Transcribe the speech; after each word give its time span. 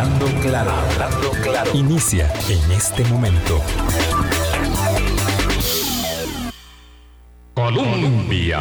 Hablando 0.00 0.26
claro, 0.40 0.70
hablando 0.70 1.30
claro. 1.42 1.70
Inicia 1.74 2.32
en 2.48 2.72
este 2.72 3.04
momento. 3.04 3.60
Colombia. 7.52 8.60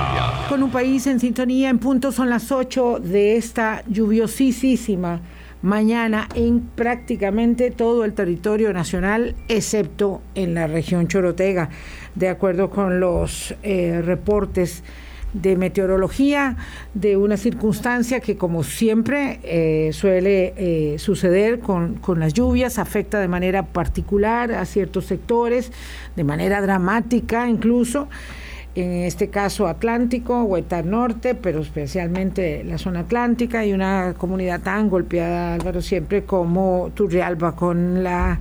Con 0.50 0.64
un 0.64 0.70
país 0.70 1.08
en 1.08 1.22
sintonía, 1.22 1.70
en 1.70 1.80
punto 1.80 2.12
son 2.12 2.30
las 2.30 2.52
8 2.52 3.00
de 3.00 3.38
esta 3.38 3.86
lluviosísima 3.88 5.22
mañana 5.62 6.28
en 6.36 6.60
prácticamente 6.60 7.72
todo 7.72 8.04
el 8.04 8.12
territorio 8.12 8.74
nacional, 8.74 9.38
excepto 9.48 10.22
en 10.36 10.54
la 10.54 10.68
región 10.68 11.08
Chorotega, 11.08 11.70
de 12.16 12.28
acuerdo 12.28 12.70
con 12.70 13.00
los 13.00 13.56
eh, 13.64 14.02
reportes 14.04 14.84
de 15.34 15.56
meteorología, 15.56 16.58
de 16.94 17.18
una 17.18 17.38
circunstancia 17.38 18.20
que 18.20 18.38
como 18.38 18.64
siempre 18.64 19.40
eh, 19.44 19.92
suele 19.94 20.54
eh, 20.58 21.00
suceder 21.00 21.60
con, 21.60 21.96
con, 21.96 22.20
las 22.20 22.34
lluvias, 22.34 22.80
afecta 22.80 23.20
de 23.20 23.28
manera 23.28 23.64
particular 23.64 24.52
a 24.52 24.66
ciertos 24.66 25.06
sectores, 25.06 25.72
de 26.16 26.24
manera 26.24 26.62
dramática 26.62 27.48
incluso 27.48 28.08
en 28.76 29.04
este 29.04 29.30
caso 29.30 29.68
Atlántico, 29.68 30.44
Huetar 30.44 30.86
Norte, 30.86 31.36
pero 31.36 31.62
especialmente 31.62 32.64
la 32.64 32.78
zona 32.78 33.02
atlántica 33.02 33.66
y 33.66 33.74
una 33.74 34.14
comunidad 34.18 34.62
tan 34.62 34.90
golpeada, 34.90 35.56
Álvaro, 35.56 35.82
siempre 35.82 36.24
como 36.24 36.92
Turrialba, 36.94 37.56
con 37.56 38.04
la 38.04 38.40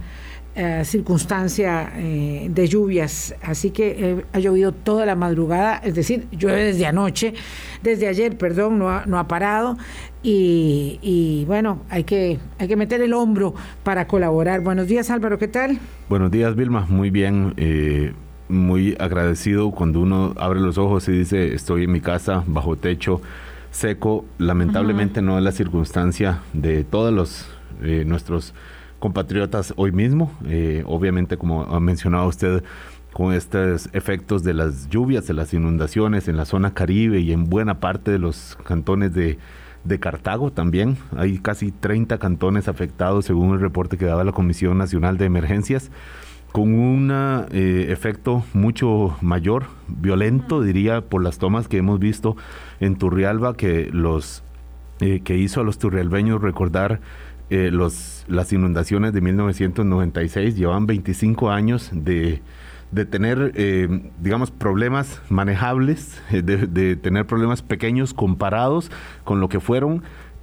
eh, 0.61 0.85
circunstancia 0.85 1.93
eh, 1.95 2.49
de 2.51 2.67
lluvias. 2.67 3.33
Así 3.43 3.71
que 3.71 3.95
eh, 3.97 4.25
ha 4.33 4.41
llovido 4.41 4.73
toda 4.73 5.07
la 5.07 5.15
madrugada, 5.15 5.77
es 5.77 5.95
decir, 5.95 6.27
llueve 6.33 6.65
desde 6.65 6.85
anoche, 6.85 7.35
desde 7.85 8.09
ayer, 8.09 8.37
perdón, 8.37 8.77
no 8.77 8.91
ha, 8.91 9.07
no 9.07 9.21
ha 9.21 9.29
parado. 9.29 9.79
Y, 10.21 10.99
y, 11.01 11.45
bueno, 11.45 11.83
hay 11.89 12.03
que, 12.03 12.41
hay 12.59 12.67
que 12.67 12.75
meter 12.75 13.01
el 13.03 13.13
hombro 13.13 13.55
para 13.85 14.09
colaborar. 14.09 14.61
Buenos 14.61 14.89
días, 14.89 15.11
Álvaro, 15.11 15.39
¿qué 15.39 15.47
tal? 15.47 15.79
Buenos 16.09 16.33
días, 16.33 16.57
Vilma, 16.57 16.87
muy 16.89 17.11
bien 17.11 17.55
muy 18.49 18.97
agradecido 18.99 19.71
cuando 19.71 20.01
uno 20.01 20.35
abre 20.39 20.59
los 20.59 20.77
ojos 20.77 21.07
y 21.09 21.13
dice 21.13 21.55
estoy 21.55 21.85
en 21.85 21.93
mi 21.93 22.01
casa 22.01 22.43
bajo 22.49 22.75
techo 22.75 23.21
seco. 23.71 24.25
Lamentablemente 24.39 25.23
no 25.23 25.39
es 25.39 25.45
la 25.45 25.53
circunstancia 25.53 26.41
de 26.53 26.83
todos 26.83 27.13
los 27.13 27.47
nuestros 28.07 28.55
compatriotas 28.99 29.73
hoy 29.77 29.93
mismo. 29.93 30.33
Eh, 30.47 30.83
obviamente, 30.87 31.37
como 31.37 31.63
ha 31.63 31.81
mencionado 31.81 32.27
usted, 32.27 32.63
con 33.13 33.33
estos 33.33 33.89
efectos 33.93 34.43
de 34.45 34.55
las 34.55 34.89
lluvias, 34.89 35.27
de 35.27 35.35
las 35.35 35.53
inundaciones 35.55 36.29
en 36.29 36.37
la 36.37 36.45
zona 36.45 36.75
caribe 36.75 37.21
y 37.21 37.33
en 37.33 37.49
buena 37.49 37.81
parte 37.81 38.11
de 38.11 38.19
los 38.19 38.57
cantones 38.65 39.13
de, 39.15 39.39
de 39.85 39.99
Cartago 39.99 40.53
también. 40.53 40.97
Hay 41.17 41.39
casi 41.39 41.73
30 41.73 42.19
cantones 42.19 42.69
afectados 42.69 43.25
según 43.25 43.55
el 43.55 43.61
reporte 43.61 43.97
que 43.97 44.05
daba 44.05 44.25
la 44.25 44.33
Comisión 44.33 44.79
Nacional 44.79 45.19
de 45.19 45.25
Emergencias 45.25 45.91
con 46.53 46.75
un 46.75 47.11
eh, 47.13 47.87
efecto 47.91 48.43
mucho 48.55 49.17
mayor, 49.21 49.67
violento, 49.87 50.63
diría, 50.63 51.03
por 51.03 51.23
las 51.23 51.39
tomas 51.39 51.69
que 51.69 51.79
hemos 51.79 51.99
visto 51.99 52.37
en 52.81 52.97
Turrialba, 52.97 53.55
que 53.55 53.91
los 53.93 54.43
eh, 55.01 55.21
que 55.23 55.37
hizo 55.37 55.61
a 55.61 55.65
los 55.65 55.79
turrialbeños 55.79 56.43
recordar 56.43 57.01
eh, 57.51 57.71
los, 57.73 58.25
las 58.29 58.53
inundaciones 58.53 59.13
de 59.13 59.21
1996. 59.21 60.57
Llevan 60.57 60.87
25 60.87 61.51
años 61.51 61.91
de, 61.93 62.43
de 62.93 63.05
tener, 63.05 63.53
digamos, 64.21 64.51
problemas 64.51 65.21
manejables, 65.29 66.21
de, 66.31 66.43
de 66.43 66.97
tener 66.97 67.27
problemas 67.27 67.63
pequeños 67.63 68.15
comparados 68.15 68.91
con 69.25 69.41
lo 69.41 69.49
que 69.49 69.61
fueron 69.61 70.03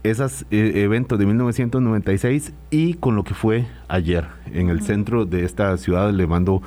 esos 0.09 0.45
eh, 0.52 0.72
eventos 0.76 1.17
de 1.17 1.26
1996 1.26 2.53
y 2.70 2.94
con 2.95 3.16
lo 3.16 3.23
que 3.23 3.33
fue 3.33 3.67
ayer 3.88 4.28
en 4.53 4.70
el 4.70 4.81
centro 4.81 5.26
de 5.26 5.45
esta 5.45 5.76
ciudad. 5.78 6.11
Le 6.11 6.28
mando, 6.28 6.61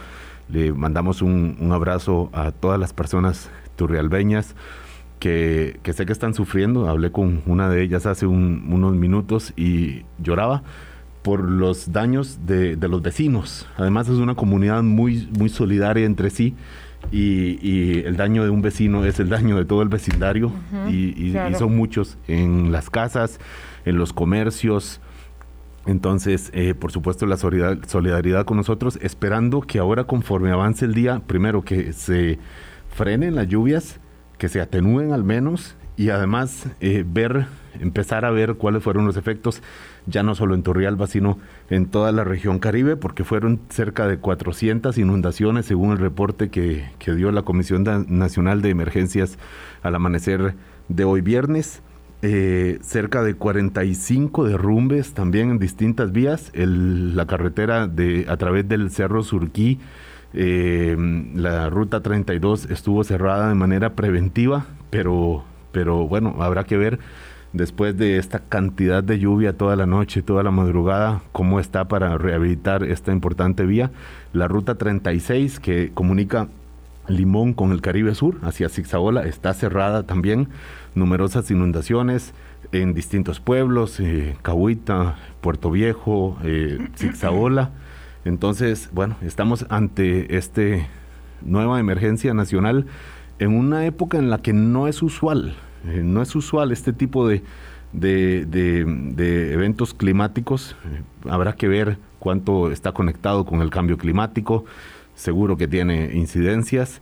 le 0.48 0.72
mandamos 0.72 1.22
un, 1.22 1.56
abrazo 1.72 2.30
a 2.32 2.50
todas 2.50 2.78
las 2.78 2.92
personas 2.92 3.50
turrialbeñas 3.76 4.54
que, 5.18 5.80
que, 5.82 5.92
sé 5.92 6.06
que 6.06 6.12
están 6.12 6.34
sufriendo. 6.34 6.88
Hablé 6.88 7.12
con 7.12 7.42
una 7.46 7.68
de 7.68 7.82
ellas 7.82 8.06
hace 8.06 8.26
unos 8.26 8.94
minutos 8.94 9.52
y 9.56 10.02
lloraba 10.22 10.62
por 11.22 11.42
los 11.42 11.92
daños 11.92 12.46
de, 12.46 12.76
de, 12.76 12.88
los 12.88 13.02
vecinos. 13.02 13.66
Además 13.76 14.08
es 14.08 14.16
una 14.16 14.34
comunidad 14.34 14.82
muy, 14.82 15.28
muy 15.36 15.48
solidaria 15.48 16.06
entre 16.06 16.30
sí 16.30 16.54
y, 17.10 18.00
el 18.00 18.16
daño 18.16 18.44
de 18.44 18.50
un 18.50 18.60
vecino 18.60 19.04
es 19.04 19.18
el 19.18 19.28
daño 19.28 19.56
de 19.56 19.64
todo 19.64 19.82
el 19.82 19.88
vecindario 19.88 20.52
y, 20.88 21.34
son 21.58 21.76
muchos 21.76 22.18
en 22.26 22.70
las 22.70 22.90
casas, 22.90 23.40
en 23.84 23.96
los 23.96 24.12
comercios. 24.12 25.00
Entonces, 25.86 26.50
eh, 26.52 26.74
por 26.74 26.92
supuesto, 26.92 27.24
la 27.24 27.38
solidaridad 27.38 28.44
con 28.44 28.58
nosotros, 28.58 28.98
esperando 29.00 29.62
que 29.62 29.78
ahora 29.78 30.04
conforme 30.04 30.50
avance 30.50 30.84
el 30.84 30.92
día, 30.92 31.22
primero 31.26 31.62
que 31.62 31.94
se 31.94 32.38
frenen 32.94 33.34
las 33.34 33.48
lluvias, 33.48 34.00
que 34.38 34.48
se 34.48 34.60
atenúen 34.60 35.12
al 35.12 35.24
menos 35.24 35.76
y 35.96 36.10
además 36.10 36.66
eh, 36.80 37.04
ver, 37.06 37.46
empezar 37.80 38.24
a 38.24 38.30
ver 38.30 38.54
cuáles 38.54 38.82
fueron 38.82 39.04
los 39.04 39.16
efectos 39.16 39.62
ya 40.06 40.22
no 40.22 40.34
solo 40.34 40.54
en 40.54 40.62
Torrealba, 40.62 41.06
sino 41.06 41.38
en 41.70 41.86
toda 41.86 42.12
la 42.12 42.24
región 42.24 42.60
Caribe, 42.60 42.96
porque 42.96 43.24
fueron 43.24 43.60
cerca 43.68 44.06
de 44.06 44.18
400 44.18 44.96
inundaciones 44.96 45.66
según 45.66 45.92
el 45.92 45.98
reporte 45.98 46.48
que, 46.48 46.86
dio 47.04 47.30
la 47.32 47.42
Comisión 47.42 47.84
Nacional 48.08 48.62
de 48.62 48.70
Emergencias 48.70 49.38
al 49.82 49.94
amanecer 49.94 50.54
de 50.88 51.04
hoy 51.04 51.20
viernes. 51.20 51.82
Eh, 52.20 52.78
cerca 52.80 53.22
de 53.22 53.34
45 53.34 54.44
derrumbes 54.44 55.14
también 55.14 55.50
en 55.50 55.58
distintas 55.58 56.10
vías. 56.10 56.50
la 56.54 57.26
carretera 57.26 57.90
a 58.28 58.36
través 58.36 58.68
del 58.68 58.90
Cerro 58.90 59.22
Surquí, 59.22 59.78
eh, 60.34 60.96
la 61.34 61.70
ruta 61.70 62.00
32 62.02 62.70
estuvo 62.70 63.04
cerrada 63.04 63.48
de 63.48 63.54
manera 63.54 63.94
preventiva, 63.94 64.66
pero, 64.90 65.44
pero 65.72 66.06
bueno, 66.06 66.36
habrá 66.40 66.64
que 66.64 66.76
ver 66.76 66.98
después 67.52 67.96
de 67.96 68.18
esta 68.18 68.40
cantidad 68.40 69.02
de 69.02 69.18
lluvia 69.18 69.56
toda 69.56 69.76
la 69.76 69.86
noche, 69.86 70.22
toda 70.22 70.42
la 70.42 70.50
madrugada, 70.50 71.22
cómo 71.32 71.60
está 71.60 71.88
para 71.88 72.18
rehabilitar 72.18 72.84
esta 72.84 73.12
importante 73.12 73.64
vía. 73.64 73.90
La 74.32 74.48
ruta 74.48 74.76
36 74.76 75.60
que 75.60 75.90
comunica 75.94 76.48
Limón 77.08 77.54
con 77.54 77.72
el 77.72 77.80
Caribe 77.80 78.14
Sur 78.14 78.36
hacia 78.42 78.68
Zigzaola 78.68 79.24
está 79.24 79.54
cerrada 79.54 80.02
también. 80.02 80.48
Numerosas 80.94 81.50
inundaciones 81.50 82.34
en 82.72 82.92
distintos 82.92 83.40
pueblos, 83.40 83.98
eh, 84.00 84.36
Cahuita, 84.42 85.16
Puerto 85.40 85.70
Viejo, 85.70 86.36
eh. 86.44 86.78
Entonces, 88.28 88.90
bueno, 88.92 89.16
estamos 89.22 89.66
ante 89.70 90.36
esta 90.36 90.62
nueva 91.42 91.80
emergencia 91.80 92.34
nacional 92.34 92.86
en 93.38 93.56
una 93.56 93.86
época 93.86 94.18
en 94.18 94.30
la 94.30 94.38
que 94.38 94.52
no 94.52 94.88
es 94.88 95.02
usual 95.02 95.54
eh, 95.86 96.02
no 96.02 96.22
es 96.22 96.34
usual 96.34 96.72
este 96.72 96.92
tipo 96.92 97.28
de, 97.28 97.42
de, 97.92 99.52
eventos 99.52 99.94
climáticos. 99.94 100.76
Eh, 100.84 101.02
habrá 101.28 101.54
que 101.54 101.68
ver 101.68 101.98
cuánto 102.18 102.70
está 102.70 102.92
conectado 102.92 103.44
con 103.44 103.62
el 103.62 103.70
cambio 103.70 103.96
climático. 103.98 104.64
Seguro 105.14 105.56
que 105.56 105.68
tiene 105.68 106.14
incidencias 106.14 107.00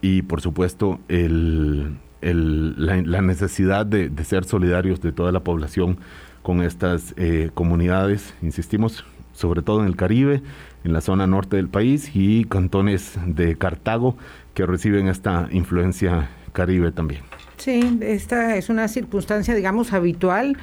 y 0.00 0.22
por 0.22 0.40
supuesto 0.40 1.00
el, 1.08 1.96
la, 2.20 3.22
necesidad 3.22 3.84
de, 3.84 4.10
ser 4.24 4.44
solidarios 4.44 5.00
de 5.00 5.12
toda 5.12 5.32
la 5.32 5.40
población 5.40 5.98
con 6.42 6.62
estas 6.62 7.14
eh, 7.16 7.50
comunidades, 7.52 8.34
insistimos, 8.40 9.04
sobre 9.32 9.60
todo 9.60 9.80
en 9.80 9.86
el 9.86 9.96
Caribe, 9.96 10.40
en 10.84 10.92
la 10.92 11.00
zona 11.00 11.26
norte 11.26 11.56
del 11.56 11.68
país 11.68 12.10
y 12.14 12.44
cantones 12.44 13.18
de 13.26 13.56
Cartago 13.56 14.16
que 14.54 14.66
reciben 14.66 15.08
esta 15.08 15.48
influencia 15.50 16.30
caribe 16.52 16.92
también. 16.92 17.22
Sí, 17.56 17.98
esta 18.02 18.56
es 18.56 18.68
una 18.68 18.88
circunstancia, 18.88 19.54
digamos, 19.54 19.92
habitual, 19.92 20.56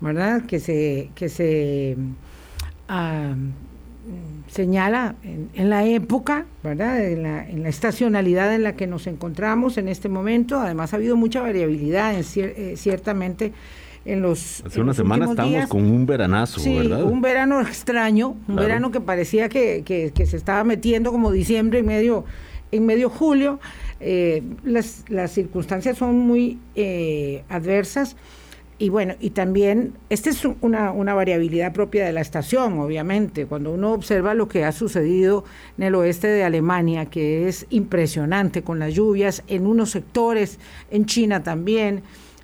¿verdad? 0.00 0.42
Que 0.42 0.60
se, 0.60 1.10
que 1.14 1.28
se 1.28 1.96
ah, 2.88 3.34
señala 4.48 5.14
en, 5.22 5.70
la 5.70 5.84
época, 5.84 6.46
¿verdad? 6.62 7.04
En 7.04 7.22
la, 7.22 7.48
en 7.48 7.62
la, 7.62 7.68
estacionalidad 7.68 8.54
en 8.54 8.64
la 8.64 8.74
que 8.74 8.86
nos 8.86 9.06
encontramos 9.06 9.78
en 9.78 9.88
este 9.88 10.08
momento. 10.08 10.60
Además, 10.60 10.92
ha 10.92 10.96
habido 10.96 11.16
mucha 11.16 11.40
variabilidad, 11.40 12.14
en 12.14 12.24
eh, 12.36 12.74
ciertamente. 12.76 13.52
En 14.04 14.20
los, 14.20 14.64
Hace 14.66 14.80
una 14.80 14.94
semana 14.94 15.26
estamos 15.26 15.68
con 15.68 15.82
un 15.84 16.06
veranazo, 16.06 16.58
sí, 16.58 16.76
Un 16.76 17.20
verano 17.20 17.60
extraño, 17.60 18.36
un 18.48 18.56
verano 18.56 18.90
que 18.90 19.00
parecía 19.00 19.48
que, 19.48 19.82
que, 19.84 20.10
que 20.12 20.26
se 20.26 20.36
estaba 20.36 20.64
metiendo 20.64 21.12
como 21.12 21.30
diciembre 21.30 21.78
en 21.78 21.86
medio, 21.86 22.24
en 22.72 22.84
medio 22.84 23.08
julio. 23.08 23.60
Eh, 24.00 24.42
las, 24.64 25.04
las, 25.08 25.30
circunstancias 25.30 25.98
son 25.98 26.18
muy 26.18 26.58
eh, 26.74 27.44
adversas 27.48 28.16
y 28.82 28.88
bueno, 28.88 29.14
y 29.20 29.30
también, 29.30 29.92
esta 30.10 30.28
es 30.28 30.44
una, 30.44 30.90
una, 30.90 31.14
variabilidad 31.14 31.72
propia 31.72 32.04
de 32.04 32.12
la 32.12 32.20
estación, 32.20 32.80
obviamente, 32.80 33.46
cuando 33.46 33.70
uno 33.70 33.92
observa 33.92 34.34
lo 34.34 34.48
que 34.48 34.64
ha 34.64 34.72
sucedido 34.72 35.44
en 35.78 35.84
el 35.84 35.94
oeste 35.94 36.26
de 36.26 36.42
Alemania, 36.42 37.06
que 37.06 37.46
es 37.46 37.64
impresionante 37.70 38.62
con 38.62 38.80
las 38.80 38.92
lluvias, 38.92 39.44
en 39.46 39.68
unos 39.68 39.90
sectores, 39.90 40.58
en 40.90 41.06
China 41.06 41.44
también, 41.44 42.02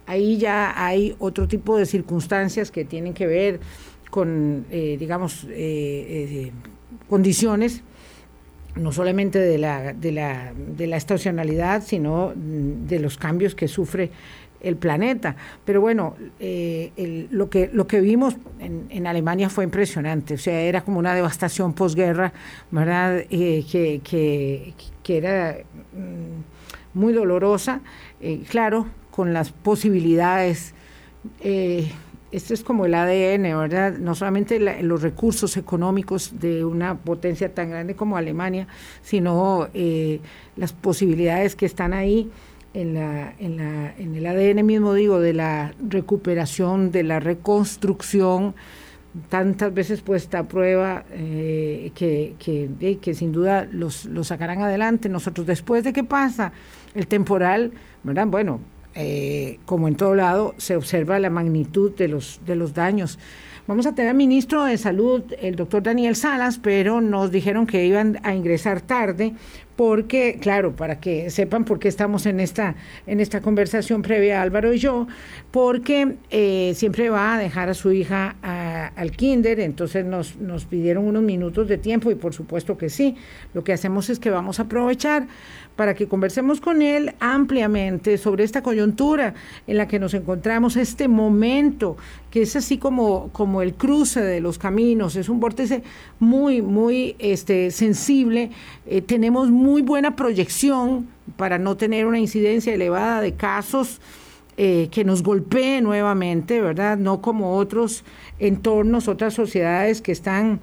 ahí 0.08 0.38
ya 0.38 0.74
hay 0.84 1.14
otro 1.20 1.46
tipo 1.46 1.76
de 1.76 1.86
circunstancias 1.86 2.70
que 2.70 2.84
tienen 2.84 3.14
que 3.14 3.26
ver 3.26 3.60
con 4.10 4.66
digamos, 4.70 5.46
condiciones 7.08 7.82
no 8.76 8.92
solamente 8.92 9.38
de 9.38 9.58
la, 9.58 9.92
de 9.92 10.12
la, 10.12 10.52
de 10.54 10.86
la 10.86 10.96
estacionalidad, 10.96 11.82
sino 11.84 12.32
de 12.34 13.00
los 13.00 13.16
cambios 13.16 13.54
que 13.54 13.68
sufre 13.68 14.10
el 14.60 14.76
planeta. 14.76 15.36
Pero 15.64 15.80
bueno, 15.80 16.16
eh, 16.40 17.26
lo, 17.30 17.50
que, 17.50 17.70
lo 17.72 17.86
que 17.86 18.00
vimos 18.00 18.36
en, 18.58 19.06
Alemania 19.06 19.48
fue 19.48 19.64
impresionante, 19.64 20.34
o 20.34 20.38
sea, 20.38 20.60
era 20.60 20.82
como 20.82 20.98
una 20.98 21.14
devastación 21.14 21.72
posguerra, 21.72 22.32
¿verdad? 22.70 23.24
Eh, 23.30 23.64
que, 23.70 24.00
que, 25.02 25.16
era 25.16 25.56
mm, 25.92 26.98
muy 26.98 27.12
dolorosa, 27.12 27.80
eh, 28.20 28.42
claro, 28.48 28.86
con 29.18 29.32
las 29.32 29.50
posibilidades 29.50 30.74
esto 32.30 32.52
es 32.54 32.62
como 32.62 32.86
el 32.86 32.94
ADN, 32.94 33.42
¿verdad? 33.42 33.98
No 33.98 34.14
solamente 34.14 34.60
los 34.82 35.02
recursos 35.02 35.56
económicos 35.56 36.38
de 36.38 36.64
una 36.64 36.96
potencia 36.96 37.52
tan 37.52 37.70
grande 37.70 37.96
como 37.96 38.16
Alemania, 38.16 38.68
sino 39.02 39.68
eh, 39.74 40.20
las 40.56 40.72
posibilidades 40.72 41.56
que 41.56 41.66
están 41.66 41.92
ahí 41.92 42.30
en, 42.74 42.94
la, 42.94 43.34
en, 43.38 43.56
la, 43.56 43.94
en 43.96 44.14
el 44.14 44.26
ADN 44.26 44.64
mismo, 44.64 44.92
digo, 44.92 45.20
de 45.20 45.32
la 45.32 45.74
recuperación, 45.88 46.92
de 46.92 47.02
la 47.02 47.18
reconstrucción, 47.18 48.54
tantas 49.30 49.72
veces 49.72 50.02
puesta 50.02 50.40
a 50.40 50.48
prueba, 50.48 51.04
eh, 51.10 51.92
que, 51.94 52.34
que, 52.38 52.98
que, 53.00 53.14
sin 53.14 53.32
duda 53.32 53.66
los, 53.72 54.04
los 54.04 54.26
sacarán 54.26 54.60
adelante. 54.60 55.08
Nosotros, 55.08 55.46
después 55.46 55.82
de 55.82 55.94
que 55.94 56.04
pasa 56.04 56.52
el 56.94 57.06
temporal, 57.06 57.72
¿verdad? 58.04 58.26
Bueno, 58.26 58.60
eh, 59.00 59.60
como 59.64 59.86
en 59.86 59.94
todo 59.94 60.16
lado, 60.16 60.56
se 60.58 60.74
observa 60.74 61.20
la 61.20 61.30
magnitud 61.30 61.92
de 61.94 62.08
los, 62.08 62.40
de 62.44 62.56
los 62.56 62.74
daños. 62.74 63.16
Vamos 63.68 63.86
a 63.86 63.94
tener 63.94 64.10
al 64.10 64.16
ministro 64.16 64.64
de 64.64 64.76
Salud, 64.76 65.22
el 65.40 65.54
doctor 65.54 65.84
Daniel 65.84 66.16
Salas, 66.16 66.58
pero 66.60 67.00
nos 67.00 67.30
dijeron 67.30 67.68
que 67.68 67.86
iban 67.86 68.18
a 68.24 68.34
ingresar 68.34 68.80
tarde 68.80 69.34
porque, 69.78 70.38
claro, 70.40 70.74
para 70.74 70.98
que 70.98 71.30
sepan 71.30 71.64
por 71.64 71.78
qué 71.78 71.86
estamos 71.86 72.26
en 72.26 72.40
esta, 72.40 72.74
en 73.06 73.20
esta 73.20 73.40
conversación 73.40 74.02
previa, 74.02 74.42
Álvaro 74.42 74.74
y 74.74 74.78
yo, 74.80 75.06
porque 75.52 76.16
eh, 76.30 76.72
siempre 76.74 77.10
va 77.10 77.36
a 77.36 77.38
dejar 77.38 77.68
a 77.68 77.74
su 77.74 77.92
hija 77.92 78.34
al 78.42 79.12
kinder, 79.12 79.60
entonces 79.60 80.04
nos, 80.04 80.34
nos 80.38 80.64
pidieron 80.64 81.04
unos 81.04 81.22
minutos 81.22 81.68
de 81.68 81.78
tiempo 81.78 82.10
y 82.10 82.16
por 82.16 82.34
supuesto 82.34 82.76
que 82.76 82.90
sí. 82.90 83.14
Lo 83.54 83.62
que 83.62 83.72
hacemos 83.72 84.10
es 84.10 84.18
que 84.18 84.30
vamos 84.30 84.58
a 84.58 84.64
aprovechar 84.64 85.28
para 85.76 85.94
que 85.94 86.08
conversemos 86.08 86.60
con 86.60 86.82
él 86.82 87.14
ampliamente 87.20 88.18
sobre 88.18 88.42
esta 88.42 88.64
coyuntura 88.64 89.34
en 89.68 89.76
la 89.76 89.86
que 89.86 90.00
nos 90.00 90.12
encontramos, 90.12 90.76
este 90.76 91.06
momento 91.06 91.96
que 92.32 92.42
es 92.42 92.56
así 92.56 92.78
como, 92.78 93.30
como 93.32 93.62
el 93.62 93.74
cruce 93.74 94.20
de 94.20 94.40
los 94.40 94.58
caminos, 94.58 95.14
es 95.14 95.28
un 95.28 95.38
vórtice 95.38 95.84
muy, 96.18 96.62
muy 96.62 97.14
este, 97.20 97.70
sensible, 97.70 98.50
eh, 98.86 99.02
tenemos 99.02 99.50
muy 99.50 99.67
buena 99.82 100.16
proyección 100.16 101.08
para 101.36 101.58
no 101.58 101.76
tener 101.76 102.06
una 102.06 102.18
incidencia 102.18 102.74
elevada 102.74 103.20
de 103.20 103.34
casos 103.34 104.00
eh, 104.56 104.88
que 104.90 105.04
nos 105.04 105.22
golpee 105.22 105.80
nuevamente, 105.80 106.60
¿verdad? 106.60 106.98
No 106.98 107.20
como 107.20 107.56
otros 107.56 108.04
entornos, 108.38 109.06
otras 109.06 109.34
sociedades 109.34 110.00
que 110.00 110.12
están 110.12 110.60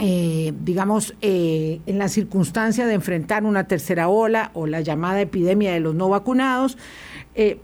eh, 0.00 0.54
digamos, 0.64 1.14
eh, 1.20 1.80
en 1.84 1.98
la 1.98 2.08
circunstancia 2.08 2.86
de 2.86 2.94
enfrentar 2.94 3.44
una 3.44 3.64
tercera 3.68 4.08
ola 4.08 4.50
o 4.54 4.66
la 4.66 4.80
llamada 4.80 5.20
epidemia 5.20 5.74
de 5.74 5.80
los 5.80 5.94
no 5.94 6.08
vacunados, 6.08 6.78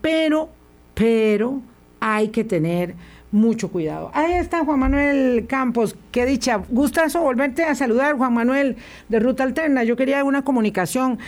pero, 0.03 0.51
pero 0.93 1.63
hay 2.01 2.29
que 2.29 2.45
tener 2.45 2.95
mucho 3.31 3.71
cuidado. 3.71 4.11
Ahí 4.15 4.35
está 4.35 4.65
Juan 4.65 4.81
Manuel 4.81 5.47
Campos, 5.47 5.97
qué 6.13 6.25
dicha. 6.25 6.63
Gustazo 6.69 7.21
volverte 7.21 7.65
a 7.65 7.75
saludar, 7.75 8.17
Juan 8.17 8.33
Manuel, 8.33 8.77
de 9.09 9.21
Ruta 9.21 9.43
Alterna. 9.43 9.85
Yo 9.85 9.97
quería 9.97 10.25
una 10.25 10.43
comunicación 10.43 11.19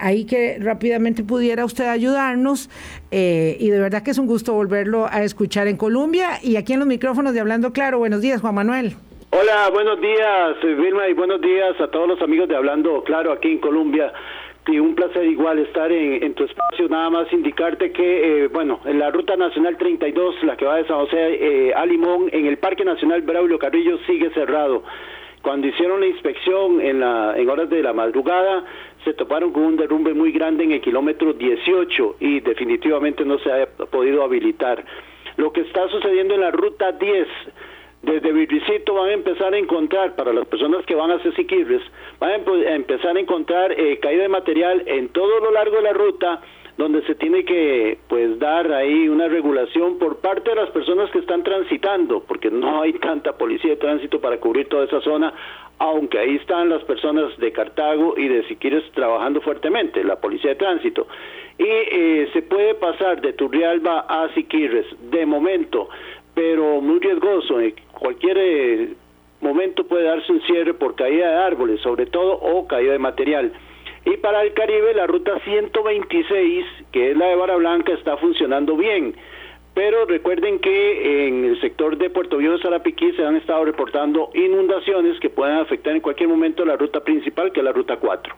ahí 0.00 0.24
que 0.24 0.58
rápidamente 0.60 1.22
pudiera 1.24 1.64
usted 1.64 1.86
ayudarnos 1.86 2.68
y 3.10 3.70
de 3.70 3.80
verdad 3.80 4.02
que 4.02 4.10
es 4.10 4.18
un 4.18 4.26
gusto 4.26 4.52
volverlo 4.52 5.06
a 5.10 5.22
escuchar 5.22 5.66
en 5.68 5.76
Colombia 5.76 6.38
y 6.42 6.56
aquí 6.56 6.74
en 6.74 6.80
los 6.80 6.88
micrófonos 6.88 7.32
de 7.34 7.40
Hablando 7.40 7.72
Claro. 7.72 7.98
Buenos 7.98 8.20
días, 8.20 8.40
Juan 8.40 8.54
Manuel. 8.54 8.96
Hola, 9.32 9.70
buenos 9.72 10.00
días, 10.00 10.56
Vilma, 10.62 11.08
y 11.08 11.14
buenos 11.14 11.40
días 11.40 11.80
a 11.80 11.86
todos 11.88 12.08
los 12.08 12.20
amigos 12.20 12.48
de 12.48 12.56
Hablando 12.56 13.04
Claro 13.04 13.32
aquí 13.32 13.52
en 13.52 13.60
Colombia. 13.60 14.12
Un 14.68 14.94
placer 14.94 15.24
igual 15.26 15.58
estar 15.58 15.90
en, 15.90 16.34
tu 16.34 16.44
espacio. 16.44 16.88
Nada 16.88 17.10
más 17.10 17.32
indicarte 17.32 17.90
que, 17.90 18.44
eh, 18.44 18.48
bueno, 18.48 18.80
en 18.84 18.98
la 18.98 19.10
Ruta 19.10 19.34
Nacional 19.34 19.76
32, 19.76 20.44
la 20.44 20.56
que 20.56 20.64
va 20.64 20.76
de 20.76 20.86
San 20.86 20.98
José 20.98 21.16
eh, 21.18 21.72
a 21.74 21.84
Limón, 21.86 22.28
en 22.30 22.46
el 22.46 22.58
Parque 22.58 22.84
Nacional 22.84 23.22
Braulio 23.22 23.58
Carrillo 23.58 23.98
sigue 24.06 24.30
cerrado. 24.30 24.84
Cuando 25.42 25.66
hicieron 25.66 26.00
la 26.00 26.06
inspección 26.06 26.80
en, 26.80 27.00
la, 27.00 27.34
en 27.36 27.48
horas 27.48 27.68
de 27.70 27.82
la 27.82 27.92
madrugada, 27.92 28.64
se 29.04 29.14
toparon 29.14 29.52
con 29.52 29.64
un 29.64 29.76
derrumbe 29.76 30.12
muy 30.14 30.30
grande 30.30 30.64
en 30.64 30.72
el 30.72 30.80
kilómetro 30.82 31.32
18 31.32 32.16
y 32.20 32.40
definitivamente 32.40 33.24
no 33.24 33.38
se 33.38 33.50
ha 33.50 33.66
podido 33.66 34.22
habilitar. 34.22 34.84
Lo 35.36 35.52
que 35.52 35.62
está 35.62 35.88
sucediendo 35.88 36.34
en 36.34 36.42
la 36.42 36.50
Ruta 36.50 36.92
10 36.92 37.26
desde 38.02 38.32
Virricito 38.32 38.94
van 38.94 39.10
a 39.10 39.12
empezar 39.12 39.52
a 39.52 39.58
encontrar, 39.58 40.16
para 40.16 40.32
las 40.32 40.46
personas 40.46 40.84
que 40.86 40.94
van 40.94 41.10
a 41.10 41.16
hacer 41.16 41.34
Siquirres, 41.34 41.82
van 42.18 42.30
a 42.30 42.74
empezar 42.74 43.16
a 43.16 43.20
encontrar 43.20 43.72
eh, 43.72 43.98
caída 43.98 44.22
de 44.22 44.28
material 44.28 44.82
en 44.86 45.08
todo 45.10 45.40
lo 45.40 45.50
largo 45.50 45.76
de 45.76 45.82
la 45.82 45.92
ruta, 45.92 46.40
donde 46.78 47.02
se 47.02 47.14
tiene 47.14 47.44
que 47.44 47.98
pues 48.08 48.38
dar 48.38 48.72
ahí 48.72 49.06
una 49.08 49.28
regulación 49.28 49.98
por 49.98 50.16
parte 50.20 50.48
de 50.48 50.56
las 50.56 50.70
personas 50.70 51.10
que 51.10 51.18
están 51.18 51.42
transitando, 51.42 52.22
porque 52.26 52.50
no 52.50 52.80
hay 52.80 52.94
tanta 52.94 53.36
policía 53.36 53.72
de 53.72 53.76
tránsito 53.76 54.18
para 54.18 54.38
cubrir 54.38 54.66
toda 54.68 54.86
esa 54.86 55.02
zona, 55.02 55.34
aunque 55.78 56.18
ahí 56.18 56.36
están 56.36 56.70
las 56.70 56.82
personas 56.84 57.36
de 57.36 57.52
Cartago 57.52 58.14
y 58.16 58.28
de 58.28 58.48
Siquirres 58.48 58.90
trabajando 58.92 59.42
fuertemente, 59.42 60.02
la 60.02 60.16
policía 60.16 60.50
de 60.50 60.56
tránsito. 60.56 61.06
Y 61.58 61.64
eh, 61.66 62.30
se 62.32 62.40
puede 62.40 62.74
pasar 62.76 63.20
de 63.20 63.34
Turrialba 63.34 64.06
a 64.08 64.32
Siquirres, 64.32 64.86
de 65.10 65.26
momento, 65.26 65.90
pero 66.34 66.80
muy 66.80 66.98
riesgoso. 67.00 67.60
En 67.60 67.74
cualquier 68.00 68.38
eh, 68.38 68.88
momento 69.40 69.84
puede 69.84 70.04
darse 70.04 70.32
un 70.32 70.40
cierre 70.42 70.74
por 70.74 70.96
caída 70.96 71.30
de 71.30 71.36
árboles, 71.36 71.80
sobre 71.82 72.06
todo, 72.06 72.32
o 72.32 72.66
caída 72.66 72.92
de 72.92 72.98
material. 72.98 73.52
Y 74.04 74.16
para 74.16 74.42
el 74.42 74.54
Caribe, 74.54 74.94
la 74.94 75.06
ruta 75.06 75.38
126, 75.44 76.64
que 76.90 77.10
es 77.10 77.16
la 77.16 77.26
de 77.26 77.36
Vara 77.36 77.56
Blanca, 77.56 77.92
está 77.92 78.16
funcionando 78.16 78.76
bien. 78.76 79.14
Pero 79.74 80.06
recuerden 80.06 80.58
que 80.58 81.28
en 81.28 81.44
el 81.44 81.60
sector 81.60 81.96
de 81.96 82.10
Puerto 82.10 82.38
Viejo 82.38 82.58
Sarapiquí 82.58 83.12
se 83.12 83.24
han 83.24 83.36
estado 83.36 83.64
reportando 83.64 84.30
inundaciones 84.34 85.20
que 85.20 85.30
pueden 85.30 85.58
afectar 85.58 85.94
en 85.94 86.00
cualquier 86.00 86.28
momento 86.28 86.64
la 86.64 86.76
ruta 86.76 87.04
principal, 87.04 87.52
que 87.52 87.60
es 87.60 87.64
la 87.64 87.72
ruta 87.72 87.96
4. 87.96 88.34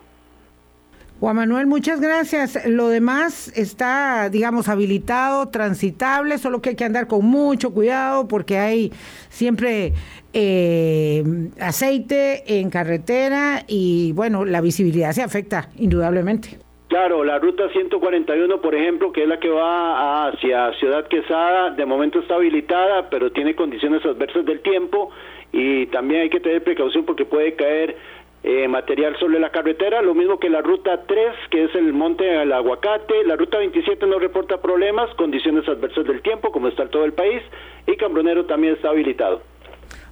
Juan 1.22 1.36
Manuel, 1.36 1.68
muchas 1.68 2.00
gracias. 2.00 2.66
Lo 2.66 2.88
demás 2.88 3.56
está, 3.56 4.28
digamos, 4.28 4.68
habilitado, 4.68 5.50
transitable, 5.50 6.36
solo 6.36 6.60
que 6.60 6.70
hay 6.70 6.74
que 6.74 6.82
andar 6.82 7.06
con 7.06 7.24
mucho 7.24 7.72
cuidado 7.72 8.26
porque 8.26 8.58
hay 8.58 8.90
siempre 9.28 9.92
eh, 10.32 11.22
aceite 11.60 12.58
en 12.58 12.70
carretera 12.70 13.62
y, 13.68 14.10
bueno, 14.14 14.44
la 14.44 14.60
visibilidad 14.60 15.12
se 15.12 15.22
afecta, 15.22 15.68
indudablemente. 15.78 16.58
Claro, 16.88 17.22
la 17.22 17.38
ruta 17.38 17.68
141, 17.70 18.60
por 18.60 18.74
ejemplo, 18.74 19.12
que 19.12 19.22
es 19.22 19.28
la 19.28 19.38
que 19.38 19.48
va 19.48 20.26
hacia 20.26 20.72
Ciudad 20.80 21.06
Quesada, 21.06 21.70
de 21.70 21.86
momento 21.86 22.18
está 22.18 22.34
habilitada, 22.34 23.08
pero 23.10 23.30
tiene 23.30 23.54
condiciones 23.54 24.04
adversas 24.04 24.44
del 24.44 24.60
tiempo 24.60 25.10
y 25.52 25.86
también 25.86 26.22
hay 26.22 26.30
que 26.30 26.40
tener 26.40 26.64
precaución 26.64 27.04
porque 27.04 27.24
puede 27.24 27.54
caer 27.54 27.96
eh, 28.44 28.66
material 28.66 29.16
sobre 29.20 29.38
la 29.38 29.50
carretera, 29.50 30.02
lo 30.02 30.14
mismo 30.14 30.38
que 30.38 30.50
la 30.50 30.62
ruta 30.62 31.04
3, 31.06 31.26
que 31.50 31.64
es 31.64 31.74
el 31.74 31.92
monte 31.92 32.24
del 32.24 32.52
aguacate, 32.52 33.24
la 33.24 33.36
ruta 33.36 33.58
27 33.58 34.06
no 34.06 34.18
reporta 34.18 34.60
problemas, 34.60 35.14
condiciones 35.14 35.68
adversas 35.68 36.04
del 36.04 36.22
tiempo, 36.22 36.50
como 36.50 36.68
está 36.68 36.82
en 36.82 36.90
todo 36.90 37.04
el 37.04 37.12
país, 37.12 37.42
y 37.86 37.96
Cambronero 37.96 38.44
también 38.46 38.74
está 38.74 38.88
habilitado. 38.88 39.42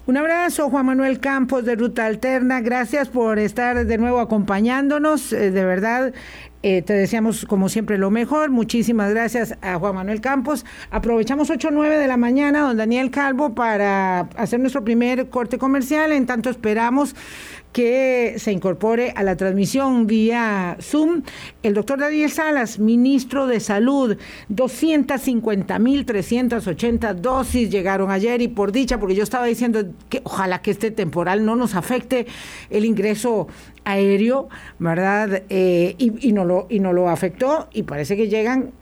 Un 0.06 0.16
abrazo, 0.16 0.70
Juan 0.70 0.86
Manuel 0.86 1.20
Campos 1.20 1.64
de 1.64 1.76
Ruta 1.76 2.06
Alterna. 2.06 2.60
Gracias 2.62 3.08
por 3.08 3.38
estar 3.38 3.84
de 3.84 3.98
nuevo 3.98 4.18
acompañándonos. 4.18 5.32
Eh, 5.32 5.50
de 5.50 5.64
verdad, 5.64 6.12
eh, 6.62 6.82
te 6.82 6.94
deseamos 6.94 7.44
como 7.46 7.68
siempre 7.68 7.96
lo 7.96 8.10
mejor. 8.10 8.50
Muchísimas 8.50 9.10
gracias 9.10 9.56
a 9.62 9.78
Juan 9.78 9.94
Manuel 9.94 10.20
Campos. 10.20 10.66
Aprovechamos 10.90 11.48
8 11.48 11.68
o 11.68 11.70
9 11.70 11.96
de 11.96 12.08
la 12.08 12.16
mañana, 12.16 12.62
don 12.62 12.76
Daniel 12.76 13.10
Calvo, 13.10 13.54
para 13.54 14.20
hacer 14.36 14.58
nuestro 14.58 14.84
primer 14.84 15.28
corte 15.28 15.58
comercial. 15.58 16.12
En 16.12 16.26
tanto 16.26 16.50
esperamos 16.50 17.14
que 17.72 18.34
se 18.38 18.52
incorpore 18.52 19.12
a 19.14 19.22
la 19.22 19.36
transmisión 19.36 20.06
vía 20.06 20.76
Zoom 20.80 21.22
el 21.62 21.74
doctor 21.74 22.00
Daniel 22.00 22.30
Salas, 22.30 22.78
ministro 22.78 23.46
de 23.46 23.60
Salud. 23.60 24.16
250.380 24.52 27.14
dosis 27.14 27.70
llegaron 27.70 28.10
ayer 28.10 28.42
y 28.42 28.48
por 28.48 28.72
dicha, 28.72 28.98
porque 28.98 29.14
yo 29.14 29.22
estaba 29.22 29.46
diciendo 29.46 29.84
que 30.08 30.20
ojalá 30.24 30.62
que 30.62 30.72
este 30.72 30.90
temporal 30.90 31.44
no 31.44 31.54
nos 31.56 31.74
afecte 31.74 32.26
el 32.70 32.84
ingreso 32.84 33.48
aéreo, 33.84 34.48
¿verdad? 34.78 35.42
Eh, 35.48 35.94
y, 35.98 36.32
no 36.32 36.44
lo, 36.44 36.66
y 36.68 36.80
no 36.80 36.92
lo 36.92 37.08
afectó 37.08 37.68
y 37.72 37.84
parece 37.84 38.16
que 38.16 38.28
llegan 38.28 38.72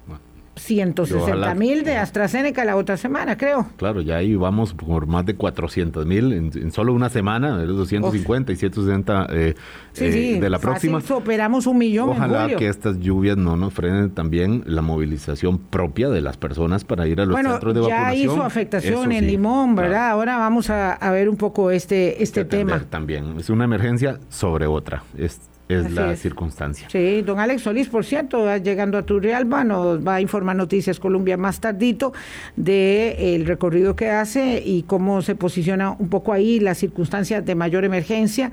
160 0.59 1.55
mil 1.55 1.85
de 1.85 1.97
AstraZeneca 1.97 2.65
la 2.65 2.77
otra 2.77 2.97
semana, 2.97 3.37
creo. 3.37 3.69
Claro, 3.77 4.01
ya 4.01 4.17
ahí 4.17 4.35
vamos 4.35 4.75
por 4.75 5.07
más 5.07 5.25
de 5.27 5.35
400 5.35 6.07
mil 6.07 6.33
en, 6.33 6.73
solo 6.73 6.93
una 6.93 7.09
semana, 7.09 7.57
250 7.63 8.53
y 8.53 8.57
160 8.57 9.27
eh, 9.31 9.55
eh, 9.97 10.39
de 10.41 10.51
la 10.51 10.59
próxima. 10.59 11.01
Superamos 11.01 11.67
un 11.67 11.79
millón. 11.79 12.11
Ojalá 12.11 12.49
que 12.57 12.69
estas 12.69 12.99
lluvias 12.99 13.37
no 13.37 13.57
nos 13.57 13.73
frenen 13.73 14.11
también 14.11 14.63
la 14.67 14.83
movilización 14.83 15.59
propia 15.59 16.09
de 16.09 16.21
las 16.21 16.37
personas 16.37 16.85
para 16.85 17.07
ir 17.07 17.21
a 17.21 17.27
los 17.27 17.37
centros 17.37 17.75
de 17.75 17.81
vacunación. 17.81 18.13
Ya 18.13 18.15
hizo 18.15 18.43
afectación 18.43 19.13
en 19.13 19.27
Limón, 19.27 19.75
¿verdad? 19.75 20.11
Ahora 20.11 20.39
vamos 20.39 20.71
a, 20.71 20.99
ver 21.11 21.29
un 21.29 21.37
poco 21.37 21.71
este, 21.71 22.23
este 22.23 22.45
tema. 22.45 22.81
También 22.91 23.39
es 23.39 23.51
una 23.51 23.65
emergencia 23.65 24.19
sobre 24.29 24.67
otra. 24.67 25.03
Es, 25.17 25.41
es 25.69 25.93
la 25.93 26.17
circunstancia. 26.17 26.89
Sí, 26.91 27.23
don 27.23 27.39
Alex 27.39 27.63
Solís, 27.63 27.89
por 27.89 28.05
cierto, 28.05 28.57
llegando 28.57 28.99
a 28.99 29.03
Turrialba, 29.03 29.65
nos 29.65 30.07
va 30.07 30.17
a 30.17 30.21
informar 30.21 30.57
Noticias 30.57 30.99
Colombia 30.99 31.37
más 31.37 31.61
tardito 31.61 32.13
de 32.57 33.35
el 33.35 33.47
recorrido 33.47 33.95
que 33.95 34.11
hace 34.11 34.63
y 34.65 34.85
cómo 34.85 35.23
se 35.23 35.35
posiciona 35.35 35.91
un 35.93 36.09
poco 36.09 36.33
ahí 36.33 36.61
las 36.61 36.79
circunstancias 36.79 37.45
de 37.45 37.55
mayor 37.55 37.85
emergencia. 37.85 38.51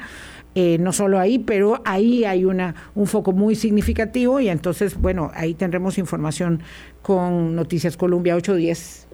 Eh, 0.57 0.77
no 0.79 0.93
solo 0.93 1.19
ahí, 1.19 1.38
pero 1.38 1.81
ahí 1.84 2.24
hay 2.24 2.45
una, 2.45 2.75
un 2.95 3.07
foco 3.07 3.34
muy 3.34 3.55
significativo 3.55 4.39
y 4.39 4.48
entonces, 4.48 4.95
bueno, 4.95 5.29
ahí 5.34 5.53
tendremos 5.53 5.98
información 5.98 6.62
con 7.01 7.55
Noticias 7.55 7.98
Colombia 7.98 8.38
810. 8.38 9.04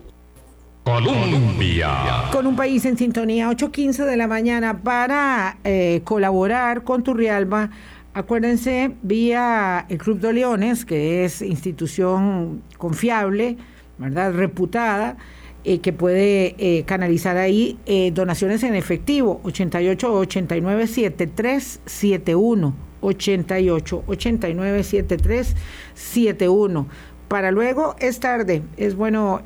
Colombia. 0.83 2.25
Con 2.31 2.47
un 2.47 2.55
país 2.55 2.83
en 2.85 2.97
sintonía, 2.97 3.51
8.15 3.51 4.03
de 4.05 4.17
la 4.17 4.25
mañana, 4.27 4.81
para 4.81 5.57
eh, 5.63 6.01
colaborar 6.03 6.83
con 6.83 7.03
Turrialba. 7.03 7.69
Acuérdense, 8.13 8.91
vía 9.03 9.85
el 9.89 10.00
Club 10.00 10.19
de 10.19 10.33
Leones, 10.33 10.83
que 10.83 11.23
es 11.23 11.43
institución 11.43 12.63
confiable, 12.77 13.55
¿verdad? 14.00 14.33
Reputada, 14.33 15.17
eh, 15.63 15.79
que 15.79 15.93
puede 15.93 16.55
eh, 16.57 16.83
canalizar 16.85 17.38
ahí 17.38 17.77
donaciones 18.13 18.63
en 18.63 18.73
efectivo, 18.73 19.39
88 19.43 20.13
89 20.13 20.88
7371 20.88 22.73
88 23.01 24.03
89 24.07 24.83
7371 24.83 26.88
Para 27.27 27.51
luego 27.51 27.95
es 28.00 28.19
tarde, 28.19 28.63
es 28.77 28.95
bueno 28.95 29.43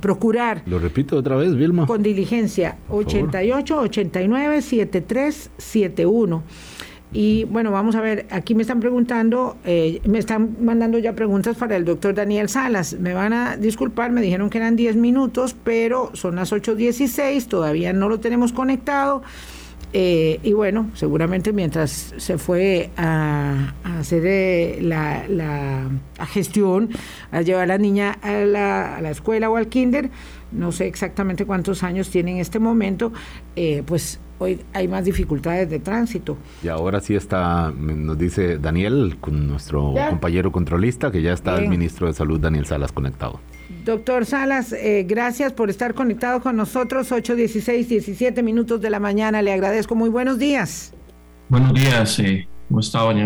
procurar. 0.00 0.62
Lo 0.66 0.78
repito 0.78 1.16
otra 1.16 1.36
vez, 1.36 1.54
Vilma. 1.54 1.86
Con 1.86 2.02
diligencia, 2.02 2.78
88 2.88 3.78
89 3.78 4.62
7371. 4.62 6.42
Y 7.10 7.44
bueno, 7.44 7.70
vamos 7.70 7.94
a 7.94 8.02
ver, 8.02 8.26
aquí 8.30 8.54
me 8.54 8.60
están 8.60 8.80
preguntando, 8.80 9.56
eh, 9.64 10.00
me 10.04 10.18
están 10.18 10.58
mandando 10.60 10.98
ya 10.98 11.14
preguntas 11.14 11.56
para 11.56 11.76
el 11.76 11.86
doctor 11.86 12.14
Daniel 12.14 12.50
Salas. 12.50 12.98
Me 13.00 13.14
van 13.14 13.32
a 13.32 13.56
disculpar, 13.56 14.12
me 14.12 14.20
dijeron 14.20 14.50
que 14.50 14.58
eran 14.58 14.76
10 14.76 14.96
minutos, 14.96 15.56
pero 15.64 16.10
son 16.12 16.36
las 16.36 16.52
8.16, 16.52 17.46
todavía 17.46 17.94
no 17.94 18.10
lo 18.10 18.20
tenemos 18.20 18.52
conectado. 18.52 19.22
Eh, 19.92 20.38
y 20.42 20.52
bueno, 20.52 20.90
seguramente 20.94 21.52
mientras 21.52 22.14
se 22.16 22.36
fue 22.36 22.90
a, 22.96 23.72
hacer 23.84 24.22
eh, 24.26 24.78
la, 24.82 25.26
la 25.28 25.88
gestión, 26.26 26.90
a 27.30 27.40
llevar 27.40 27.62
a 27.64 27.66
la 27.66 27.78
niña 27.78 28.18
a 28.20 28.32
la, 28.32 28.96
a 28.96 29.00
la, 29.00 29.10
escuela 29.10 29.48
o 29.48 29.56
al 29.56 29.68
kinder, 29.68 30.10
no 30.52 30.72
sé 30.72 30.86
exactamente 30.86 31.46
cuántos 31.46 31.82
años 31.82 32.10
tiene 32.10 32.32
en 32.32 32.38
este 32.38 32.58
momento, 32.58 33.12
eh, 33.56 33.82
pues 33.86 34.20
hoy 34.38 34.60
hay 34.74 34.88
más 34.88 35.06
dificultades 35.06 35.70
de 35.70 35.78
tránsito. 35.78 36.36
Y 36.62 36.68
ahora 36.68 37.00
sí 37.00 37.14
está, 37.14 37.70
nos 37.70 38.18
dice 38.18 38.58
Daniel, 38.58 39.16
con 39.20 39.48
nuestro 39.48 39.94
compañero 40.10 40.52
controlista, 40.52 41.10
que 41.10 41.22
ya 41.22 41.32
está 41.32 41.56
el 41.58 41.68
ministro 41.68 42.08
de 42.08 42.12
Salud, 42.12 42.38
Daniel 42.38 42.66
Salas, 42.66 42.92
conectado. 42.92 43.40
Doctor 43.88 44.26
Salas, 44.26 44.74
eh, 44.74 45.06
gracias 45.08 45.54
por 45.54 45.70
estar 45.70 45.94
conectado 45.94 46.42
con 46.42 46.56
nosotros. 46.56 47.10
8, 47.10 47.34
16, 47.34 47.88
17 47.88 48.42
minutos 48.42 48.82
de 48.82 48.90
la 48.90 49.00
mañana. 49.00 49.40
Le 49.40 49.50
agradezco. 49.50 49.94
Muy 49.94 50.10
buenos 50.10 50.38
días. 50.38 50.92
Buenos 51.48 51.72
días. 51.72 52.18
Eh, 52.18 52.46
¿Cómo 52.68 52.80
está, 52.80 52.98
doña 52.98 53.24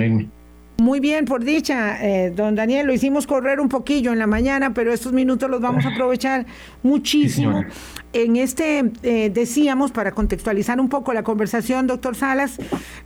Muy 0.79 1.01
bien, 1.01 1.25
por 1.25 1.43
dicha, 1.43 2.01
eh, 2.01 2.31
don 2.31 2.55
Daniel, 2.55 2.87
lo 2.87 2.93
hicimos 2.93 3.27
correr 3.27 3.59
un 3.59 3.69
poquillo 3.69 4.13
en 4.13 4.21
la 4.21 4.29
mañana, 4.29 4.73
pero 4.73 4.93
estos 4.93 5.13
minutos 5.13 5.51
los 5.51 5.61
vamos 5.61 5.85
a 5.85 5.89
aprovechar 5.89 6.47
muchísimo. 6.85 7.65
en 8.13 8.37
este, 8.37 8.85
decíamos, 9.31 9.91
para 9.91 10.13
contextualizar 10.13 10.79
un 10.79 10.89
poco 10.89 11.13
la 11.13 11.25
conversación, 11.25 11.89
doctor 11.89 12.15
Salas, 12.15 12.61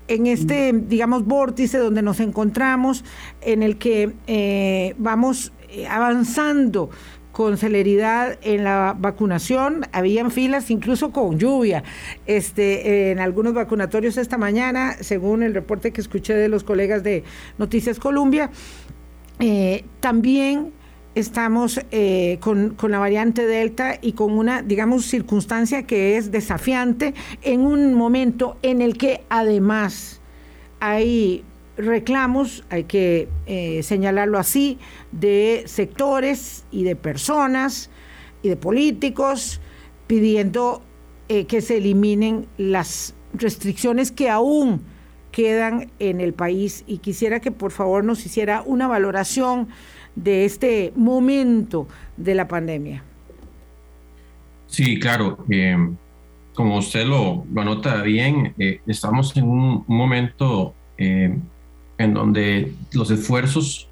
en 0.08 0.26
este, 0.26 0.74
digamos, 0.74 1.24
vórtice 1.24 1.78
donde 1.78 2.02
nos 2.02 2.20
encontramos, 2.20 3.02
en 3.40 3.62
el 3.62 3.78
que 3.78 4.94
vamos 4.98 5.52
avanzando 5.88 6.90
con 7.36 7.58
celeridad 7.58 8.38
en 8.40 8.64
la 8.64 8.96
vacunación, 8.98 9.84
habían 9.92 10.30
filas 10.30 10.70
incluso 10.70 11.10
con 11.10 11.38
lluvia. 11.38 11.84
Este, 12.26 13.10
en 13.10 13.18
algunos 13.18 13.52
vacunatorios 13.52 14.16
esta 14.16 14.38
mañana, 14.38 14.96
según 15.02 15.42
el 15.42 15.52
reporte 15.52 15.92
que 15.92 16.00
escuché 16.00 16.32
de 16.32 16.48
los 16.48 16.64
colegas 16.64 17.02
de 17.02 17.24
Noticias 17.58 17.98
Colombia, 17.98 18.48
eh, 19.38 19.84
también 20.00 20.72
estamos 21.14 21.78
eh, 21.90 22.38
con, 22.40 22.70
con, 22.70 22.90
la 22.90 23.00
variante 23.00 23.44
Delta 23.44 23.98
y 24.00 24.12
con 24.12 24.32
una, 24.32 24.62
digamos, 24.62 25.04
circunstancia 25.04 25.82
que 25.82 26.16
es 26.16 26.32
desafiante 26.32 27.12
en 27.42 27.66
un 27.66 27.92
momento 27.92 28.56
en 28.62 28.80
el 28.80 28.96
que 28.96 29.24
además 29.28 30.22
hay 30.80 31.44
reclamos, 31.76 32.64
hay 32.70 32.84
que 32.84 33.28
eh, 33.46 33.82
señalarlo 33.82 34.38
así, 34.38 34.78
de 35.12 35.64
sectores 35.66 36.64
y 36.70 36.84
de 36.84 36.96
personas 36.96 37.90
y 38.42 38.48
de 38.48 38.56
políticos 38.56 39.60
pidiendo 40.06 40.82
eh, 41.28 41.46
que 41.46 41.60
se 41.60 41.78
eliminen 41.78 42.46
las 42.56 43.14
restricciones 43.34 44.10
que 44.12 44.30
aún 44.30 44.82
quedan 45.32 45.90
en 45.98 46.20
el 46.20 46.32
país 46.32 46.84
y 46.86 46.98
quisiera 46.98 47.40
que 47.40 47.50
por 47.50 47.70
favor 47.70 48.04
nos 48.04 48.24
hiciera 48.24 48.62
una 48.64 48.88
valoración 48.88 49.68
de 50.14 50.46
este 50.46 50.92
momento 50.96 51.88
de 52.16 52.34
la 52.34 52.48
pandemia. 52.48 53.02
Sí, 54.66 54.98
claro. 54.98 55.44
Eh, 55.50 55.76
como 56.54 56.78
usted 56.78 57.04
lo, 57.04 57.44
lo 57.52 57.60
anota 57.60 58.00
bien, 58.00 58.54
estamos 58.86 59.36
en 59.36 59.44
un, 59.44 59.84
momento 59.86 60.74
en 61.98 62.14
donde 62.14 62.74
los 62.92 63.10
esfuerzos 63.10 63.88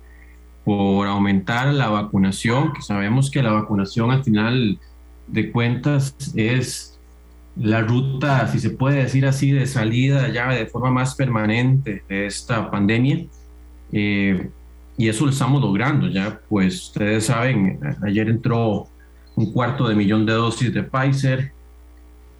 por 0.64 1.06
aumentar 1.06 1.72
la 1.74 1.88
vacunación, 1.88 2.72
que 2.72 2.82
sabemos 2.82 3.30
que 3.30 3.42
la 3.42 3.52
vacunación 3.52 4.10
al 4.10 4.24
final 4.24 4.78
de 5.26 5.52
cuentas 5.52 6.16
es 6.34 6.98
la 7.56 7.82
ruta, 7.82 8.48
si 8.48 8.58
se 8.58 8.70
puede 8.70 9.02
decir 9.02 9.26
así, 9.26 9.52
de 9.52 9.66
salida 9.66 10.28
ya 10.28 10.48
de 10.48 10.66
forma 10.66 10.90
más 10.90 11.14
permanente 11.14 12.02
de 12.08 12.26
esta 12.26 12.70
pandemia. 12.70 13.26
Eh, 13.92 14.50
y 14.96 15.08
eso 15.08 15.24
lo 15.24 15.30
estamos 15.30 15.60
logrando 15.60 16.08
ya, 16.08 16.40
pues 16.48 16.84
ustedes 16.84 17.26
saben, 17.26 17.80
ayer 18.02 18.28
entró 18.28 18.88
un 19.36 19.52
cuarto 19.52 19.88
de 19.88 19.94
millón 19.94 20.24
de 20.24 20.32
dosis 20.32 20.72
de 20.72 20.82
Pfizer, 20.84 21.52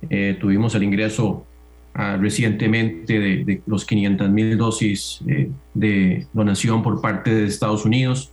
eh, 0.09 0.37
tuvimos 0.41 0.75
el 0.75 0.85
ingreso 0.85 1.47
recientemente 1.95 3.19
de, 3.19 3.63
los 3.67 3.85
500 3.85 4.29
mil 4.31 4.59
dosis 4.59 5.21
eh, 5.29 5.51
de 5.75 6.27
donación 6.33 6.83
por 6.83 7.01
parte 7.01 7.33
de 7.33 7.47
Estados 7.47 7.85
Unidos. 7.85 8.33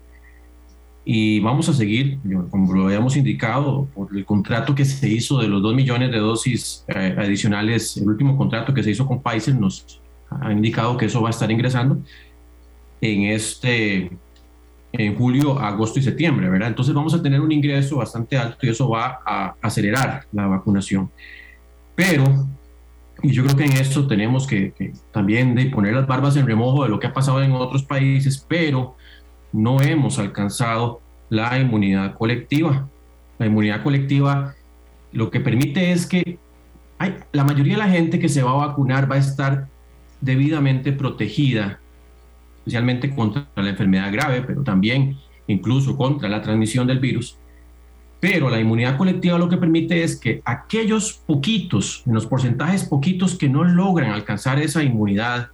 Y 1.04 1.40
vamos 1.40 1.68
a 1.68 1.74
seguir, 1.74 2.20
como 2.50 2.74
lo 2.74 2.86
habíamos 2.86 3.18
indicado, 3.18 3.88
por 3.94 4.16
el 4.16 4.24
contrato 4.26 4.76
que 4.76 4.86
se 4.86 5.10
hizo 5.10 5.40
de 5.40 5.48
los 5.48 5.62
2 5.62 5.74
millones 5.74 6.12
de 6.12 6.20
dosis 6.20 6.86
eh, 6.88 7.16
adicionales, 7.18 7.98
el 7.98 8.08
último 8.08 8.38
contrato 8.38 8.74
que 8.74 8.84
se 8.84 8.92
hizo 8.92 9.08
con 9.08 9.22
Pfizer 9.22 9.56
nos 9.56 10.00
ha 10.30 10.52
indicado 10.52 10.98
que 10.98 11.06
eso 11.06 11.22
va 11.22 11.30
a 11.30 11.32
estar 11.32 11.50
ingresando 11.52 12.02
en 13.02 13.24
este 13.24 14.12
en 14.94 15.16
julio, 15.16 15.58
agosto 15.58 16.00
y 16.00 16.04
septiembre, 16.04 16.50
¿verdad? 16.50 16.68
Entonces 16.68 16.94
vamos 16.94 17.14
a 17.14 17.22
tener 17.22 17.40
un 17.40 17.52
ingreso 17.52 17.98
bastante 17.98 18.38
alto 18.38 18.58
y 18.66 18.70
eso 18.70 18.90
va 18.90 19.22
a 19.26 19.56
acelerar 19.62 20.26
la 20.34 20.48
vacunación. 20.48 21.10
Pero 21.96 22.26
y 23.24 23.32
yo 23.32 23.44
creo 23.44 23.56
que 23.56 23.66
en 23.66 23.74
esto 23.74 24.08
tenemos 24.08 24.48
que, 24.48 24.94
también 25.12 25.54
de 25.56 25.66
poner 25.66 25.94
las 25.94 26.08
barbas 26.08 26.36
en 26.38 26.48
remojo 26.48 26.84
de 26.84 26.90
lo 26.90 27.00
que 27.00 27.08
ha 27.08 27.14
pasado 27.14 27.42
en 27.44 27.52
otros 27.52 27.84
países, 27.84 28.44
pero 28.48 28.96
no 29.52 29.82
hemos 29.82 30.18
alcanzado 30.18 31.02
la 31.30 31.60
inmunidad 31.60 32.16
colectiva. 32.16 32.88
La 33.38 33.46
inmunidad 33.46 33.84
colectiva 33.84 34.56
lo 35.12 35.30
que 35.30 35.40
permite 35.40 35.92
es 35.92 36.08
que 36.08 36.40
hay, 36.98 37.16
la 37.32 37.44
mayoría 37.44 37.74
de 37.74 37.80
la 37.80 37.90
gente 37.90 38.20
que 38.20 38.30
se 38.30 38.44
va 38.44 38.52
a 38.52 38.68
vacunar 38.68 39.10
va 39.12 39.16
a 39.16 39.20
estar 39.20 39.68
debidamente 40.20 40.92
protegida, 40.92 41.80
especialmente 42.60 43.14
contra 43.14 43.48
la 43.56 43.70
enfermedad 43.70 44.12
grave, 44.12 44.42
pero 44.42 44.64
también 44.64 45.18
incluso 45.48 45.98
contra 45.98 46.30
la 46.30 46.42
transmisión 46.42 46.88
del 46.88 47.00
virus. 47.00 47.38
Pero 48.22 48.50
la 48.50 48.60
inmunidad 48.60 48.98
colectiva 48.98 49.38
lo 49.38 49.50
que 49.50 49.58
permite 49.58 50.04
es 50.04 50.16
que 50.16 50.42
aquellos 50.46 51.22
poquitos, 51.26 52.04
en 52.06 52.14
los 52.14 52.28
porcentajes 52.28 52.86
poquitos 52.86 53.36
que 53.36 53.50
no 53.50 53.66
logran 53.66 54.12
alcanzar 54.12 54.60
esa 54.60 54.84
inmunidad, 54.84 55.50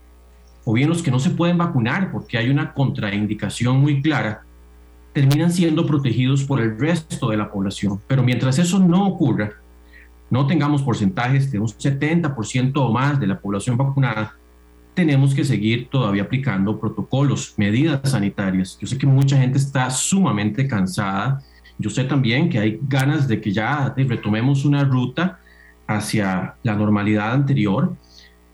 o 0.66 0.74
bien 0.74 0.90
los 0.90 1.02
que 1.02 1.10
no 1.10 1.18
se 1.18 1.30
pueden 1.30 1.58
vacunar 1.58 2.12
porque 2.12 2.38
hay 2.38 2.50
una 2.50 2.74
contraindicación 2.74 3.80
muy 3.80 4.02
clara, 4.02 4.44
terminan 5.14 5.52
siendo 5.52 5.86
protegidos 5.86 6.44
por 6.44 6.60
el 6.60 6.78
resto 6.78 7.30
de 7.30 7.38
la 7.38 7.50
población. 7.50 8.00
Pero 8.06 8.22
mientras 8.22 8.60
eso 8.60 8.78
no 8.78 9.08
ocurra, 9.08 9.54
no 10.30 10.46
tengamos 10.46 10.82
porcentajes 10.82 11.50
de 11.52 11.60
un 11.60 11.68
70% 11.68 12.74
o 12.76 12.92
más 12.92 13.18
de 13.18 13.28
la 13.28 13.40
población 13.40 13.78
vacunada, 13.78 14.36
tenemos 14.94 15.34
que 15.34 15.46
seguir 15.46 15.90
todavía 15.90 16.24
aplicando 16.24 16.80
protocolos, 16.80 17.54
medidas 17.56 18.02
sanitarias. 18.10 18.78
Yo 18.82 18.88
sé 18.88 18.98
que 18.98 19.06
mucha 19.06 19.38
gente 19.38 19.58
está 19.58 19.90
sumamente 19.90 20.68
cansada. 20.68 21.42
Yo 21.80 21.90
sé 21.90 22.04
también 22.04 22.50
que 22.50 22.60
hay 22.60 22.80
ganas 22.88 23.28
de 23.28 23.40
que 23.40 23.52
ya 23.52 23.94
retomemos 23.96 24.66
una 24.66 24.84
ruta 24.84 25.40
hacia 25.88 26.56
la 26.64 26.76
normalidad 26.76 27.34
anterior, 27.34 27.96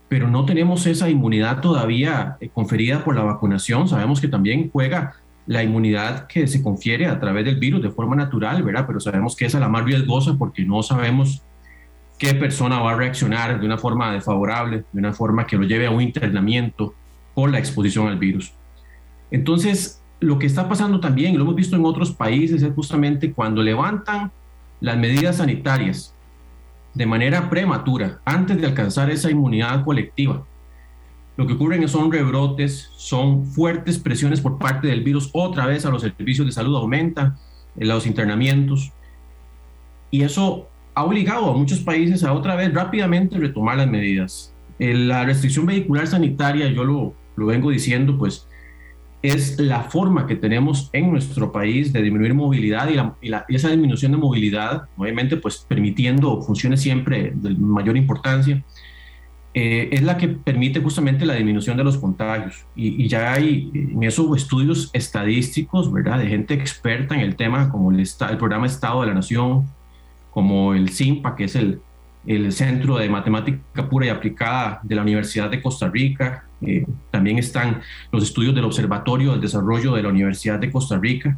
pero 0.09 0.27
no 0.27 0.45
tenemos 0.45 0.85
esa 0.85 1.09
inmunidad 1.09 1.61
todavía 1.61 2.37
eh, 2.39 2.49
conferida 2.49 3.03
por 3.03 3.15
la 3.15 3.23
vacunación. 3.23 3.87
Sabemos 3.87 4.21
que 4.21 4.27
también 4.27 4.69
juega 4.71 5.15
la 5.47 5.63
inmunidad 5.63 6.27
que 6.27 6.47
se 6.47 6.61
confiere 6.61 7.07
a 7.07 7.19
través 7.19 7.45
del 7.45 7.57
virus 7.57 7.81
de 7.81 7.89
forma 7.89 8.15
natural, 8.15 8.61
¿verdad? 8.63 8.85
Pero 8.85 8.99
sabemos 8.99 9.35
que 9.35 9.45
esa 9.45 9.57
es 9.57 9.61
la 9.61 9.69
más 9.69 9.83
riesgosa 9.83 10.35
porque 10.37 10.63
no 10.63 10.83
sabemos 10.83 11.41
qué 12.19 12.33
persona 12.35 12.79
va 12.79 12.91
a 12.91 12.95
reaccionar 12.95 13.59
de 13.59 13.65
una 13.65 13.77
forma 13.77 14.13
desfavorable, 14.13 14.85
de 14.91 14.99
una 14.99 15.13
forma 15.13 15.47
que 15.47 15.57
lo 15.57 15.63
lleve 15.63 15.87
a 15.87 15.91
un 15.91 16.01
internamiento 16.01 16.93
por 17.33 17.49
la 17.49 17.59
exposición 17.59 18.07
al 18.07 18.17
virus. 18.17 18.53
Entonces, 19.31 20.02
lo 20.23 20.39
que 20.39 20.47
está 20.47 20.67
pasando 20.67 20.99
también, 20.99 21.33
y 21.33 21.37
lo 21.37 21.43
hemos 21.43 21.55
visto 21.55 21.75
en 21.75 21.85
otros 21.85 22.11
países, 22.11 22.63
es 22.63 22.73
justamente 22.73 23.31
cuando 23.33 23.61
levantan 23.61 24.31
las 24.81 24.97
medidas 24.97 25.37
sanitarias 25.37 26.13
de 26.93 27.05
manera 27.05 27.49
prematura, 27.49 28.19
antes 28.25 28.59
de 28.59 28.67
alcanzar 28.67 29.09
esa 29.09 29.29
inmunidad 29.29 29.83
colectiva, 29.83 30.45
lo 31.35 31.47
que 31.47 31.53
ocurren 31.53 31.87
son 31.87 32.11
rebrotes, 32.11 32.91
son 32.95 33.45
fuertes 33.45 33.97
presiones 33.97 34.39
por 34.39 34.59
parte 34.59 34.87
del 34.87 35.03
virus, 35.03 35.29
otra 35.33 35.65
vez 35.65 35.85
a 35.85 35.89
los 35.89 36.03
servicios 36.03 36.45
de 36.45 36.53
salud 36.53 36.75
aumenta, 36.75 37.37
los 37.75 38.05
internamientos, 38.05 38.91
y 40.11 40.21
eso 40.21 40.67
ha 40.93 41.03
obligado 41.03 41.49
a 41.49 41.57
muchos 41.57 41.79
países 41.79 42.23
a 42.23 42.33
otra 42.33 42.55
vez 42.55 42.71
rápidamente 42.71 43.39
retomar 43.39 43.77
las 43.77 43.87
medidas. 43.87 44.53
La 44.77 45.25
restricción 45.25 45.65
vehicular 45.65 46.05
sanitaria, 46.05 46.67
yo 46.67 46.83
lo, 46.83 47.13
lo 47.35 47.45
vengo 47.47 47.71
diciendo, 47.71 48.17
pues 48.17 48.47
es 49.23 49.57
la 49.57 49.83
forma 49.83 50.27
que 50.27 50.35
tenemos 50.35 50.89
en 50.91 51.09
nuestro 51.09 51.51
país 51.53 51.93
de 51.93 52.01
disminuir 52.01 52.33
movilidad 52.33 52.89
y, 53.21 53.55
esa 53.55 53.69
disminución 53.69 54.11
de 54.11 54.17
movilidad, 54.17 54.89
obviamente, 54.97 55.37
pues 55.37 55.65
permitiendo 55.67 56.41
funciones 56.41 56.81
siempre 56.81 57.31
de 57.33 57.51
mayor 57.51 57.95
importancia, 57.95 58.61
eh, 59.53 59.87
es 59.93 60.03
la 60.03 60.17
que 60.17 60.27
permite 60.27 60.81
justamente 60.81 61.25
la 61.25 61.35
disminución 61.35 61.77
de 61.77 61.85
los 61.85 61.97
contagios. 61.97 62.65
Y, 62.75 63.07
ya 63.07 63.31
hay 63.31 63.71
en 63.73 64.03
eso 64.03 64.35
estudios 64.35 64.89
estadísticos, 64.91 65.91
¿verdad?, 65.91 66.19
de 66.19 66.27
gente 66.27 66.53
experta 66.53 67.15
en 67.15 67.21
el 67.21 67.37
tema, 67.37 67.69
como 67.69 67.91
el, 67.91 67.99
el 68.01 68.37
programa 68.37 68.65
Estado 68.65 69.01
de 69.01 69.07
la 69.07 69.13
Nación, 69.13 69.69
como 70.31 70.73
el 70.73 70.89
CIMPA, 70.89 71.37
que 71.37 71.45
es 71.45 71.55
el, 71.55 71.79
el 72.25 72.51
Centro 72.51 72.97
de 72.97 73.09
Matemática 73.09 73.89
Pura 73.89 74.05
y 74.05 74.09
Aplicada 74.09 74.79
de 74.83 74.95
la 74.95 75.01
Universidad 75.01 75.49
de 75.49 75.61
Costa 75.61 75.89
Rica. 75.89 76.45
Eh, 76.61 76.85
también 77.11 77.37
están 77.37 77.81
los 78.11 78.23
estudios 78.23 78.55
del 78.55 78.65
Observatorio 78.65 79.31
del 79.31 79.41
Desarrollo 79.41 79.93
de 79.93 80.03
la 80.03 80.09
Universidad 80.09 80.59
de 80.59 80.71
Costa 80.71 80.97
Rica. 80.97 81.37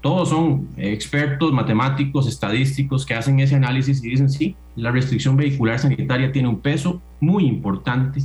Todos 0.00 0.30
son 0.30 0.68
expertos, 0.76 1.52
matemáticos, 1.52 2.26
estadísticos 2.26 3.04
que 3.04 3.14
hacen 3.14 3.40
ese 3.40 3.56
análisis 3.56 4.02
y 4.02 4.10
dicen, 4.10 4.30
sí, 4.30 4.56
la 4.76 4.90
restricción 4.90 5.36
vehicular 5.36 5.78
sanitaria 5.78 6.32
tiene 6.32 6.48
un 6.48 6.60
peso 6.60 7.02
muy 7.20 7.44
importante 7.44 8.20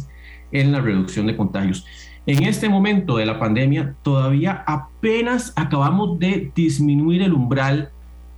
en 0.51 0.71
la 0.71 0.79
reducción 0.79 1.27
de 1.27 1.35
contagios. 1.35 1.85
En 2.27 2.43
este 2.43 2.69
momento 2.69 3.17
de 3.17 3.25
la 3.25 3.37
pandemia, 3.37 3.93
todavía 4.01 4.63
apenas 4.65 5.53
acabamos 5.55 6.17
de 6.17 6.51
disminuir 6.55 7.21
el 7.21 7.33
umbral 7.33 7.91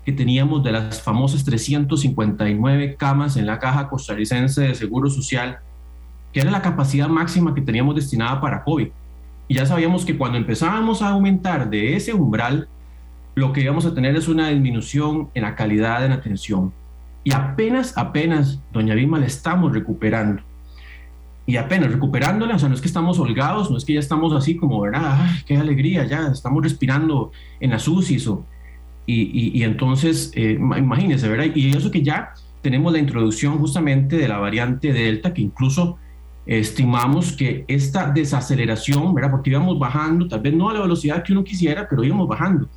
que 0.07 0.13
teníamos 0.13 0.63
de 0.63 0.71
las 0.71 1.01
famosas 1.01 1.43
359 1.43 2.95
camas 2.95 3.35
en 3.35 3.45
la 3.45 3.59
caja 3.59 3.89
costarricense 3.89 4.61
de 4.61 4.73
Seguro 4.73 5.09
Social, 5.09 5.59
que 6.31 6.39
era 6.39 6.49
la 6.49 6.61
capacidad 6.61 7.09
máxima 7.09 7.53
que 7.53 7.59
teníamos 7.59 7.93
destinada 7.93 8.39
para 8.39 8.63
COVID. 8.63 8.87
Y 9.49 9.53
ya 9.53 9.65
sabíamos 9.65 10.05
que 10.05 10.17
cuando 10.17 10.37
empezábamos 10.37 11.01
a 11.01 11.09
aumentar 11.09 11.69
de 11.69 11.97
ese 11.97 12.13
umbral, 12.13 12.69
lo 13.35 13.51
que 13.51 13.59
íbamos 13.59 13.85
a 13.85 13.93
tener 13.93 14.15
es 14.15 14.29
una 14.29 14.47
disminución 14.47 15.27
en 15.33 15.41
la 15.41 15.55
calidad 15.55 16.07
la 16.07 16.15
atención. 16.15 16.71
Y 17.25 17.33
apenas, 17.33 17.97
apenas, 17.97 18.61
doña 18.71 18.95
Vilma, 18.95 19.19
la 19.19 19.25
estamos 19.25 19.73
recuperando. 19.73 20.41
Y 21.45 21.57
apenas 21.57 21.91
recuperándola, 21.91 22.55
o 22.55 22.59
sea, 22.59 22.69
no 22.69 22.75
es 22.75 22.81
que 22.81 22.87
estamos 22.87 23.19
holgados, 23.19 23.69
no 23.69 23.75
es 23.75 23.83
que 23.83 23.95
ya 23.95 23.99
estamos 23.99 24.31
así 24.31 24.55
como, 24.55 24.79
¿verdad? 24.79 25.17
¡Ay, 25.19 25.41
qué 25.45 25.57
alegría! 25.57 26.05
Ya 26.05 26.27
estamos 26.27 26.63
respirando 26.63 27.33
en 27.59 27.71
las 27.71 27.85
UCIs 27.89 28.25
o 28.29 28.45
y, 29.09 29.63
entonces, 29.63 30.33
eh, 30.35 30.57
imagínense, 30.59 31.29
¿verdad? 31.29 31.47
Y 31.55 31.75
eso 31.75 31.89
que 31.89 32.03
ya 32.03 32.33
tenemos 32.61 32.91
la 32.91 32.99
introducción 32.99 33.57
justamente 33.57 34.17
de 34.17 34.27
la 34.27 34.37
variante 34.37 34.91
Delta, 34.91 35.33
que 35.33 35.41
incluso 35.41 35.97
estimamos 36.45 37.31
que 37.31 37.63
esta 37.69 38.11
desaceleración, 38.11 39.13
¿verdad? 39.13 39.31
Porque 39.31 39.49
íbamos 39.49 39.79
bajando, 39.79 40.27
tal 40.27 40.41
vez 40.41 40.53
no 40.53 40.69
a 40.69 40.73
la 40.73 40.81
velocidad 40.81 41.23
que 41.23 41.31
uno 41.31 41.45
quisiera, 41.45 41.87
pero 41.89 42.03
íbamos 42.03 42.27
bajando. 42.27 42.67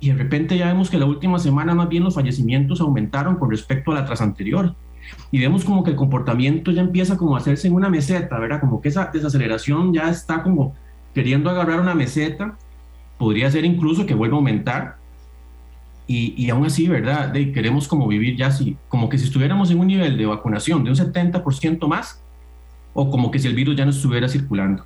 Y 0.00 0.08
de 0.08 0.14
repente 0.14 0.56
ya 0.56 0.66
vemos 0.66 0.88
que 0.88 0.98
la 0.98 1.04
última 1.04 1.38
semana 1.38 1.74
más 1.74 1.90
bien 1.90 2.04
los 2.04 2.14
fallecimientos 2.14 2.80
aumentaron 2.80 3.36
con 3.36 3.50
respecto 3.50 3.92
a 3.92 3.96
la 3.96 4.04
tras 4.06 4.22
anterior. 4.22 4.74
Y 5.30 5.40
vemos 5.40 5.64
como 5.64 5.84
que 5.84 5.90
el 5.90 5.96
comportamiento 5.96 6.70
ya 6.72 6.80
empieza 6.80 7.18
como 7.18 7.34
a 7.34 7.38
hacerse 7.38 7.68
en 7.68 7.74
una 7.74 7.90
meseta, 7.90 8.38
¿verdad? 8.38 8.60
Como 8.60 8.80
que 8.80 8.88
esa 8.88 9.10
desaceleración 9.12 9.92
ya 9.92 10.08
está 10.08 10.42
como 10.42 10.74
queriendo 11.14 11.50
agarrar 11.50 11.80
una 11.80 11.94
meseta. 11.94 12.56
Podría 13.18 13.50
ser 13.50 13.66
incluso 13.66 14.06
que 14.06 14.14
vuelva 14.14 14.36
a 14.36 14.38
aumentar 14.38 14.96
y, 16.06 16.34
y, 16.36 16.50
aún 16.50 16.66
así, 16.66 16.86
¿verdad? 16.86 17.28
De, 17.28 17.52
queremos 17.52 17.88
como 17.88 18.06
vivir 18.06 18.36
ya 18.36 18.46
así, 18.46 18.76
como 18.88 19.08
que 19.08 19.18
si 19.18 19.24
estuviéramos 19.24 19.70
en 19.70 19.80
un 19.80 19.88
nivel 19.88 20.16
de 20.16 20.26
vacunación 20.26 20.84
de 20.84 20.90
un 20.90 20.96
70% 20.96 21.88
más, 21.88 22.22
o 22.94 23.10
como 23.10 23.30
que 23.30 23.38
si 23.38 23.48
el 23.48 23.54
virus 23.54 23.76
ya 23.76 23.84
no 23.84 23.90
estuviera 23.90 24.28
circulando. 24.28 24.84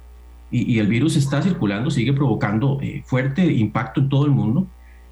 Y, 0.50 0.74
y 0.74 0.78
el 0.78 0.86
virus 0.86 1.16
está 1.16 1.42
circulando, 1.42 1.90
sigue 1.90 2.12
provocando 2.12 2.78
eh, 2.80 3.02
fuerte 3.04 3.44
impacto 3.52 4.00
en 4.00 4.08
todo 4.08 4.24
el 4.24 4.32
mundo. 4.32 4.66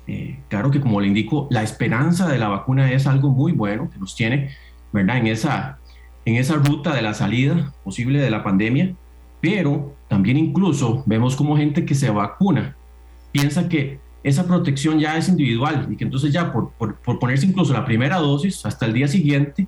Eh, 0.07 0.39
claro 0.49 0.71
que 0.71 0.81
como 0.81 1.01
le 1.01 1.09
indico, 1.09 1.47
la 1.51 1.63
esperanza 1.63 2.27
de 2.27 2.39
la 2.39 2.49
vacuna 2.49 2.91
es 2.91 3.07
algo 3.07 3.31
muy 3.31 3.53
bueno 3.53 3.91
que 3.91 3.99
nos 3.99 4.17
tiene, 4.17 4.51
¿verdad? 4.93 5.19
En 5.19 5.27
esa, 5.27 5.79
en 6.25 6.37
esa 6.37 6.55
ruta 6.57 6.95
de 6.95 7.03
la 7.03 7.13
salida 7.13 7.75
posible 7.85 8.19
de 8.19 8.31
la 8.31 8.43
pandemia, 8.43 8.95
pero 9.41 9.95
también 10.09 10.39
incluso 10.39 11.03
vemos 11.07 11.37
como 11.37 11.57
gente 11.57 11.85
que 11.85 11.95
se 11.95 12.11
vacuna 12.11 12.75
piensa 13.33 13.69
que 13.69 14.01
esa 14.29 14.47
protección 14.47 14.99
ya 14.99 15.17
es 15.17 15.29
individual 15.29 15.89
y 15.91 15.97
que 15.97 16.05
entonces 16.05 16.33
ya 16.33 16.53
por, 16.53 16.71
por, 16.73 17.19
ponerse 17.19 17.47
incluso 17.47 17.73
la 17.73 17.85
primera 17.85 18.19
dosis 18.19 18.65
hasta 18.65 18.87
el 18.87 18.93
día 18.93 19.09
siguiente 19.09 19.67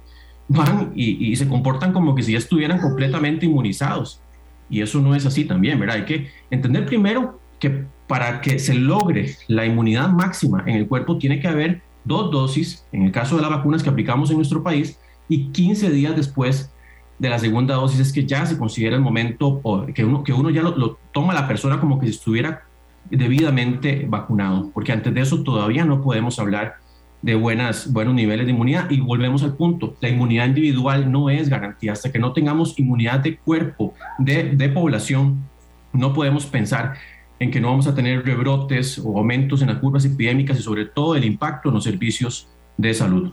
van 0.49 0.93
y, 0.95 1.35
se 1.37 1.49
comportan 1.49 1.93
como 1.93 2.15
que 2.15 2.23
si 2.23 2.33
ya 2.33 2.39
estuvieran 2.39 2.81
completamente 2.81 3.47
inmunizados. 3.47 4.21
Y 4.69 4.83
eso 4.83 5.01
no 5.01 5.15
es 5.15 5.27
así 5.27 5.45
también, 5.45 5.79
¿verdad? 5.79 5.97
Hay 5.97 6.05
que 6.05 6.29
entender 6.51 6.87
primero 6.87 7.41
que 7.59 7.85
para 8.07 8.41
que 8.41 8.59
se 8.59 8.75
logre 8.75 9.37
la 9.49 9.65
inmunidad 9.65 10.09
máxima 10.09 10.65
en 10.67 10.77
el 10.77 10.89
cuerpo 10.89 11.19
tiene 11.19 11.41
que 11.41 11.49
haber 11.49 11.83
dos 12.05 12.31
dosis, 12.31 12.85
en 12.93 13.03
el 13.03 13.13
caso 13.13 13.37
de 13.37 13.43
las 13.43 13.51
vacunas 13.51 13.83
que 13.83 13.91
aplicamos 13.91 14.31
en 14.31 14.37
nuestro 14.37 14.63
país, 14.63 14.99
y 15.29 15.49
15 15.49 15.91
días 15.91 16.17
después 16.17 16.73
de 17.19 17.29
la 17.29 17.39
segunda 17.39 17.75
dosis 17.75 18.01
es 18.01 18.13
que 18.13 18.27
ya 18.27 18.47
se 18.47 18.59
considera 18.59 18.97
el 18.97 19.03
momento 19.03 19.61
que 19.95 20.05
uno, 20.05 20.25
que 20.25 20.33
uno 20.33 20.51
ya 20.51 20.63
lo, 20.63 20.77
lo 20.77 20.99
toma 21.13 21.35
la 21.35 21.47
persona 21.47 21.79
como 21.79 22.01
que 22.01 22.07
si 22.07 22.13
estuviera 22.13 22.65
debidamente 23.09 24.07
vacunado, 24.09 24.71
porque 24.73 24.93
antes 24.93 25.13
de 25.15 25.21
eso 25.21 25.43
todavía 25.43 25.85
no 25.85 26.03
podemos 26.03 26.39
hablar 26.39 26.77
de 27.23 27.35
buenas, 27.35 27.93
buenos 27.93 28.15
niveles 28.15 28.47
de 28.47 28.53
inmunidad. 28.53 28.91
Y 28.91 29.01
volvemos 29.01 29.43
al 29.43 29.57
punto, 29.57 29.97
la 30.01 30.09
inmunidad 30.09 30.47
individual 30.47 31.11
no 31.11 31.31
es 31.31 31.49
garantía. 31.49 31.93
Hasta 31.93 32.11
que 32.11 32.19
no 32.19 32.33
tengamos 32.33 32.79
inmunidad 32.79 33.21
de 33.21 33.37
cuerpo, 33.37 33.95
de, 34.19 34.55
de 34.57 34.69
población, 34.69 35.45
no 35.93 36.13
podemos 36.13 36.47
pensar 36.47 36.95
en 37.39 37.51
que 37.51 37.61
no 37.61 37.69
vamos 37.69 37.87
a 37.87 37.95
tener 37.95 38.25
rebrotes 38.25 38.99
o 38.99 39.19
aumentos 39.19 39.63
en 39.63 39.69
las 39.69 39.79
curvas 39.79 40.05
epidémicas 40.05 40.59
y 40.59 40.63
sobre 40.63 40.85
todo 40.85 41.17
el 41.17 41.25
impacto 41.25 41.69
en 41.69 41.75
los 41.75 41.85
servicios 41.85 42.49
de 42.77 42.95
salud. 42.95 43.33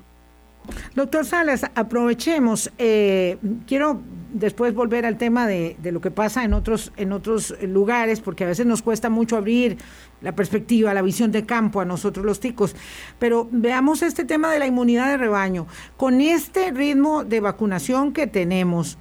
Doctor 0.95 1.25
Salas, 1.25 1.65
aprovechemos. 1.75 2.71
Eh, 2.77 3.37
quiero 3.67 4.01
después 4.33 4.73
volver 4.73 5.05
al 5.05 5.17
tema 5.17 5.47
de, 5.47 5.77
lo 5.83 6.01
que 6.01 6.11
pasa 6.11 6.43
en 6.43 6.53
otros, 6.53 6.91
en 6.97 7.11
otros 7.11 7.55
lugares, 7.61 8.19
porque 8.19 8.43
a 8.43 8.47
veces 8.47 8.65
nos 8.65 8.81
cuesta 8.81 9.09
mucho 9.09 9.37
abrir 9.37 9.77
la 10.21 10.35
perspectiva, 10.35 10.93
la 10.93 11.01
visión 11.01 11.31
de 11.31 11.45
campo 11.45 11.81
a 11.81 11.85
nosotros 11.85 12.25
los 12.25 12.39
ticos. 12.39 12.75
Pero 13.19 13.47
veamos 13.51 14.01
este 14.01 14.25
tema 14.25 14.51
de 14.51 14.59
la 14.59 14.67
inmunidad 14.67 15.07
de 15.07 15.17
rebaño. 15.17 15.67
Con 15.95 16.21
este 16.21 16.71
ritmo 16.71 17.23
de 17.23 17.39
vacunación 17.39 18.13
que 18.13 18.27
tenemos, 18.27 18.97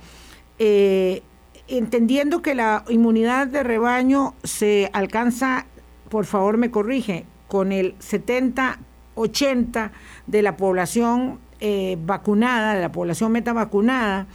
eh, 0.59 1.23
entendiendo 1.69 2.43
que 2.43 2.55
la 2.55 2.85
inmunidad 2.89 3.47
de 3.47 3.63
rebaño 3.63 4.35
se 4.45 4.91
alcanza, 4.93 5.67
por 6.09 6.25
favor 6.25 6.57
me 6.57 6.71
corrige, 6.71 7.27
con 7.49 7.73
el 7.73 7.95
70, 7.99 8.79
80 9.15 9.93
de 10.27 10.43
la 10.43 10.57
población 10.57 11.41
eh, 11.61 11.97
vacunada, 12.01 12.75
la 12.75 12.93
población 12.93 13.33
metavacunada, 13.33 14.27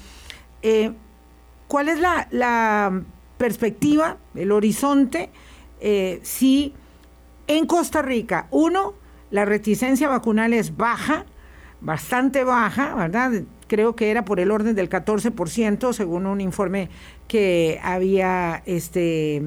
eh, 0.61 0.91
¿cuál 1.67 1.89
es 1.89 1.99
la, 1.99 3.03
perspectiva, 3.37 4.17
el 4.35 4.51
horizonte, 4.51 5.31
eh, 5.79 6.19
si 6.21 6.73
En 7.47 7.65
Costa 7.65 8.03
Rica, 8.03 8.47
uno, 8.51 8.93
la 9.31 9.45
reticencia 9.45 10.07
vacunal 10.07 10.53
es 10.53 10.77
baja, 10.77 11.25
bastante 11.81 12.43
baja, 12.43 12.93
¿verdad? 12.95 13.43
Creo 13.67 13.95
que 13.95 14.11
era 14.11 14.23
por 14.23 14.39
el 14.39 14.51
orden 14.51 14.75
del 14.75 14.89
14%, 14.89 15.91
según 15.93 16.27
un 16.27 16.39
informe 16.39 16.89
que 17.27 17.79
había 17.81 18.61
este, 18.65 19.41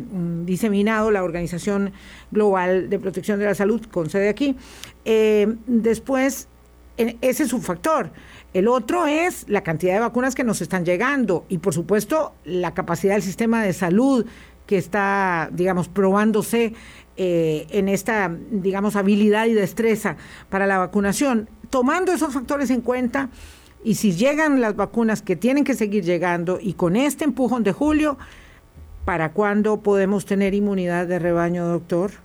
diseminado 0.45 1.11
la 1.11 1.23
Organización 1.23 1.93
Global 2.31 2.91
de 2.91 2.99
Protección 2.99 3.39
de 3.39 3.45
la 3.45 3.55
Salud, 3.55 3.83
con 3.91 4.11
sede 4.11 4.29
aquí. 4.29 4.57
Eh, 5.05 5.55
después, 5.67 6.49
ese 6.97 7.43
es 7.43 7.53
un 7.53 7.63
factor. 7.63 8.11
El 8.53 8.69
otro 8.69 9.07
es 9.07 9.49
la 9.49 9.63
cantidad 9.63 9.95
de 9.95 10.01
vacunas 10.01 10.35
que 10.35 10.45
nos 10.45 10.61
están 10.61 10.85
llegando 10.85 11.45
y, 11.49 11.59
por 11.59 11.75
supuesto, 11.75 12.35
la 12.45 12.73
capacidad 12.73 13.15
del 13.15 13.23
sistema 13.23 13.63
de 13.63 13.73
salud 13.73 14.27
que 14.67 14.79
está, 14.79 15.51
digamos, 15.53 15.89
probándose 15.89 16.73
eh, 17.17 17.67
en 17.71 17.89
esta, 17.89 18.35
digamos, 18.51 18.97
habilidad 18.97 19.47
y 19.47 19.53
destreza 19.53 20.17
para 20.49 20.67
la 20.67 20.79
vacunación. 20.79 21.49
Tomando 21.69 22.13
esos 22.13 22.33
factores 22.33 22.71
en 22.71 22.81
cuenta, 22.81 23.29
y 23.83 23.97
si 23.97 24.13
llegan 24.13 24.61
las 24.61 24.77
vacunas 24.77 25.21
que 25.21 25.37
tienen 25.37 25.65
que 25.65 25.75
seguir 25.75 26.05
llegando, 26.05 26.59
y 26.61 26.75
con 26.75 26.97
este 26.97 27.25
empujón 27.25 27.65
de 27.65 27.73
julio, 27.73 28.17
¿para 29.05 29.33
cuándo 29.33 29.81
podemos 29.81 30.25
tener 30.25 30.55
inmunidad 30.55 31.07
de 31.07 31.19
rebaño, 31.19 31.67
doctor? 31.67 32.24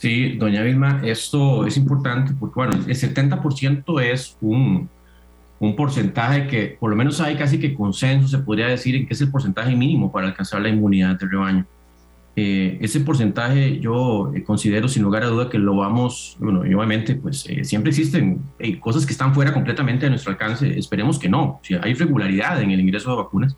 Sí, 0.00 0.38
doña 0.38 0.62
Vilma, 0.62 1.02
esto 1.04 1.66
es 1.66 1.76
importante 1.76 2.32
porque, 2.40 2.54
bueno, 2.54 2.72
el 2.72 2.96
70% 2.96 4.00
es 4.00 4.34
un, 4.40 4.88
un 5.58 5.76
porcentaje 5.76 6.46
que, 6.46 6.78
por 6.80 6.88
lo 6.88 6.96
menos 6.96 7.20
hay 7.20 7.36
casi 7.36 7.60
que 7.60 7.74
consenso, 7.74 8.26
se 8.26 8.38
podría 8.38 8.68
decir, 8.68 8.96
en 8.96 9.06
que 9.06 9.12
es 9.12 9.20
el 9.20 9.30
porcentaje 9.30 9.76
mínimo 9.76 10.10
para 10.10 10.28
alcanzar 10.28 10.62
la 10.62 10.70
inmunidad 10.70 11.18
de 11.18 11.26
rebaño. 11.28 11.66
Eh, 12.34 12.78
ese 12.80 13.00
porcentaje 13.00 13.78
yo 13.78 14.32
eh, 14.34 14.42
considero 14.42 14.88
sin 14.88 15.02
lugar 15.02 15.22
a 15.22 15.26
duda 15.26 15.50
que 15.50 15.58
lo 15.58 15.76
vamos, 15.76 16.34
bueno, 16.40 16.60
obviamente 16.60 17.14
pues 17.16 17.44
eh, 17.50 17.62
siempre 17.64 17.90
existen 17.90 18.40
cosas 18.80 19.04
que 19.04 19.12
están 19.12 19.34
fuera 19.34 19.52
completamente 19.52 20.06
de 20.06 20.10
nuestro 20.10 20.32
alcance, 20.32 20.78
esperemos 20.78 21.18
que 21.18 21.28
no, 21.28 21.60
si 21.62 21.74
hay 21.74 21.92
regularidad 21.92 22.62
en 22.62 22.70
el 22.70 22.80
ingreso 22.80 23.10
de 23.10 23.16
vacunas, 23.16 23.54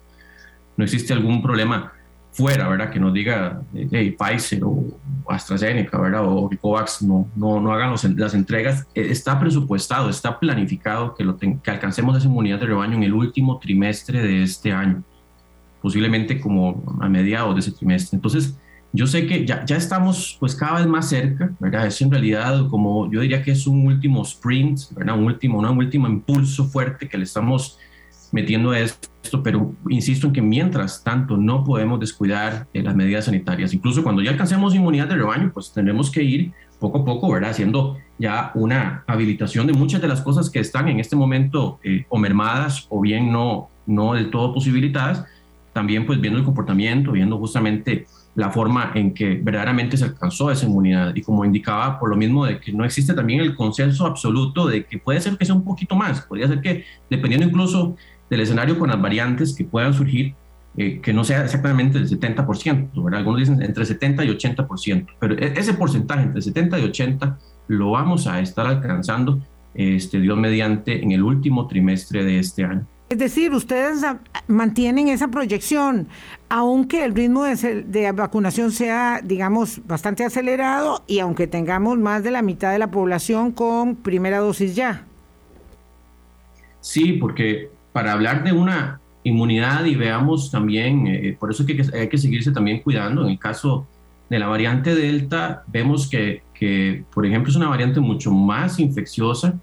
no 0.76 0.82
existe 0.82 1.12
algún 1.12 1.40
problema 1.40 1.92
fuera, 2.32 2.68
¿verdad? 2.68 2.90
Que 2.90 2.98
nos 2.98 3.12
diga 3.12 3.62
hey, 3.74 4.16
Pfizer 4.18 4.64
o 4.64 4.86
AstraZeneca, 5.28 6.00
¿verdad? 6.00 6.24
O 6.24 6.50
COVAX 6.60 7.02
no, 7.02 7.28
no, 7.36 7.60
no 7.60 7.72
hagan 7.72 7.94
las 8.16 8.34
entregas, 8.34 8.86
está 8.94 9.38
presupuestado, 9.38 10.08
está 10.08 10.38
planificado 10.38 11.14
que, 11.14 11.24
lo 11.24 11.36
que 11.36 11.58
alcancemos 11.66 12.16
esa 12.16 12.26
inmunidad 12.26 12.58
de 12.58 12.66
rebaño 12.66 12.96
en 12.96 13.02
el 13.02 13.12
último 13.12 13.58
trimestre 13.58 14.22
de 14.22 14.42
este 14.42 14.72
año 14.72 15.02
posiblemente 15.82 16.40
como 16.40 16.96
a 17.00 17.08
mediados 17.08 17.54
de 17.56 17.60
ese 17.60 17.72
trimestre. 17.72 18.16
Entonces, 18.16 18.56
yo 18.92 19.06
sé 19.06 19.26
que 19.26 19.44
ya, 19.44 19.64
ya 19.64 19.76
estamos 19.76 20.36
pues 20.38 20.54
cada 20.54 20.78
vez 20.78 20.86
más 20.86 21.08
cerca, 21.08 21.50
¿verdad? 21.58 21.86
Es 21.86 22.00
en 22.00 22.10
realidad 22.10 22.68
como 22.68 23.10
yo 23.10 23.20
diría 23.20 23.42
que 23.42 23.50
es 23.50 23.66
un 23.66 23.86
último 23.86 24.22
sprint, 24.22 24.78
¿verdad? 24.92 25.18
Un 25.18 25.24
último, 25.24 25.58
un 25.58 25.66
último 25.66 26.06
impulso 26.06 26.66
fuerte 26.66 27.08
que 27.08 27.18
le 27.18 27.24
estamos 27.24 27.78
metiendo 28.32 28.74
esto, 28.74 29.42
pero 29.42 29.74
insisto 29.88 30.26
en 30.26 30.32
que 30.32 30.42
mientras 30.42 31.04
tanto 31.04 31.36
no 31.36 31.62
podemos 31.62 32.00
descuidar 32.00 32.66
eh, 32.72 32.82
las 32.82 32.96
medidas 32.96 33.26
sanitarias. 33.26 33.72
Incluso 33.72 34.02
cuando 34.02 34.22
ya 34.22 34.30
alcancemos 34.30 34.74
inmunidad 34.74 35.06
de 35.06 35.16
rebaño, 35.16 35.52
pues 35.54 35.72
tenemos 35.72 36.10
que 36.10 36.22
ir 36.22 36.52
poco 36.80 37.00
a 37.00 37.04
poco, 37.04 37.30
¿verdad? 37.30 37.50
Haciendo 37.50 37.98
ya 38.18 38.50
una 38.54 39.04
habilitación 39.06 39.66
de 39.66 39.74
muchas 39.74 40.00
de 40.00 40.08
las 40.08 40.20
cosas 40.22 40.50
que 40.50 40.58
están 40.58 40.88
en 40.88 40.98
este 40.98 41.14
momento 41.14 41.78
eh, 41.84 42.06
o 42.08 42.18
mermadas 42.18 42.86
o 42.88 43.00
bien 43.00 43.30
no, 43.30 43.68
no 43.86 44.14
del 44.14 44.30
todo 44.30 44.52
posibilitadas, 44.52 45.24
también 45.72 46.06
pues 46.06 46.20
viendo 46.20 46.38
el 46.38 46.44
comportamiento, 46.44 47.12
viendo 47.12 47.38
justamente 47.38 48.06
la 48.34 48.50
forma 48.50 48.92
en 48.94 49.12
que 49.12 49.34
verdaderamente 49.42 49.96
se 49.96 50.04
alcanzó 50.04 50.50
esa 50.50 50.66
inmunidad. 50.66 51.14
Y 51.14 51.22
como 51.22 51.44
indicaba, 51.44 51.98
por 51.98 52.08
lo 52.08 52.16
mismo 52.16 52.46
de 52.46 52.58
que 52.58 52.72
no 52.72 52.84
existe 52.84 53.12
también 53.12 53.40
el 53.40 53.54
consenso 53.54 54.06
absoluto 54.06 54.66
de 54.66 54.86
que 54.86 54.98
puede 54.98 55.20
ser 55.20 55.36
que 55.36 55.44
sea 55.44 55.54
un 55.54 55.64
poquito 55.64 55.94
más, 55.96 56.22
podría 56.22 56.48
ser 56.48 56.60
que 56.60 56.84
dependiendo 57.10 57.46
incluso 57.46 57.96
del 58.32 58.40
escenario 58.40 58.78
con 58.78 58.88
las 58.88 58.98
variantes 58.98 59.54
que 59.54 59.62
puedan 59.62 59.92
surgir, 59.92 60.34
eh, 60.78 61.02
que 61.02 61.12
no 61.12 61.22
sea 61.22 61.44
exactamente 61.44 61.98
el 61.98 62.08
70%, 62.08 63.04
¿verdad? 63.04 63.18
Algunos 63.18 63.40
dicen 63.40 63.60
entre 63.60 63.84
70 63.84 64.24
y 64.24 64.28
80%, 64.28 65.06
pero 65.20 65.34
e-, 65.34 65.52
ese 65.54 65.74
porcentaje 65.74 66.22
entre 66.22 66.40
70 66.40 66.78
y 66.78 66.84
80 66.84 67.38
lo 67.68 67.90
vamos 67.90 68.26
a 68.26 68.40
estar 68.40 68.66
alcanzando, 68.66 69.42
este, 69.74 70.18
Dios 70.18 70.38
mediante, 70.38 71.02
en 71.02 71.12
el 71.12 71.22
último 71.22 71.66
trimestre 71.66 72.24
de 72.24 72.38
este 72.38 72.64
año. 72.64 72.86
Es 73.10 73.18
decir, 73.18 73.52
ustedes 73.52 74.00
mantienen 74.46 75.08
esa 75.08 75.28
proyección, 75.28 76.08
aunque 76.48 77.04
el 77.04 77.14
ritmo 77.14 77.44
de, 77.44 78.12
vacunación 78.12 78.72
sea, 78.72 79.20
digamos, 79.22 79.86
bastante 79.86 80.24
acelerado 80.24 81.04
y 81.06 81.18
aunque 81.18 81.46
tengamos 81.46 81.98
más 81.98 82.22
de 82.22 82.30
la 82.30 82.40
mitad 82.40 82.72
de 82.72 82.78
la 82.78 82.90
población 82.90 83.52
con 83.52 83.96
primera 83.96 84.38
dosis 84.38 84.74
ya. 84.74 85.04
Sí, 86.80 87.12
porque 87.12 87.71
para 87.92 88.12
hablar 88.12 88.44
de 88.44 88.52
una 88.52 89.00
inmunidad 89.24 89.84
y 89.84 89.94
veamos 89.94 90.50
también, 90.50 91.06
eh, 91.06 91.36
por 91.38 91.50
eso 91.50 91.64
que 91.64 91.80
hay 91.94 92.08
que 92.08 92.18
seguirse 92.18 92.50
también 92.50 92.80
cuidando, 92.80 93.22
en 93.22 93.30
el 93.30 93.38
caso 93.38 93.86
de 94.28 94.38
la 94.38 94.48
variante 94.48 94.94
Delta, 94.94 95.62
vemos 95.66 96.08
que, 96.08 96.42
que 96.54 97.04
por 97.12 97.26
ejemplo, 97.26 97.50
es 97.50 97.56
una 97.56 97.68
variante 97.68 98.00
mucho 98.00 98.32
más 98.32 98.78
infecciosa. 98.78 99.54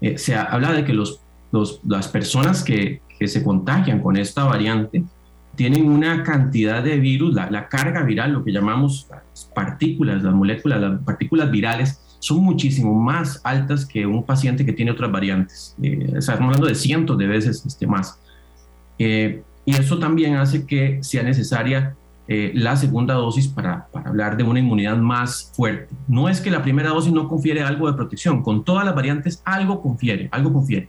Eh, 0.00 0.18
se 0.18 0.34
habla 0.34 0.72
de 0.72 0.84
que 0.84 0.92
los 0.92 1.20
las 1.86 2.08
personas 2.08 2.62
que, 2.62 3.00
se 3.26 3.44
contagian 3.44 4.00
con 4.00 4.16
esta 4.16 4.44
variante 4.44 5.04
tienen 5.54 5.90
una 5.90 6.22
cantidad 6.22 6.82
de 6.82 6.98
virus, 6.98 7.34
la, 7.34 7.68
carga 7.68 8.02
viral, 8.02 8.32
lo 8.32 8.42
que 8.42 8.50
llamamos 8.50 9.06
las 9.10 9.44
partículas, 9.54 10.22
las 10.22 10.32
moléculas, 10.32 10.80
las 10.80 11.02
partículas 11.02 11.50
virales, 11.50 12.09
son 12.20 12.44
muchísimo 12.44 12.94
más 12.94 13.40
altas 13.42 13.84
que 13.84 14.06
un 14.06 14.22
paciente 14.22 14.64
que 14.64 14.72
tiene 14.72 14.92
otras 14.92 15.10
variantes. 15.10 15.74
Eh, 15.82 16.12
estamos 16.16 16.42
hablando 16.42 16.66
de 16.66 16.74
cientos 16.76 17.18
de 17.18 17.26
veces 17.26 17.64
este, 17.66 17.86
más. 17.86 18.18
Eh, 18.98 19.42
y 19.64 19.74
eso 19.74 19.98
también 19.98 20.36
hace 20.36 20.64
que 20.64 21.00
sea 21.02 21.24
necesaria 21.24 21.96
eh, 22.28 22.52
la 22.54 22.76
segunda 22.76 23.14
dosis 23.14 23.48
para, 23.48 23.88
para, 23.88 24.08
hablar 24.08 24.36
de 24.36 24.44
una 24.44 24.60
inmunidad 24.60 24.96
más 24.96 25.50
fuerte. 25.54 25.92
No 26.06 26.28
es 26.28 26.40
que 26.40 26.50
la 26.50 26.62
primera 26.62 26.90
dosis 26.90 27.12
no 27.12 27.26
confiere 27.26 27.62
algo 27.62 27.90
de 27.90 27.96
protección, 27.96 28.42
con 28.42 28.64
todas 28.64 28.84
las 28.84 28.94
variantes 28.94 29.42
algo 29.44 29.82
confiere, 29.82 30.28
algo 30.30 30.52
confiere 30.52 30.88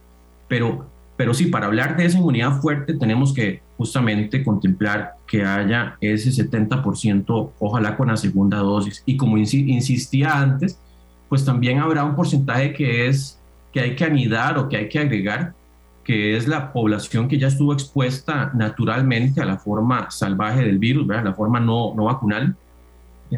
pero, 0.51 0.85
pero 1.15 1.33
sí, 1.33 1.45
para 1.45 1.67
hablar 1.67 1.95
de 1.95 2.03
esa 2.03 2.17
inmunidad 2.17 2.59
fuerte 2.59 2.93
tenemos 2.95 3.33
que 3.33 3.61
justamente 3.77 4.43
contemplar 4.43 5.13
que 5.25 5.45
haya 5.45 5.95
ese 6.01 6.29
70%, 6.29 7.51
ojalá 7.57 7.95
con 7.95 8.09
la 8.09 8.17
segunda 8.17 8.57
dosis. 8.57 9.01
Y 9.05 9.15
como 9.15 9.37
insistía 9.37 10.37
antes, 10.37 10.77
pues 11.31 11.45
también 11.45 11.79
habrá 11.79 12.03
un 12.03 12.13
porcentaje 12.13 12.73
que 12.73 13.07
es 13.07 13.39
que 13.71 13.79
hay 13.79 13.95
que 13.95 14.03
anidar 14.03 14.57
o 14.57 14.67
que 14.67 14.75
hay 14.75 14.89
que 14.89 14.99
agregar, 14.99 15.53
que 16.03 16.35
es 16.35 16.45
la 16.45 16.73
población 16.73 17.29
que 17.29 17.39
ya 17.39 17.47
estuvo 17.47 17.71
expuesta 17.71 18.51
naturalmente 18.53 19.39
a 19.39 19.45
la 19.45 19.57
forma 19.57 20.11
salvaje 20.11 20.61
del 20.61 20.77
virus, 20.77 21.07
¿verdad? 21.07 21.23
la 21.23 21.33
forma 21.33 21.61
no, 21.61 21.93
no 21.95 22.03
vacunal. 22.03 22.53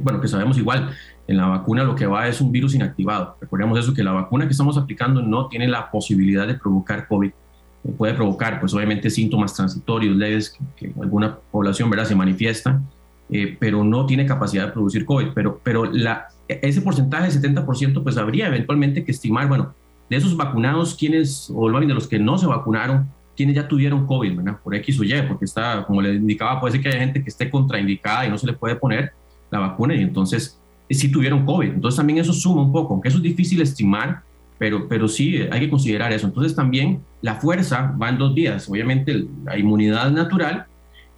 Bueno, 0.02 0.20
que 0.20 0.28
sabemos 0.28 0.58
igual, 0.58 0.90
en 1.28 1.38
la 1.38 1.46
vacuna 1.46 1.84
lo 1.84 1.94
que 1.94 2.08
va 2.08 2.28
es 2.28 2.42
un 2.42 2.52
virus 2.52 2.74
inactivado. 2.74 3.38
Recordemos 3.40 3.78
eso, 3.78 3.94
que 3.94 4.04
la 4.04 4.14
vacuna 4.14 4.46
que 4.46 4.54
estamos 4.54 4.76
aplicando 4.76 5.22
no 5.22 5.48
tiene 5.48 5.68
la 5.68 5.92
posibilidad 5.92 6.48
de 6.48 6.56
provocar 6.56 7.08
COVID. 7.08 7.30
Eh, 7.30 7.92
puede 7.96 8.16
provocar, 8.16 8.60
pues 8.60 8.74
obviamente, 8.74 9.12
síntomas 9.12 9.54
transitorios 9.54 10.16
leves 10.16 10.60
que, 10.76 10.88
en 10.88 10.96
alguna 11.00 11.38
población 11.52 11.92
¿verdad? 11.92 12.06
se 12.06 12.16
manifiesta, 12.16 12.82
eh, 13.30 13.56
pero 13.60 13.84
no 13.84 14.08
tiene 14.08 14.26
capacidad 14.26 14.66
de 14.66 14.72
producir 14.72 15.06
COVID. 15.06 15.28
Pero, 15.36 15.62
pero 15.64 15.86
la, 15.86 16.30
ese 16.48 16.82
porcentaje, 16.82 17.30
70%, 17.30 18.04
pues 18.04 18.18
habría 18.18 18.48
eventualmente 18.48 19.04
que 19.04 19.12
estimar, 19.12 19.48
bueno, 19.48 19.74
de 20.10 20.18
esos 20.18 20.36
vacunados, 20.36 20.96
quienes, 20.96 21.52
o 21.54 21.70
de 21.70 21.86
los 21.94 22.08
que 22.08 22.20
no 22.20 22.38
se 22.38 22.46
vacunaron, 22.46 23.10
quienes 23.36 23.56
ya 23.56 23.68
tuvieron 23.68 24.06
COVID, 24.06 24.38
¿verdad? 24.38 24.60
Por 24.64 24.76
X 24.76 25.00
o 25.00 25.04
Y, 25.04 25.14
porque 25.28 25.46
está, 25.46 25.86
como 25.86 26.02
le 26.02 26.16
indicaba, 26.16 26.60
puede 26.60 26.74
ser 26.74 26.82
que 26.82 26.90
haya 26.90 27.00
gente 27.00 27.24
que 27.24 27.30
esté 27.30 27.50
contraindicada 27.50 28.28
y 28.28 28.30
no 28.30 28.38
se 28.38 28.46
le 28.46 28.54
puede 28.54 28.76
poner 28.76 29.14
la 29.50 29.60
vacuna 29.60 29.96
y 29.96 30.02
entonces 30.02 30.60
si 30.90 31.12
tuvieron 31.12 31.46
COVID. 31.46 31.70
Entonces 31.70 31.98
también 31.98 32.20
eso 32.20 32.34
suma 32.34 32.62
un 32.62 32.72
poco, 32.72 32.94
aunque 32.94 33.10
eso 33.10 33.18
es 33.18 33.24
difícil 33.24 33.62
estimar, 33.62 34.22
pero, 34.58 34.88
pero 34.88 35.08
sí 35.08 35.38
hay 35.52 35.62
que 35.62 35.70
considerar 35.70 36.12
eso. 36.14 36.28
Entonces 36.28 36.56
también 36.56 37.02
la 37.22 37.36
fuerza 37.36 37.96
va 38.02 38.10
en 38.10 38.18
dos 38.18 38.34
vías. 38.34 38.70
Obviamente 38.70 39.26
la 39.44 39.58
inmunidad 39.58 40.12
natural, 40.12 40.66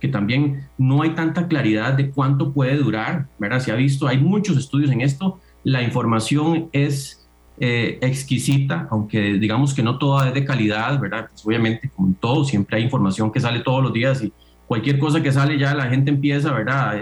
que 0.05 0.11
también 0.11 0.67
no 0.77 1.01
hay 1.01 1.11
tanta 1.11 1.47
claridad 1.47 1.93
de 1.93 2.11
cuánto 2.11 2.53
puede 2.53 2.77
durar, 2.77 3.27
¿verdad? 3.39 3.59
Se 3.59 3.71
ha 3.71 3.75
visto, 3.75 4.07
hay 4.07 4.19
muchos 4.19 4.55
estudios 4.55 4.91
en 4.91 5.01
esto, 5.01 5.39
la 5.63 5.81
información 5.81 6.69
es 6.71 7.27
eh, 7.59 7.97
exquisita, 8.01 8.87
aunque 8.91 9.33
digamos 9.33 9.73
que 9.73 9.81
no 9.81 9.97
toda 9.97 10.27
es 10.27 10.33
de 10.35 10.45
calidad, 10.45 10.99
¿verdad? 10.99 11.27
Pues 11.31 11.43
obviamente, 11.43 11.89
como 11.95 12.13
todo, 12.19 12.45
siempre 12.45 12.77
hay 12.77 12.83
información 12.83 13.31
que 13.31 13.39
sale 13.39 13.61
todos 13.61 13.81
los 13.81 13.93
días 13.93 14.23
y 14.23 14.31
cualquier 14.67 14.99
cosa 14.99 15.23
que 15.23 15.31
sale 15.31 15.57
ya 15.57 15.73
la 15.73 15.87
gente 15.87 16.11
empieza 16.11 16.51
¿verdad? 16.51 16.99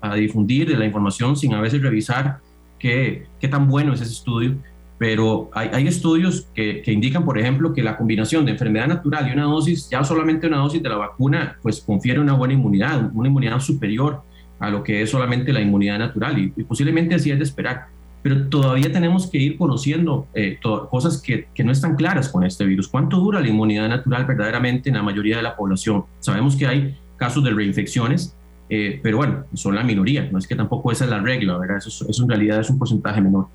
A, 0.00 0.14
difundir 0.14 0.70
la 0.78 0.84
información 0.86 1.36
sin 1.36 1.52
a 1.54 1.60
veces 1.60 1.82
revisar 1.82 2.38
qué, 2.78 3.26
qué 3.38 3.48
tan 3.48 3.68
bueno 3.68 3.92
es 3.92 4.00
ese 4.00 4.12
estudio. 4.12 4.56
Pero 4.98 5.50
hay, 5.52 5.86
estudios 5.86 6.48
que, 6.54 6.82
indican, 6.86 7.24
por 7.24 7.38
ejemplo, 7.38 7.74
que 7.74 7.82
la 7.82 7.98
combinación 7.98 8.46
de 8.46 8.52
enfermedad 8.52 8.88
natural 8.88 9.28
y 9.28 9.32
una 9.32 9.44
dosis, 9.44 9.90
ya 9.90 10.02
solamente 10.04 10.46
una 10.46 10.58
dosis 10.58 10.82
de 10.82 10.88
la 10.88 10.96
vacuna, 10.96 11.58
pues 11.62 11.82
confiere 11.82 12.18
una 12.18 12.32
buena 12.32 12.54
inmunidad, 12.54 13.10
una 13.12 13.28
inmunidad 13.28 13.60
superior 13.60 14.22
a 14.58 14.70
lo 14.70 14.82
que 14.82 15.02
es 15.02 15.10
solamente 15.10 15.52
la 15.52 15.60
inmunidad 15.60 15.98
natural 15.98 16.38
y, 16.38 16.48
posiblemente 16.64 17.14
así 17.14 17.30
es 17.30 17.36
de 17.36 17.44
esperar. 17.44 17.88
Pero 18.22 18.48
todavía 18.48 18.90
tenemos 18.90 19.30
que 19.30 19.38
ir 19.38 19.58
conociendo 19.58 20.26
eh, 20.34 20.58
cosas 20.62 21.20
que, 21.20 21.46
no 21.62 21.72
están 21.72 21.94
claras 21.94 22.30
con 22.30 22.42
este 22.42 22.64
virus. 22.64 22.88
¿Cuánto 22.88 23.18
dura 23.18 23.40
la 23.40 23.48
inmunidad 23.48 23.88
natural 23.88 24.24
verdaderamente 24.24 24.88
en 24.88 24.96
la 24.96 25.02
mayoría 25.02 25.36
de 25.36 25.42
la 25.42 25.56
población? 25.56 26.04
Sabemos 26.20 26.56
que 26.56 26.66
hay 26.66 26.96
casos 27.18 27.44
de 27.44 27.50
reinfecciones, 27.50 28.34
eh, 28.70 28.98
pero 29.02 29.18
bueno, 29.18 29.44
son 29.52 29.74
la 29.74 29.84
minoría, 29.84 30.28
no 30.32 30.38
es 30.38 30.46
que 30.46 30.56
tampoco 30.56 30.90
esa 30.90 31.04
es 31.04 31.10
la 31.10 31.20
regla, 31.20 31.58
¿verdad? 31.58 31.76
Eso 31.76 32.06
en 32.22 32.28
realidad 32.28 32.60
es 32.60 32.70
un 32.70 32.78
porcentaje 32.78 33.20
menor. 33.20 33.46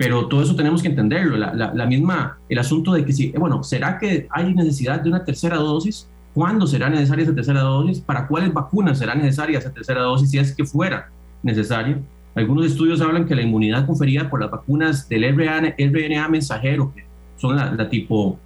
Pero 0.00 0.26
todo 0.28 0.42
eso 0.42 0.56
tenemos 0.56 0.80
que 0.80 0.88
entenderlo. 0.88 1.36
La, 1.36 1.52
la, 1.52 1.74
la 1.74 1.86
misma, 1.86 2.38
el 2.48 2.58
asunto 2.58 2.94
de 2.94 3.04
que 3.04 3.12
si, 3.12 3.32
bueno, 3.32 3.62
¿será 3.62 3.98
que 3.98 4.26
hay 4.30 4.54
necesidad 4.54 5.00
de 5.00 5.10
una 5.10 5.24
tercera 5.24 5.58
dosis? 5.58 6.08
cuándo 6.34 6.66
será 6.66 6.88
necesaria 6.88 7.24
esa 7.24 7.34
tercera 7.34 7.60
dosis, 7.60 8.00
para 8.00 8.26
cuáles 8.26 8.52
vacunas 8.52 8.98
será 8.98 9.14
necesaria 9.14 9.58
esa 9.58 9.72
tercera 9.72 10.02
dosis, 10.02 10.30
si 10.30 10.38
es 10.38 10.54
que 10.54 10.64
fuera 10.64 11.10
necesario. 11.42 11.98
Algunos 12.34 12.66
estudios 12.66 13.00
hablan 13.00 13.26
que 13.26 13.34
la 13.34 13.42
inmunidad 13.42 13.86
conferida 13.86 14.30
por 14.30 14.40
las 14.40 14.50
vacunas 14.50 15.08
del 15.08 15.24
RNA, 15.34 16.28
mensajero, 16.28 16.92
que 16.94 17.04
son 17.36 17.56
la, 17.56 17.88
tipo, 17.88 18.38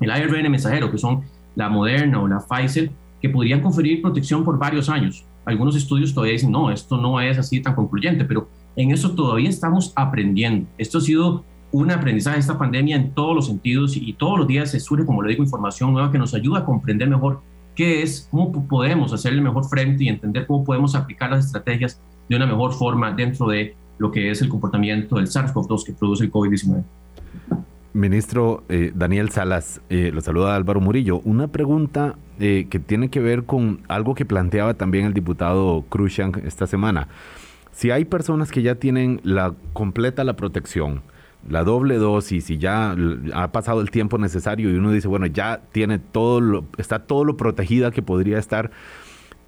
el 0.00 0.10
ARN 0.10 0.50
mensajero, 0.50 0.90
que 0.90 0.98
son 0.98 1.22
la 1.54 1.68
Moderna 1.68 2.20
o 2.20 2.28
la 2.28 2.40
Pfizer, 2.40 2.90
que 3.20 3.28
podrían 3.28 3.60
conferir 3.60 4.00
protección 4.00 4.44
por 4.44 4.58
varios 4.58 4.88
años. 4.88 5.24
Algunos 5.44 5.76
estudios 5.76 6.12
todavía 6.14 6.32
dicen, 6.32 6.50
no, 6.50 6.70
esto 6.70 6.96
no 6.96 7.20
es 7.20 7.38
así 7.38 7.60
tan 7.60 7.74
concluyente, 7.74 8.24
pero 8.24 8.48
en 8.76 8.90
eso 8.90 9.12
todavía 9.12 9.48
estamos 9.48 9.92
aprendiendo. 9.96 10.68
Esto 10.78 10.98
ha 10.98 11.00
sido 11.00 11.44
un 11.72 11.90
aprendizaje 11.90 12.38
esta 12.38 12.56
pandemia 12.56 12.96
en 12.96 13.12
todos 13.12 13.34
los 13.34 13.46
sentidos 13.46 13.96
y, 13.96 14.12
todos 14.12 14.38
los 14.38 14.46
días 14.46 14.70
se 14.70 14.80
surge, 14.80 15.04
como 15.04 15.22
le 15.22 15.30
digo, 15.30 15.42
información 15.42 15.92
nueva 15.92 16.12
que 16.12 16.18
nos 16.18 16.34
ayuda 16.34 16.60
a 16.60 16.64
comprender 16.64 17.08
mejor 17.08 17.40
qué 17.74 18.02
es, 18.02 18.28
cómo 18.30 18.66
podemos 18.66 19.12
hacer 19.12 19.32
el 19.32 19.42
mejor 19.42 19.68
frente 19.68 20.04
y 20.04 20.08
entender 20.08 20.46
cómo 20.46 20.64
podemos 20.64 20.94
aplicar 20.94 21.30
las 21.30 21.46
estrategias 21.46 22.00
de 22.28 22.36
una 22.36 22.46
mejor 22.46 22.72
forma 22.72 23.12
dentro 23.12 23.48
de 23.48 23.74
lo 23.98 24.10
que 24.10 24.30
es 24.30 24.42
el 24.42 24.48
comportamiento 24.48 25.16
del 25.16 25.26
SARS-CoV-2 25.26 25.84
que 25.84 25.92
produce 25.92 26.24
el 26.24 26.32
COVID-19. 26.32 26.84
Ministro 27.92 28.62
eh, 28.68 28.92
Daniel 28.94 29.30
Salas, 29.30 29.80
eh, 29.88 30.10
lo 30.12 30.20
saluda 30.20 30.54
Álvaro 30.54 30.80
Murillo. 30.80 31.20
Una 31.24 31.48
pregunta 31.48 32.16
eh, 32.38 32.66
que 32.68 32.78
tiene 32.78 33.08
que 33.08 33.20
ver 33.20 33.44
con 33.44 33.80
algo 33.88 34.14
que 34.14 34.26
planteaba 34.26 34.74
también 34.74 35.06
el 35.06 35.14
diputado 35.14 35.82
Cruzan 35.88 36.32
esta 36.44 36.66
semana. 36.66 37.08
Si 37.76 37.90
hay 37.90 38.06
personas 38.06 38.50
que 38.50 38.62
ya 38.62 38.76
tienen 38.76 39.20
la 39.22 39.52
completa 39.74 40.24
la 40.24 40.34
protección, 40.34 41.02
la 41.46 41.62
doble 41.62 41.96
dosis 41.98 42.48
y 42.48 42.56
ya 42.56 42.96
ha 43.34 43.52
pasado 43.52 43.82
el 43.82 43.90
tiempo 43.90 44.16
necesario 44.16 44.70
y 44.70 44.76
uno 44.76 44.92
dice, 44.92 45.08
bueno, 45.08 45.26
ya 45.26 45.60
tiene 45.72 45.98
todo 45.98 46.40
lo, 46.40 46.64
está 46.78 47.00
todo 47.00 47.26
lo 47.26 47.36
protegida 47.36 47.90
que 47.90 48.00
podría 48.00 48.38
estar, 48.38 48.70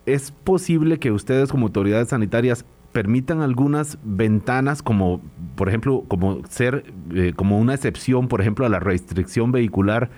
¿es 0.04 0.30
posible 0.30 0.98
que 0.98 1.10
ustedes 1.10 1.50
como 1.50 1.68
autoridades 1.68 2.08
sanitarias 2.08 2.66
permitan 2.92 3.40
algunas 3.40 3.96
ventanas 4.04 4.82
como, 4.82 5.22
por 5.56 5.70
ejemplo, 5.70 6.04
como 6.06 6.44
ser, 6.50 6.84
eh, 7.14 7.32
como 7.34 7.58
una 7.58 7.72
excepción, 7.72 8.28
por 8.28 8.42
ejemplo, 8.42 8.66
a 8.66 8.68
la 8.68 8.78
restricción 8.78 9.52
vehicular? 9.52 10.10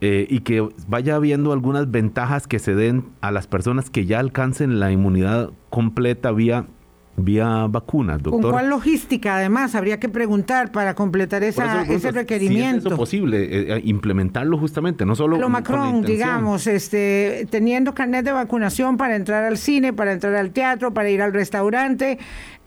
Eh, 0.00 0.26
y 0.30 0.40
que 0.40 0.66
vaya 0.88 1.16
habiendo 1.16 1.52
algunas 1.52 1.90
ventajas 1.90 2.48
que 2.48 2.58
se 2.58 2.74
den 2.74 3.10
a 3.20 3.30
las 3.30 3.46
personas 3.46 3.90
que 3.90 4.06
ya 4.06 4.20
alcancen 4.20 4.80
la 4.80 4.90
inmunidad 4.90 5.50
completa 5.68 6.32
vía 6.32 6.66
vía 7.16 7.66
vacunas, 7.68 8.22
doctor. 8.22 8.42
¿Con 8.42 8.50
cuál 8.50 8.70
logística, 8.70 9.36
además, 9.36 9.74
habría 9.74 10.00
que 10.00 10.08
preguntar 10.08 10.72
para 10.72 10.94
completar 10.94 11.42
esa, 11.42 11.82
ese 11.82 12.10
requerimiento? 12.10 12.88
Si 12.88 12.94
es 12.94 12.98
posible, 12.98 13.42
eh, 13.42 13.76
eh, 13.76 13.82
implementarlo 13.84 14.58
justamente, 14.58 15.04
no 15.04 15.14
solo... 15.14 15.38
Lo 15.38 15.48
Macron, 15.48 16.02
digamos, 16.02 16.66
este, 16.66 17.46
teniendo 17.50 17.94
carnet 17.94 18.24
de 18.24 18.32
vacunación 18.32 18.96
para 18.96 19.16
entrar 19.16 19.44
al 19.44 19.58
cine, 19.58 19.92
para 19.92 20.12
entrar 20.12 20.34
al 20.34 20.50
teatro, 20.50 20.94
para 20.94 21.10
ir 21.10 21.20
al 21.22 21.32
restaurante, 21.32 22.18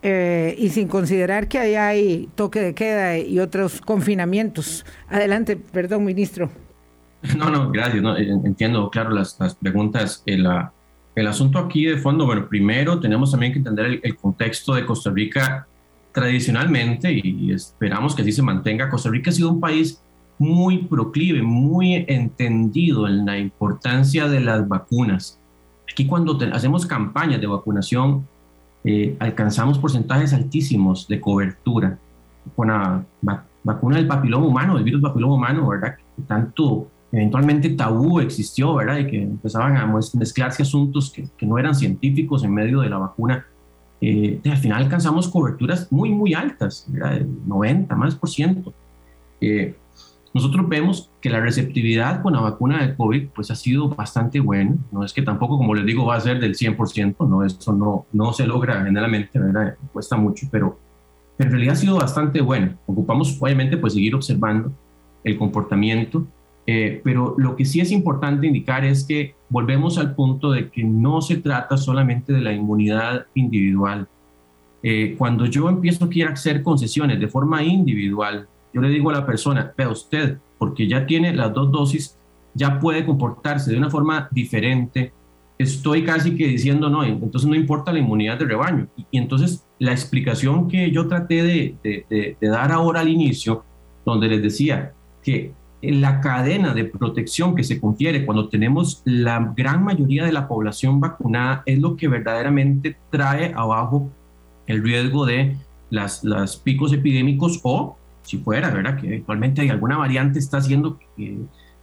eh, 0.02 0.56
y 0.58 0.70
sin 0.70 0.88
considerar 0.88 1.48
que 1.48 1.58
ahí 1.58 1.76
hay 1.76 2.30
toque 2.36 2.62
de 2.62 2.76
queda 2.76 3.18
y 3.18 3.40
otros 3.40 3.82
confinamientos. 3.82 4.86
Adelante, 5.10 5.58
perdón, 5.58 6.06
ministro. 6.06 6.50
No, 7.36 7.50
no, 7.50 7.72
gracias. 7.72 8.04
entiendo, 8.44 8.92
claro, 8.92 9.10
las, 9.10 9.40
las 9.40 9.56
preguntas. 9.56 10.22
la, 10.28 10.75
el 11.16 11.28
asunto 11.28 11.60
aquí 11.60 11.86
de 11.86 11.98
fondo, 11.98 12.26
bueno, 12.26 12.48
primero 12.48 13.00
tenemos 13.00 13.32
también 13.32 13.54
que 13.54 13.60
entender 13.60 14.02
el, 14.04 14.18
contexto 14.18 14.74
de 14.74 14.86
Costa 14.86 15.12
Rica 15.12 15.66
tradicionalmente 16.12 17.12
y 17.12 17.52
esperamos 17.52 18.16
que 18.16 18.22
así 18.22 18.34
se 18.34 18.42
mantenga. 18.42 18.90
Costa 18.90 19.10
Rica 19.10 19.30
ha 19.30 19.34
sido 19.34 19.50
un 19.50 19.62
país 19.62 20.02
muy 20.38 20.80
proclive, 20.80 21.42
muy 21.42 22.06
entendido 22.08 23.08
en 23.08 23.26
la 23.26 23.38
importancia 23.38 24.28
de 24.28 24.42
las 24.42 24.68
vacunas. 24.68 25.40
Aquí 25.90 26.06
cuando 26.06 26.38
hacemos 26.52 26.86
campañas 26.86 27.40
de 27.40 27.48
vacunación, 27.48 28.28
eh, 28.84 29.16
alcanzamos 29.20 29.80
porcentajes 29.80 30.34
altísimos 30.34 31.08
de 31.08 31.22
cobertura 31.22 31.98
con 32.56 32.68
la 32.68 33.04
vacuna 33.64 33.96
del 33.96 34.08
papiloma 34.08 34.46
humano, 34.46 34.76
del 34.76 34.84
virus 34.84 35.02
papiloma 35.02 35.36
humano, 35.36 35.68
¿verdad? 35.68 35.96
Que 35.96 36.24
tanto 36.24 36.88
eventualmente 37.16 37.70
tabú 37.70 38.20
existió, 38.20 38.76
¿verdad? 38.76 38.98
Y 38.98 39.08
que 39.08 39.22
empezaban 39.22 39.78
a 39.78 39.88
mezclarse 39.88 40.64
asuntos 40.64 41.10
que, 41.10 41.28
que 41.38 41.46
no 41.46 41.58
eran 41.58 41.74
científicos 41.74 42.44
en 42.44 42.54
medio 42.54 42.82
de 42.82 42.90
la 42.90 42.98
vacuna. 42.98 43.46
Eh, 44.02 44.42
al 44.44 44.58
final 44.58 44.84
alcanzamos 44.84 45.30
coberturas 45.30 45.90
muy, 45.92 46.10
muy 46.10 46.34
altas, 46.34 46.86
¿verdad? 46.90 47.22
90 47.22 47.96
más 47.96 48.16
por 48.16 48.30
ciento. 48.30 48.74
Eh, 49.40 49.76
nosotros 50.34 50.68
vemos 50.68 51.10
que 51.22 51.30
la 51.30 51.40
receptividad 51.40 52.22
con 52.22 52.34
la 52.34 52.42
vacuna 52.42 52.86
de 52.86 52.94
COVID 52.98 53.30
pues 53.34 53.50
ha 53.50 53.56
sido 53.56 53.88
bastante 53.88 54.42
buena. 54.42 54.76
No 54.92 55.06
es 55.06 55.14
que 55.14 55.22
tampoco, 55.22 55.58
como 55.58 55.74
les 55.74 55.86
digo, 55.86 56.06
va 56.06 56.16
a 56.16 56.20
ser 56.20 56.42
del 56.42 56.56
100%, 56.56 57.30
no, 57.30 57.46
eso 57.46 57.72
no, 57.72 58.08
no 58.12 58.34
se 58.34 58.46
logra 58.46 58.84
generalmente, 58.84 59.40
¿verdad? 59.40 59.78
Cuesta 59.94 60.18
mucho, 60.18 60.48
pero 60.52 60.78
en 61.40 61.50
realidad 61.50 61.74
ha 61.74 61.78
sido 61.78 61.96
bastante 61.96 62.42
buena. 62.42 62.78
Ocupamos, 62.86 63.38
obviamente, 63.40 63.78
pues 63.78 63.94
seguir 63.94 64.14
observando 64.16 64.74
el 65.24 65.38
comportamiento 65.38 66.28
eh, 66.68 67.02
pero 67.04 67.36
lo 67.38 67.56
que 67.56 67.66
sí 67.66 67.80
es 67.80 67.92
importante 67.92 68.48
indicar 68.48 68.84
es 68.86 69.04
que 69.04 69.36
volvemos 69.50 69.98
al 69.98 70.16
punto 70.16 70.52
de 70.52 70.70
que 70.70 70.84
no 70.84 71.22
se 71.22 71.38
trata 71.38 71.78
solamente 71.78 72.34
de 72.34 72.42
la 72.42 72.54
inmunidad 72.54 73.28
individual. 73.36 74.08
Eh, 74.82 75.16
cuando 75.18 75.46
yo 75.46 75.70
empiezo 75.70 76.06
a 76.06 76.32
hacer 76.32 76.64
concesiones 76.64 77.20
de 77.20 77.28
forma 77.28 77.64
individual, 77.64 78.48
yo 78.74 78.82
le 78.82 78.90
digo 78.90 79.10
a 79.10 79.14
la 79.14 79.26
persona, 79.26 79.74
vea 79.78 79.90
usted, 79.90 80.38
porque 80.58 80.88
ya 80.88 81.06
tiene 81.06 81.36
las 81.36 81.54
dos 81.54 81.72
dosis, 81.72 82.18
ya 82.54 82.80
puede 82.80 83.06
comportarse 83.06 83.72
de 83.72 83.78
una 83.78 83.90
forma 83.90 84.28
diferente. 84.32 85.14
Estoy 85.58 86.04
casi 86.04 86.36
que 86.36 86.48
diciendo, 86.48 86.90
no, 86.90 87.04
entonces 87.04 87.48
no 87.48 87.56
importa 87.56 87.94
la 87.94 88.00
inmunidad 88.00 88.40
de 88.40 88.46
rebaño. 88.46 88.88
Y, 88.98 89.18
entonces 89.18 89.66
la 89.78 89.92
explicación 89.92 90.68
que 90.68 90.92
yo 90.92 91.08
traté 91.08 91.44
de, 91.44 91.76
de, 91.84 92.38
de 92.40 92.48
dar 92.48 92.72
ahora 92.72 93.02
al 93.02 93.10
inicio, 93.10 93.64
donde 94.04 94.28
les 94.28 94.42
decía 94.42 94.94
que 95.24 95.54
la 95.92 96.22
cadena 96.22 96.74
de 96.74 96.86
protección 96.86 97.56
que 97.56 97.64
se 97.64 97.80
confiere 97.80 98.26
cuando 98.26 98.50
tenemos 98.50 99.02
la 99.06 99.54
gran 99.56 99.84
mayoría 99.84 100.26
de 100.26 100.32
la 100.32 100.48
población 100.48 101.00
vacunada 101.00 101.64
es 101.66 101.80
lo 101.80 101.96
que 101.96 102.08
verdaderamente 102.08 102.98
trae 103.10 103.54
abajo 103.56 104.10
el 104.68 104.84
riesgo 104.84 105.26
de 105.26 105.56
las, 105.90 106.24
las 106.24 106.58
picos 106.58 106.94
epidémicos 106.94 107.60
o, 107.64 107.98
si 108.24 108.38
fuera, 108.38 108.70
¿verdad? 108.70 109.00
Que 109.00 109.18
actualmente 109.18 109.62
hay 109.62 109.70
alguna 109.70 109.98
variante 109.98 110.40
está 110.40 110.58
haciendo 110.58 111.00
que, 111.16 111.38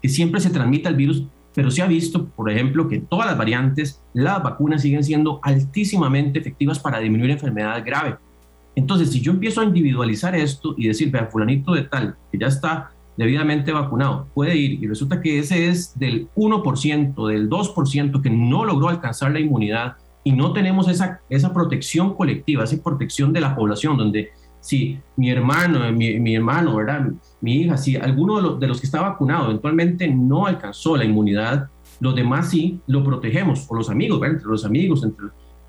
siempre 0.08 0.40
se 0.40 0.50
transmita 0.50 0.88
el 0.88 0.96
virus, 0.96 1.24
pero 1.54 1.70
se 1.70 1.80
ha 1.80 1.86
visto, 1.86 2.26
por 2.26 2.50
ejemplo, 2.50 2.88
que 2.88 2.98
todas 2.98 3.26
las 3.26 3.38
variantes, 3.38 4.02
las 4.14 4.42
vacunas 4.42 4.82
siguen 4.82 5.04
siendo 5.04 5.38
altísimamente 5.42 6.40
efectivas 6.40 6.80
para 6.80 6.98
disminuir 6.98 7.30
enfermedades 7.30 7.84
graves. 7.84 8.14
Entonces, 8.74 9.10
si 9.10 9.20
yo 9.20 9.30
empiezo 9.30 9.60
a 9.60 9.64
individualizar 9.64 10.34
esto 10.34 10.74
y 10.76 10.88
decir, 10.88 11.10
vea, 11.10 11.26
fulanito 11.26 11.72
de 11.72 11.82
tal, 11.82 12.16
que 12.32 12.38
ya 12.38 12.48
está 12.48 12.90
debidamente 13.16 13.72
vacunado 13.72 14.28
puede 14.34 14.56
ir 14.56 14.82
y 14.82 14.86
resulta 14.86 15.20
que 15.20 15.38
ese 15.38 15.68
es 15.68 15.98
del 15.98 16.28
1%, 16.34 17.28
del 17.28 17.50
2% 17.50 18.22
que 18.22 18.30
no 18.30 18.64
logró 18.64 18.88
alcanzar 18.88 19.32
la 19.32 19.40
inmunidad 19.40 19.96
y 20.24 20.32
no 20.32 20.52
tenemos 20.52 20.88
esa, 20.88 21.20
esa 21.28 21.52
protección 21.52 22.14
colectiva, 22.14 22.64
esa 22.64 22.82
protección 22.82 23.32
de 23.32 23.40
la 23.40 23.54
población, 23.54 23.96
donde 23.96 24.30
si 24.60 24.98
mi 25.16 25.30
hermano, 25.30 25.90
mi, 25.92 26.20
mi 26.20 26.36
hermano, 26.36 26.76
¿verdad? 26.76 27.08
mi 27.40 27.56
hija, 27.56 27.76
si 27.76 27.96
alguno 27.96 28.36
de 28.36 28.42
los, 28.42 28.60
de 28.60 28.68
los 28.68 28.80
que 28.80 28.86
está 28.86 29.00
vacunado 29.00 29.46
eventualmente 29.46 30.06
no 30.06 30.46
alcanzó 30.46 30.96
la 30.96 31.04
inmunidad, 31.04 31.68
los 31.98 32.14
demás 32.14 32.50
sí 32.50 32.80
lo 32.86 33.02
protegemos, 33.02 33.66
o 33.68 33.74
los 33.74 33.90
amigos, 33.90 34.20
¿verdad? 34.20 34.36
entre 34.36 34.50
los 34.50 34.64
amigos, 34.64 35.02
entre, 35.02 35.26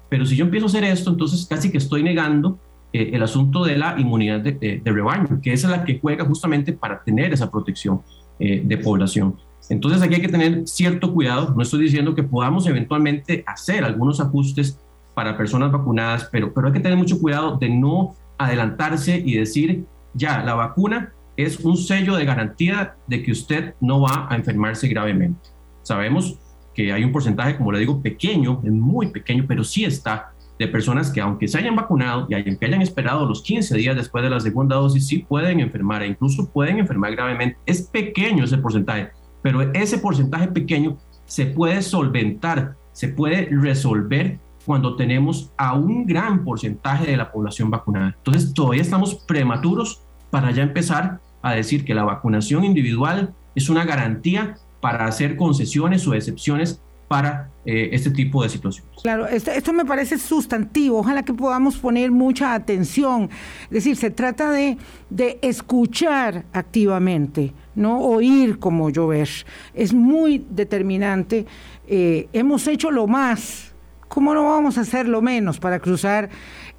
pero 0.09 0.25
si 0.25 0.35
yo 0.35 0.45
empiezo 0.45 0.67
a 0.67 0.69
hacer 0.69 0.83
esto, 0.83 1.09
entonces 1.09 1.47
casi 1.49 1.71
que 1.71 1.79
estoy 1.79 2.03
negando 2.03 2.59
eh, 2.93 3.09
el 3.13 3.23
asunto 3.23 3.65
de 3.65 3.75
la 3.75 3.99
inmunidad 3.99 4.39
de, 4.41 4.81
rebaño, 4.85 5.41
que 5.41 5.51
es 5.51 5.63
la 5.63 5.83
que 5.83 5.99
juega 5.99 6.25
justamente 6.25 6.73
para 6.73 7.03
tener 7.03 7.33
esa 7.33 7.49
protección 7.49 8.01
eh, 8.39 8.61
de 8.63 8.77
población. 8.77 9.35
Entonces 9.69 10.01
aquí 10.01 10.15
hay 10.15 10.21
que 10.21 10.27
tener 10.27 10.67
cierto 10.67 11.11
cuidado, 11.11 11.53
no 11.55 11.63
estoy 11.63 11.81
diciendo 11.81 12.13
que 12.13 12.21
podamos 12.21 12.67
eventualmente 12.67 13.43
hacer 13.47 13.83
algunos 13.83 14.19
ajustes 14.19 14.79
para 15.15 15.37
personas 15.37 15.71
vacunadas, 15.71 16.29
pero, 16.31 16.53
pero 16.53 16.67
hay 16.67 16.73
que 16.73 16.79
tener 16.79 16.97
mucho 16.97 17.19
cuidado 17.19 17.57
de 17.57 17.69
no 17.69 18.15
adelantarse 18.37 19.21
y 19.23 19.37
decir, 19.37 19.85
ya, 20.13 20.43
la 20.43 20.53
vacuna 20.53 21.13
es 21.35 21.59
un 21.61 21.77
sello 21.77 22.15
de 22.15 22.25
garantía 22.25 22.95
de 23.07 23.23
que 23.23 23.31
usted 23.31 23.73
no 23.81 24.01
va 24.01 24.27
a 24.29 24.35
enfermarse 24.35 24.87
gravemente. 24.87 25.49
Sabemos 25.81 26.37
que 26.73 26.91
hay 26.91 27.03
un 27.03 27.11
porcentaje, 27.11 27.57
como 27.57 27.71
le 27.71 27.79
digo, 27.79 28.01
pequeño, 28.01 28.61
muy 28.63 29.07
pequeño, 29.07 29.45
pero 29.47 29.63
sí 29.63 29.83
está 29.83 30.32
de 30.59 30.67
personas 30.67 31.11
que 31.11 31.21
aunque 31.21 31.47
se 31.47 31.57
hayan 31.57 31.75
vacunado 31.75 32.27
y 32.29 32.35
aunque 32.35 32.65
hayan 32.65 32.81
esperado 32.81 33.25
los 33.25 33.41
15 33.41 33.75
días 33.75 33.95
después 33.95 34.23
de 34.23 34.29
la 34.29 34.39
segunda 34.39 34.75
dosis, 34.75 35.07
sí 35.07 35.19
pueden 35.19 35.59
enfermar 35.59 36.03
e 36.03 36.07
incluso 36.07 36.49
pueden 36.49 36.79
enfermar 36.79 37.15
gravemente. 37.15 37.57
Es 37.65 37.83
pequeño 37.83 38.43
ese 38.43 38.57
porcentaje, 38.57 39.09
pero 39.41 39.61
ese 39.73 39.97
porcentaje 39.97 40.47
pequeño 40.47 40.97
se 41.25 41.45
puede 41.47 41.81
solventar, 41.81 42.75
se 42.91 43.07
puede 43.07 43.49
resolver 43.51 44.39
cuando 44.65 44.95
tenemos 44.95 45.51
a 45.57 45.73
un 45.73 46.05
gran 46.05 46.43
porcentaje 46.43 47.11
de 47.11 47.17
la 47.17 47.31
población 47.31 47.69
vacunada. 47.69 48.15
Entonces, 48.17 48.53
todavía 48.53 48.81
estamos 48.81 49.15
prematuros 49.15 50.01
para 50.29 50.51
ya 50.51 50.63
empezar 50.63 51.19
a 51.41 51.53
decir 51.53 51.83
que 51.83 51.93
la 51.93 52.03
vacunación 52.03 52.63
individual 52.63 53.33
es 53.55 53.69
una 53.69 53.83
garantía 53.83 54.55
para 54.79 55.05
hacer 55.05 55.35
concesiones 55.35 56.07
o 56.07 56.13
excepciones 56.13 56.81
para 57.13 57.51
eh, 57.63 57.89
este 57.91 58.09
tipo 58.09 58.41
de 58.41 58.49
situaciones. 58.49 58.91
Claro, 59.03 59.27
esto, 59.27 59.51
esto, 59.51 59.71
me 59.71 59.85
parece 59.85 60.17
sustantivo, 60.17 60.97
ojalá 60.97 61.21
que 61.21 61.31
podamos 61.31 61.77
poner 61.77 62.09
mucha 62.09 62.55
atención. 62.55 63.29
Es 63.65 63.69
decir, 63.69 63.95
se 63.97 64.09
trata 64.09 64.49
de, 64.49 64.79
de 65.11 65.37
escuchar 65.43 66.43
activamente, 66.53 67.53
no 67.75 67.99
oír 67.99 68.57
como 68.57 68.89
llover. 68.89 69.29
Es 69.75 69.93
muy 69.93 70.43
determinante. 70.49 71.45
Eh, 71.87 72.29
hemos 72.33 72.67
hecho 72.67 72.89
lo 72.89 73.05
más, 73.05 73.75
¿cómo 74.07 74.33
no 74.33 74.45
vamos 74.45 74.79
a 74.79 74.81
hacer 74.81 75.07
lo 75.07 75.21
menos 75.21 75.59
para 75.59 75.77
cruzar 75.77 76.31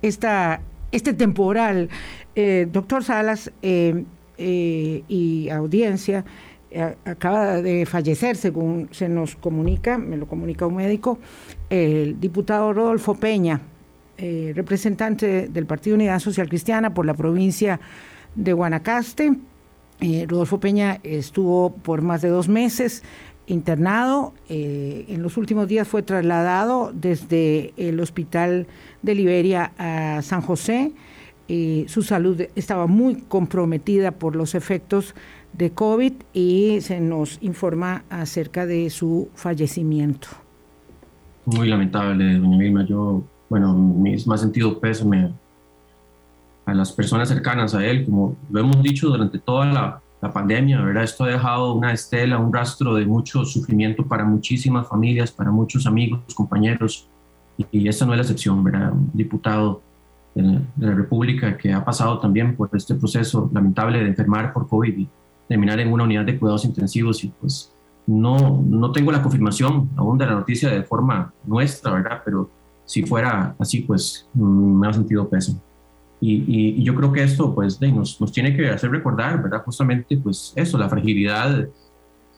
esta, 0.03 0.63
este 0.91 1.15
temporal? 1.15 1.91
Eh, 2.35 2.67
doctor 2.73 3.05
Salas 3.05 3.53
y 4.37 5.49
audiencia, 5.49 6.25
acaba 7.05 7.63
de 7.63 7.87
fallecer, 7.87 8.37
según 8.37 8.89
se 8.91 9.09
nos 9.09 9.37
comunica, 9.37 9.99
me 9.99 10.17
lo 10.17 10.27
comunica 10.27 10.67
un 10.67 10.77
médico, 10.77 11.19
el 11.71 12.21
diputado 12.21 12.73
Rodolfo 12.73 13.15
Peña, 13.15 13.61
eh, 14.17 14.53
representante 14.55 15.49
del 15.49 15.67
Partido 15.67 15.97
Unidad 15.97 16.21
Social 16.21 16.49
Cristiana 16.49 16.95
por 16.95 17.05
la 17.05 17.15
provincia 17.15 17.81
de 18.37 18.53
Guanacaste. 18.53 19.33
Eh, 20.01 20.27
Rodolfo 20.29 20.61
Peña 20.61 21.01
estuvo 21.03 21.71
por 21.71 22.01
más 22.01 22.23
de 22.23 22.29
dos 22.29 22.49
meses 22.49 23.03
internado. 23.49 24.33
Eh, 24.49 25.07
en 25.09 25.21
los 25.21 25.37
últimos 25.37 25.67
días 25.67 25.89
fue 25.89 26.05
trasladado 26.05 26.93
desde 26.95 27.75
el 27.77 27.99
hospital 27.99 28.69
de 29.03 29.15
Liberia 29.17 29.73
a 29.79 30.23
San 30.23 30.43
José. 30.43 30.93
su 31.89 32.03
salud 32.03 32.41
estaba 32.55 32.87
muy 32.87 33.17
comprometida 33.17 34.13
por 34.13 34.37
los 34.37 34.55
efectos 34.55 35.15
de 35.57 35.71
COVID 35.71 36.13
y 36.33 36.81
se 36.81 37.01
nos 37.01 37.39
informa 37.41 38.05
acerca 38.11 38.67
de 38.67 38.91
su 38.91 39.29
fallecimiento. 39.35 40.29
Muy 41.47 41.69
lamentable, 41.69 42.39
doña 42.39 42.59
Vilma. 42.59 42.85
Yo, 42.87 43.23
bueno, 43.49 43.75
mi 43.75 44.17
más 44.27 44.41
sentido 44.41 44.79
pésame 44.81 45.33
a 46.67 46.75
las 46.75 46.93
personas 46.93 47.29
cercanas 47.29 47.75
a 47.75 47.85
él, 47.85 48.05
como 48.05 48.37
lo 48.51 48.61
hemos 48.61 48.83
dicho 48.83 49.09
durante 49.09 49.39
toda 49.39 49.67
la, 49.67 50.01
la 50.23 50.33
pandemia, 50.33 50.81
¿verdad? 50.81 51.05
Esto 51.05 51.25
ha 51.25 51.29
dejado 51.29 51.75
una 51.75 51.93
estela, 51.93 52.39
un 52.39 52.53
rastro 52.53 52.95
de 52.95 53.05
mucho 53.05 53.45
sufrimiento 53.45 54.07
para 54.07 54.25
muchísimas 54.25 54.89
familias, 54.89 55.31
para 55.31 55.51
muchos 55.51 55.87
amigos, 55.87 56.21
compañeros, 56.35 57.09
y, 57.59 57.67
y 57.71 57.89
esta 57.89 58.07
no 58.07 58.13
es 58.13 58.17
la 58.17 58.23
excepción, 58.23 58.65
¿verdad? 58.65 58.93
Un 58.93 59.11
diputado 59.13 59.83
de 60.35 60.43
la, 60.43 60.53
de 60.75 60.87
la 60.87 60.95
República 60.95 61.57
que 61.57 61.73
ha 61.73 61.85
pasado 61.85 62.19
también 62.19 62.57
por 62.57 62.71
este 62.73 62.95
proceso 62.95 63.51
lamentable 63.53 64.01
de 64.01 64.09
enfermar 64.09 64.53
por 64.53 64.67
COVID 64.67 65.07
terminar 65.49 65.81
en 65.81 65.93
una 65.93 66.05
unidad 66.05 66.25
de 66.25 66.39
cuidados 66.39 66.65
intensivos 66.65 67.23
y 67.25 67.29
pues 67.29 67.73
no, 68.07 68.63
no 68.67 68.93
tengo 68.93 69.13
la 69.13 69.23
confirmación 69.23 69.91
aún 69.97 70.19
de 70.19 70.27
la 70.27 70.33
noticia 70.33 70.69
de 70.71 70.83
forma 70.83 71.33
nuestra, 71.45 71.93
¿verdad? 71.93 72.23
Pero 72.25 72.51
si 72.85 73.03
fuera 73.03 73.55
así, 73.59 73.81
pues 73.81 74.29
mm, 74.35 74.81
me 74.81 74.89
ha 74.89 74.93
sentido 74.93 75.29
peso. 75.29 75.61
Y, 76.21 76.45
y, 76.47 76.83
yo 76.83 76.95
creo 76.95 77.13
que 77.13 77.23
esto 77.23 77.55
pues 77.55 77.81
nos, 77.81 78.21
nos 78.21 78.33
tiene 78.33 78.57
que 78.57 78.71
hacer 78.71 78.91
recordar, 78.91 79.43
¿verdad? 79.43 79.63
Justamente 79.65 80.17
pues 80.17 80.53
eso, 80.57 80.79
la 80.79 80.89
fragilidad 80.89 81.67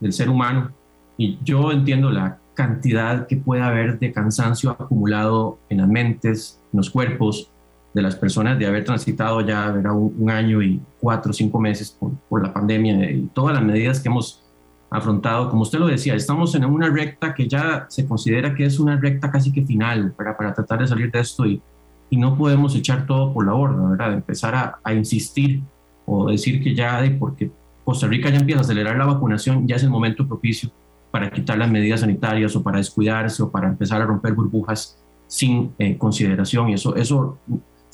del 0.01 0.13
ser 0.13 0.29
humano. 0.29 0.73
Y 1.17 1.39
yo 1.45 1.71
entiendo 1.71 2.11
la 2.11 2.39
cantidad 2.55 3.27
que 3.27 3.37
puede 3.37 3.63
haber 3.63 3.99
de 3.99 4.13
cansancio 4.13 4.71
acumulado 4.71 5.59
en 5.69 5.79
las 5.79 5.89
mentes, 5.89 6.61
en 6.73 6.79
los 6.79 6.91
cuerpos, 6.91 7.51
de 7.97 8.03
las 8.03 8.15
personas 8.15 8.59
de 8.59 8.67
haber 8.67 8.85
transitado 8.85 9.41
ya 9.41 9.73
un, 9.73 10.15
un, 10.19 10.31
año 10.31 10.61
y 10.61 10.83
cuatro 11.01 11.31
o 11.31 11.33
cinco 11.33 11.59
meses 11.59 11.91
por, 11.91 12.13
por, 12.29 12.43
la 12.43 12.53
pandemia 12.53 13.11
y 13.11 13.23
todas 13.33 13.55
las 13.55 13.65
medidas 13.65 14.01
que 14.01 14.11
hemos 14.11 14.45
afrontado. 14.91 15.49
Como 15.49 15.63
usted 15.63 15.79
lo 15.79 15.87
decía, 15.87 16.15
estamos 16.15 16.55
en 16.55 16.67
una 16.67 16.91
recta 16.91 17.33
que 17.33 17.49
ya 17.49 17.87
se 17.89 18.07
considera 18.07 18.55
que 18.55 18.67
es 18.67 18.79
una 18.79 19.01
recta 19.01 19.31
casi 19.31 19.51
que 19.51 19.65
final 19.65 20.13
para, 20.13 20.37
para 20.37 20.53
tratar 20.53 20.81
de 20.81 20.89
salir 20.89 21.11
de 21.11 21.21
esto 21.21 21.47
y, 21.47 21.63
y 22.11 22.19
no 22.19 22.37
podemos 22.37 22.77
echar 22.77 23.07
todo 23.07 23.33
por 23.33 23.47
la 23.47 23.53
borda, 23.53 23.89
¿verdad? 23.89 24.13
Empezar 24.13 24.55
a, 24.55 24.79
a 24.85 24.93
insistir 24.93 25.63
o 26.05 26.29
decir 26.29 26.63
que 26.63 26.75
ya, 26.75 27.01
porque 27.19 27.51
Costa 27.83 28.07
Rica 28.09 28.29
ya 28.29 28.41
empieza 28.41 28.61
a 28.61 28.65
acelerar 28.65 28.99
la 28.99 29.07
vacunación, 29.07 29.67
ya 29.67 29.77
es 29.77 29.83
el 29.85 29.91
momento 29.91 30.29
propicio 30.29 30.71
para 31.11 31.31
quitar 31.31 31.57
las 31.57 31.71
medidas 31.71 32.01
sanitarias 32.01 32.55
o 32.57 32.63
para 32.63 32.77
descuidarse 32.77 33.43
o 33.43 33.51
para 33.51 33.69
empezar 33.69 34.03
a 34.03 34.05
romper 34.05 34.35
burbujas 34.35 34.99
sin 35.27 35.73
eh, 35.79 35.97
consideración. 35.97 36.69
Y 36.69 36.75
eso, 36.75 36.95
eso 36.95 37.39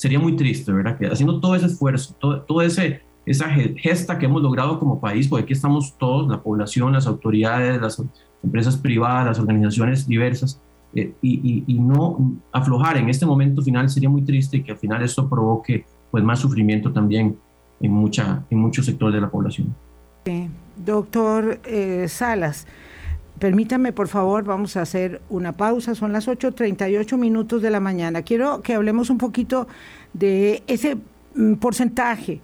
sería 0.03 0.19
muy 0.19 0.35
triste, 0.35 0.73
¿verdad? 0.73 0.99
Que 0.99 1.07
haciendo 1.07 1.39
todo 1.39 1.55
ese 1.55 1.67
esfuerzo, 1.67 2.17
todo, 2.19 2.41
todo 2.43 2.61
ese 2.61 3.03
esa 3.25 3.49
gesta 3.49 4.19
que 4.19 4.27
hemos 4.27 4.43
logrado 4.43 4.81
como 4.81 5.01
país, 5.01 5.29
porque 5.29 5.45
aquí 5.45 5.53
estamos 5.53 5.97
todos, 5.97 6.29
la 6.29 6.43
población, 6.43 6.93
las 6.93 7.07
autoridades, 7.07 7.81
las 7.81 8.03
empresas 8.43 8.77
privadas, 8.77 9.27
las 9.27 9.39
organizaciones 9.39 10.09
diversas, 10.09 10.61
eh, 10.97 11.15
y, 11.23 11.63
y, 11.69 11.79
no 11.79 12.19
aflojar 12.51 12.97
en 12.97 13.09
este 13.09 13.25
momento 13.25 13.63
final 13.63 13.89
sería 13.89 14.09
muy 14.09 14.23
triste 14.23 14.57
y 14.57 14.65
que 14.65 14.73
al 14.73 14.79
final 14.79 15.05
esto 15.05 15.29
provoque 15.29 15.87
pues 16.11 16.25
más 16.25 16.41
sufrimiento 16.41 16.93
también 16.93 17.39
en, 17.81 17.93
mucha, 17.93 18.45
en 18.51 18.59
muchos 18.59 18.87
sectores 18.87 19.15
de 19.15 19.21
la 19.21 19.31
población. 19.31 19.73
Sí. 20.27 20.51
Doctor 20.85 21.61
eh, 21.65 22.07
Salas, 22.09 22.67
Permítame, 23.43 23.93
por 23.93 24.07
favor, 24.07 24.45
vamos 24.45 24.77
a 24.77 24.83
hacer 24.83 25.21
una 25.29 25.51
pausa. 25.51 25.97
Son 25.97 26.13
las 26.13 26.29
8.38 26.29 27.19
minutos 27.19 27.61
de 27.61 27.71
la 27.71 27.81
mañana. 27.81 28.23
Quiero 28.23 28.63
que 28.63 28.73
hablemos 28.73 29.11
un 29.11 29.19
poquito 29.19 29.67
de 30.13 30.63
ese 30.69 30.97
mm, 31.35 31.55
porcentaje 31.55 32.41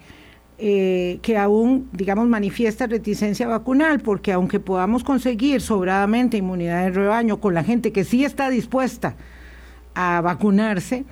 eh, 0.59 1.21
que 1.23 1.39
aún, 1.39 1.89
digamos, 1.93 2.27
manifiesta 2.27 2.89
reticencia 2.89 3.47
vacunal, 3.47 4.01
porque 4.01 4.33
aunque 4.33 4.59
podamos 4.59 5.05
conseguir 5.05 5.61
sobradamente 5.61 6.37
inmunidad 6.37 6.87
de 6.87 6.91
rebaño 6.91 7.41
con 7.41 7.55
la 7.55 7.63
gente 7.63 7.93
que 7.93 8.03
sí 8.03 8.25
está 8.25 8.51
dispuesta 8.51 9.15
a 9.95 10.21
vacunarse, 10.21 11.05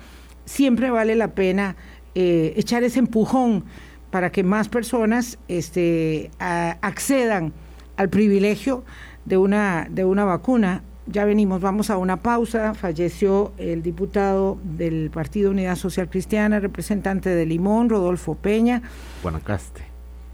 siempre 0.43 0.89
vale 0.89 1.15
la 1.15 1.29
pena 1.29 1.77
eh, 2.13 2.53
echar 2.57 2.83
ese 2.83 2.99
empujón 2.99 3.63
para 4.11 4.33
que 4.33 4.43
más 4.43 4.67
personas 4.67 5.39
este, 5.47 6.29
accedan 6.39 7.53
al 7.95 8.09
privilegio 8.09 8.83
de 9.27 9.37
una, 9.37 9.87
de 9.89 10.05
una 10.05 10.23
vacuna. 10.23 10.81
Ya 11.05 11.25
venimos, 11.25 11.61
vamos 11.61 11.89
a 11.89 11.97
una 11.97 12.17
pausa. 12.17 12.73
Falleció 12.73 13.51
el 13.57 13.83
diputado 13.83 14.57
del 14.63 15.09
Partido 15.11 15.51
Unidad 15.51 15.75
Social 15.75 16.09
Cristiana, 16.09 16.59
representante 16.59 17.29
de 17.29 17.45
Limón, 17.45 17.89
Rodolfo 17.89 18.35
Peña. 18.35 18.81
Guanacaste. 19.21 19.83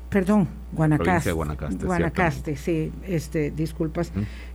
Perdón, 0.09 0.47
Guanacaste. 0.73 1.31
Guanacaste, 1.31 1.85
Guanacaste 1.85 2.55
sí, 2.55 2.91
este, 3.07 3.49
disculpas. 3.49 4.11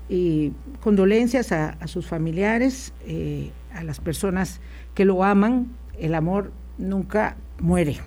Y 0.08 0.52
condolencias 0.80 1.50
a, 1.50 1.70
a 1.70 1.88
sus 1.88 2.06
familiares, 2.06 2.92
eh, 3.06 3.50
a 3.74 3.82
las 3.82 3.98
personas 3.98 4.60
que 4.94 5.04
lo 5.04 5.24
aman. 5.24 5.66
El 5.98 6.14
amor 6.14 6.52
nunca 6.78 7.36
muere. 7.58 7.98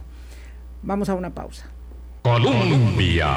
Vamos 0.81 1.09
a 1.09 1.15
una 1.15 1.29
pausa. 1.31 1.69
Colombia 2.23 3.27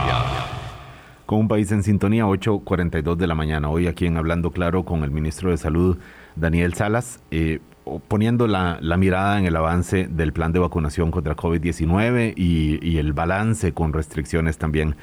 con 1.27 1.39
un 1.39 1.49
país 1.49 1.73
en 1.73 1.83
sintonía, 1.83 2.27
8.42 2.27 3.17
de 3.17 3.27
la 3.27 3.35
mañana. 3.35 3.69
Hoy 3.69 3.87
aquí 3.87 4.07
en 4.07 4.17
Hablando 4.17 4.51
Claro 4.51 4.85
con 4.85 5.05
el 5.05 5.11
ministro 5.11 5.51
de 5.51 5.57
Salud, 5.57 5.99
Daniel 6.37 6.75
Salas, 6.75 7.21
eh, 7.31 7.61
poniendo 8.09 8.47
la, 8.47 8.79
mirada 8.99 9.39
en 9.39 9.47
el 9.47 9.57
avance 9.57 10.07
del 10.09 10.33
plan 10.33 10.53
de 10.53 10.59
vacunación 10.59 11.11
contra 11.11 11.37
COVID-19 11.37 12.35
y, 12.37 12.79
y, 12.87 12.99
el 12.99 13.13
balance 13.13 13.73
con 13.73 13.93
restricciones 13.93 14.59
también. 14.59 14.97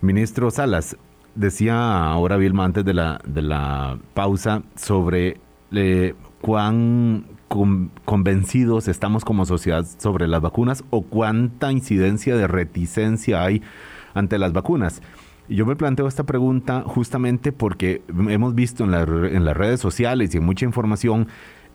Ministro 0.00 0.50
Salas, 0.50 0.96
decía 1.34 2.04
ahora 2.04 2.36
Vilma 2.36 2.64
antes 2.64 2.84
de 2.84 2.94
la, 2.94 3.98
pausa 4.14 4.62
sobre 4.76 5.38
eh, 5.72 6.14
cuán 6.40 7.26
con, 7.48 7.90
convencidos 8.04 8.88
estamos 8.88 9.24
como 9.24 9.44
sociedad 9.44 9.84
sobre 9.98 10.28
las 10.28 10.40
vacunas 10.40 10.84
o 10.90 11.02
cuánta 11.02 11.72
incidencia 11.72 12.36
de 12.36 12.46
reticencia 12.46 13.42
hay 13.42 13.62
ante 14.14 14.38
las 14.38 14.52
vacunas. 14.52 15.02
Yo 15.48 15.66
me 15.66 15.76
planteo 15.76 16.08
esta 16.08 16.24
pregunta 16.24 16.82
justamente 16.86 17.52
porque 17.52 18.02
hemos 18.08 18.54
visto 18.54 18.84
en, 18.84 18.90
la, 18.92 19.02
en, 19.02 19.44
las 19.44 19.56
redes 19.56 19.78
sociales 19.78 20.34
y 20.34 20.38
en 20.38 20.44
mucha 20.44 20.64
información 20.64 21.28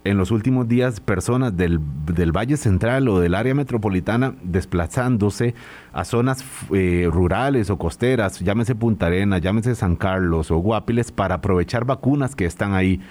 en 0.06 0.18
los 0.18 0.32
últimos 0.32 0.68
días 0.68 1.00
personas 1.02 1.56
del, 1.56 1.80
del 2.06 2.32
Valle 2.32 2.58
Central 2.58 3.08
o 3.10 3.20
del 3.20 3.36
área 3.36 3.54
metropolitana 3.54 4.34
desplazándose 4.42 5.54
a 5.92 6.06
zonas 6.06 6.44
eh, 6.74 7.08
rurales 7.12 7.70
o 7.70 7.78
costeras, 7.78 8.40
llámese 8.40 8.76
Punta 8.76 9.08
Arenas, 9.08 9.42
llámese 9.42 9.76
San 9.76 9.96
Carlos 9.96 10.52
o 10.52 10.58
Guapiles, 10.58 11.12
para 11.12 11.36
aprovechar 11.36 11.86
vacunas 11.86 12.36
que 12.36 12.46
están 12.46 12.74
ahí. 12.74 13.02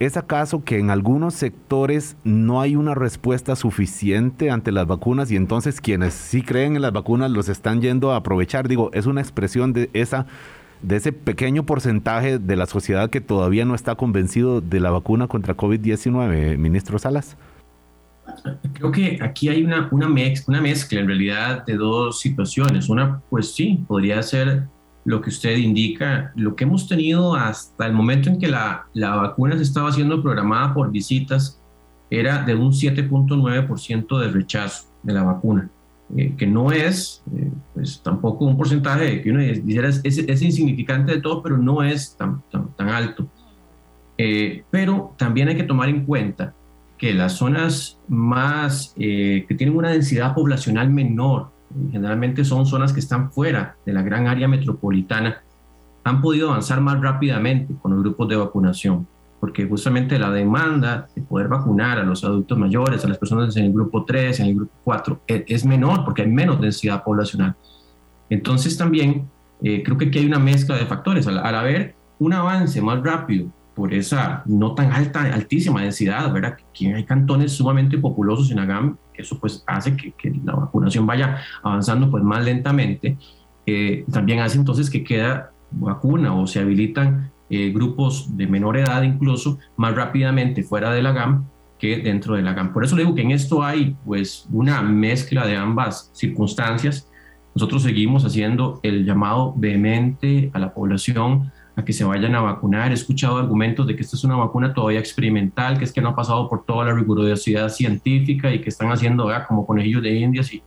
¿Es 0.00 0.16
acaso 0.16 0.62
que 0.62 0.78
en 0.78 0.90
algunos 0.90 1.34
sectores 1.34 2.16
no 2.22 2.60
hay 2.60 2.76
una 2.76 2.94
respuesta 2.94 3.56
suficiente 3.56 4.48
ante 4.48 4.70
las 4.70 4.86
vacunas 4.86 5.28
y 5.32 5.36
entonces 5.36 5.80
quienes 5.80 6.14
sí 6.14 6.42
creen 6.42 6.76
en 6.76 6.82
las 6.82 6.92
vacunas 6.92 7.32
los 7.32 7.48
están 7.48 7.80
yendo 7.80 8.12
a 8.12 8.16
aprovechar? 8.16 8.68
Digo, 8.68 8.90
es 8.92 9.06
una 9.06 9.20
expresión 9.20 9.72
de 9.72 9.90
esa 9.94 10.26
de 10.82 10.94
ese 10.94 11.12
pequeño 11.12 11.64
porcentaje 11.64 12.38
de 12.38 12.54
la 12.54 12.66
sociedad 12.66 13.10
que 13.10 13.20
todavía 13.20 13.64
no 13.64 13.74
está 13.74 13.96
convencido 13.96 14.60
de 14.60 14.78
la 14.78 14.92
vacuna 14.92 15.26
contra 15.26 15.56
COVID-19, 15.56 16.56
ministro 16.56 17.00
Salas. 17.00 17.36
Creo 18.74 18.92
que 18.92 19.18
aquí 19.20 19.48
hay 19.48 19.64
una, 19.64 19.88
una, 19.90 20.06
una 20.06 20.60
mezcla 20.60 21.00
en 21.00 21.08
realidad 21.08 21.66
de 21.66 21.76
dos 21.76 22.20
situaciones. 22.20 22.88
Una, 22.88 23.20
pues 23.30 23.52
sí, 23.52 23.84
podría 23.88 24.22
ser 24.22 24.68
lo 25.04 25.20
que 25.20 25.30
usted 25.30 25.56
indica, 25.56 26.32
lo 26.36 26.54
que 26.54 26.64
hemos 26.64 26.86
tenido 26.86 27.34
hasta 27.34 27.86
el 27.86 27.92
momento 27.92 28.28
en 28.28 28.38
que 28.38 28.48
la, 28.48 28.86
la 28.92 29.16
vacuna 29.16 29.56
se 29.56 29.62
estaba 29.62 29.90
siendo 29.92 30.22
programada 30.22 30.74
por 30.74 30.90
visitas 30.90 31.58
era 32.10 32.42
de 32.42 32.54
un 32.54 32.72
7.9% 32.72 34.18
de 34.18 34.28
rechazo 34.28 34.88
de 35.02 35.12
la 35.12 35.22
vacuna, 35.22 35.70
eh, 36.16 36.34
que 36.36 36.46
no 36.46 36.72
es 36.72 37.22
eh, 37.34 37.50
pues 37.74 38.00
tampoco 38.02 38.46
un 38.46 38.56
porcentaje 38.56 39.20
que 39.22 39.30
uno 39.30 39.40
dijera 39.40 39.88
es, 39.88 40.00
es, 40.04 40.42
insignificante 40.42 41.12
de 41.12 41.20
todo, 41.20 41.42
pero 41.42 41.58
no 41.58 41.82
es 41.82 42.16
tan, 42.16 42.42
tan, 42.50 42.88
alto. 42.88 43.28
Eh, 44.16 44.64
pero 44.70 45.14
también 45.16 45.48
hay 45.48 45.56
que 45.56 45.62
tomar 45.62 45.88
en 45.88 46.04
cuenta 46.04 46.54
que 46.96 47.14
las 47.14 47.34
zonas 47.34 48.00
más 48.08 48.92
que 48.96 49.54
tienen 49.56 49.76
una 49.76 49.90
densidad 49.90 50.34
poblacional 50.34 50.90
menor, 50.90 51.52
generalmente 51.90 52.44
son 52.44 52.66
zonas 52.66 52.92
que 52.92 53.00
están 53.00 53.30
fuera 53.30 53.76
de 53.84 53.92
la 53.92 54.02
gran 54.02 54.26
área 54.26 54.48
metropolitana, 54.48 55.42
han 56.04 56.20
podido 56.20 56.50
avanzar 56.50 56.80
más 56.80 57.00
rápidamente 57.00 57.74
con 57.80 57.92
los 57.92 58.02
grupos 58.02 58.28
de 58.28 58.36
vacunación, 58.36 59.06
porque 59.40 59.66
justamente 59.66 60.18
la 60.18 60.30
demanda 60.30 61.08
de 61.14 61.22
poder 61.22 61.48
vacunar 61.48 61.98
a 61.98 62.02
los 62.02 62.24
adultos 62.24 62.58
mayores, 62.58 63.04
a 63.04 63.08
las 63.08 63.18
personas 63.18 63.56
en 63.56 63.66
el 63.66 63.72
grupo 63.72 64.04
3, 64.04 64.40
en 64.40 64.46
el 64.46 64.54
grupo 64.54 64.72
4, 64.84 65.20
e, 65.28 65.44
es 65.48 65.64
menor 65.64 66.04
porque 66.04 66.22
hay 66.22 66.28
menos 66.28 66.60
densidad 66.60 67.04
poblacional. 67.04 67.54
Entonces 68.30 68.76
también 68.76 69.28
eh, 69.62 69.82
creo 69.82 69.96
que 69.98 70.06
aquí 70.06 70.18
hay 70.18 70.26
una 70.26 70.38
mezcla 70.38 70.76
de 70.76 70.86
factores. 70.86 71.26
Al, 71.26 71.38
al 71.38 71.54
haber 71.54 71.94
un 72.18 72.32
avance 72.32 72.80
más 72.80 73.02
rápido 73.02 73.48
por 73.74 73.94
esa 73.94 74.42
no 74.46 74.74
tan 74.74 74.92
alta, 74.92 75.22
altísima 75.32 75.82
densidad, 75.82 76.32
¿verdad? 76.32 76.56
Que 76.74 76.94
hay 76.94 77.04
cantones 77.04 77.52
sumamente 77.52 77.96
populosos 77.96 78.50
en 78.50 78.58
Agam, 78.58 78.96
eso 79.18 79.38
pues 79.38 79.64
hace 79.66 79.96
que, 79.96 80.32
la 80.44 80.54
vacunación 80.54 81.06
vaya 81.06 81.38
avanzando 81.62 82.10
pues 82.10 82.22
más 82.22 82.44
lentamente. 82.44 83.16
Eh, 83.66 84.04
también 84.10 84.40
hace 84.40 84.58
entonces 84.58 84.88
que 84.88 85.04
queda 85.04 85.52
vacuna 85.70 86.34
o 86.34 86.46
se 86.46 86.60
habilitan 86.60 87.30
eh, 87.50 87.70
grupos 87.70 88.36
de 88.36 88.46
menor 88.46 88.76
edad 88.76 89.02
incluso 89.02 89.58
más 89.76 89.94
rápidamente 89.94 90.62
fuera 90.62 90.90
de 90.92 91.02
la 91.02 91.12
GAM 91.12 91.46
que 91.78 91.98
dentro 91.98 92.34
de 92.34 92.42
la 92.42 92.52
GAM. 92.52 92.72
Por 92.72 92.84
eso 92.84 92.96
le 92.96 93.02
digo 93.02 93.14
que 93.14 93.22
en 93.22 93.30
esto 93.30 93.62
hay 93.62 93.96
pues 94.04 94.46
una 94.52 94.82
mezcla 94.82 95.46
de 95.46 95.56
ambas 95.56 96.10
circunstancias. 96.12 97.08
Nosotros 97.54 97.82
seguimos 97.82 98.24
haciendo 98.24 98.80
el 98.82 99.04
llamado 99.04 99.54
vehemente 99.56 100.50
a 100.52 100.58
la 100.58 100.74
población 100.74 101.52
a 101.78 101.84
que 101.84 101.92
se 101.92 102.02
vayan 102.02 102.34
a 102.34 102.40
vacunar. 102.40 102.90
He 102.90 102.94
escuchado 102.94 103.36
argumentos 103.36 103.86
de 103.86 103.94
que 103.94 104.02
esta 104.02 104.16
es 104.16 104.24
una 104.24 104.34
vacuna 104.34 104.74
todavía 104.74 104.98
experimental, 104.98 105.78
que 105.78 105.84
es 105.84 105.92
que 105.92 106.00
no 106.00 106.08
ha 106.08 106.16
pasado 106.16 106.48
por 106.48 106.64
toda 106.64 106.86
la 106.86 106.92
rigurosidad 106.92 107.68
científica 107.68 108.52
y 108.52 108.60
que 108.60 108.68
están 108.68 108.90
haciendo 108.90 109.30
como 109.46 109.64
conejillos 109.64 110.02
de 110.02 110.18
indias. 110.18 110.52
Y 110.52 110.62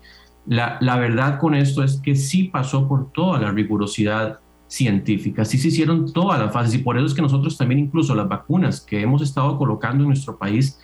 la, 0.46 0.78
la 0.80 0.98
verdad 0.98 1.38
con 1.38 1.54
esto 1.54 1.84
es 1.84 2.00
que 2.02 2.16
sí 2.16 2.46
pasó 2.46 2.88
por 2.88 3.12
toda 3.12 3.40
la 3.40 3.52
rigurosidad 3.52 4.40
científica, 4.70 5.44
sí 5.44 5.58
se 5.58 5.68
hicieron 5.68 6.14
todas 6.14 6.40
las 6.40 6.54
fases 6.54 6.76
y 6.76 6.78
por 6.78 6.96
eso 6.96 7.06
es 7.06 7.14
que 7.14 7.22
nosotros 7.22 7.58
también 7.58 7.80
incluso 7.80 8.16
las 8.16 8.30
vacunas 8.30 8.80
que 8.80 9.02
hemos 9.02 9.22
estado 9.22 9.58
colocando 9.58 10.04
en 10.04 10.08
nuestro 10.08 10.38
país, 10.38 10.80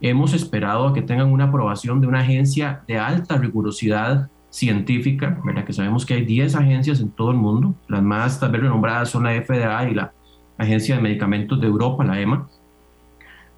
hemos 0.00 0.32
esperado 0.32 0.86
a 0.86 0.94
que 0.94 1.02
tengan 1.02 1.32
una 1.32 1.46
aprobación 1.46 2.00
de 2.00 2.06
una 2.06 2.20
agencia 2.20 2.84
de 2.86 3.00
alta 3.00 3.36
rigurosidad 3.36 4.30
científica, 4.52 5.40
¿verdad? 5.44 5.64
que 5.64 5.72
sabemos 5.72 6.04
que 6.04 6.14
hay 6.14 6.24
10 6.26 6.54
agencias 6.56 7.00
en 7.00 7.10
todo 7.10 7.30
el 7.30 7.38
mundo, 7.38 7.74
las 7.88 8.02
más 8.02 8.38
tal 8.38 8.52
vez 8.52 8.60
renombradas 8.60 9.08
son 9.08 9.24
la 9.24 9.32
FDA 9.32 9.88
y 9.88 9.94
la 9.94 10.12
Agencia 10.58 10.94
de 10.94 11.00
Medicamentos 11.00 11.58
de 11.58 11.66
Europa, 11.66 12.04
la 12.04 12.20
EMA, 12.20 12.46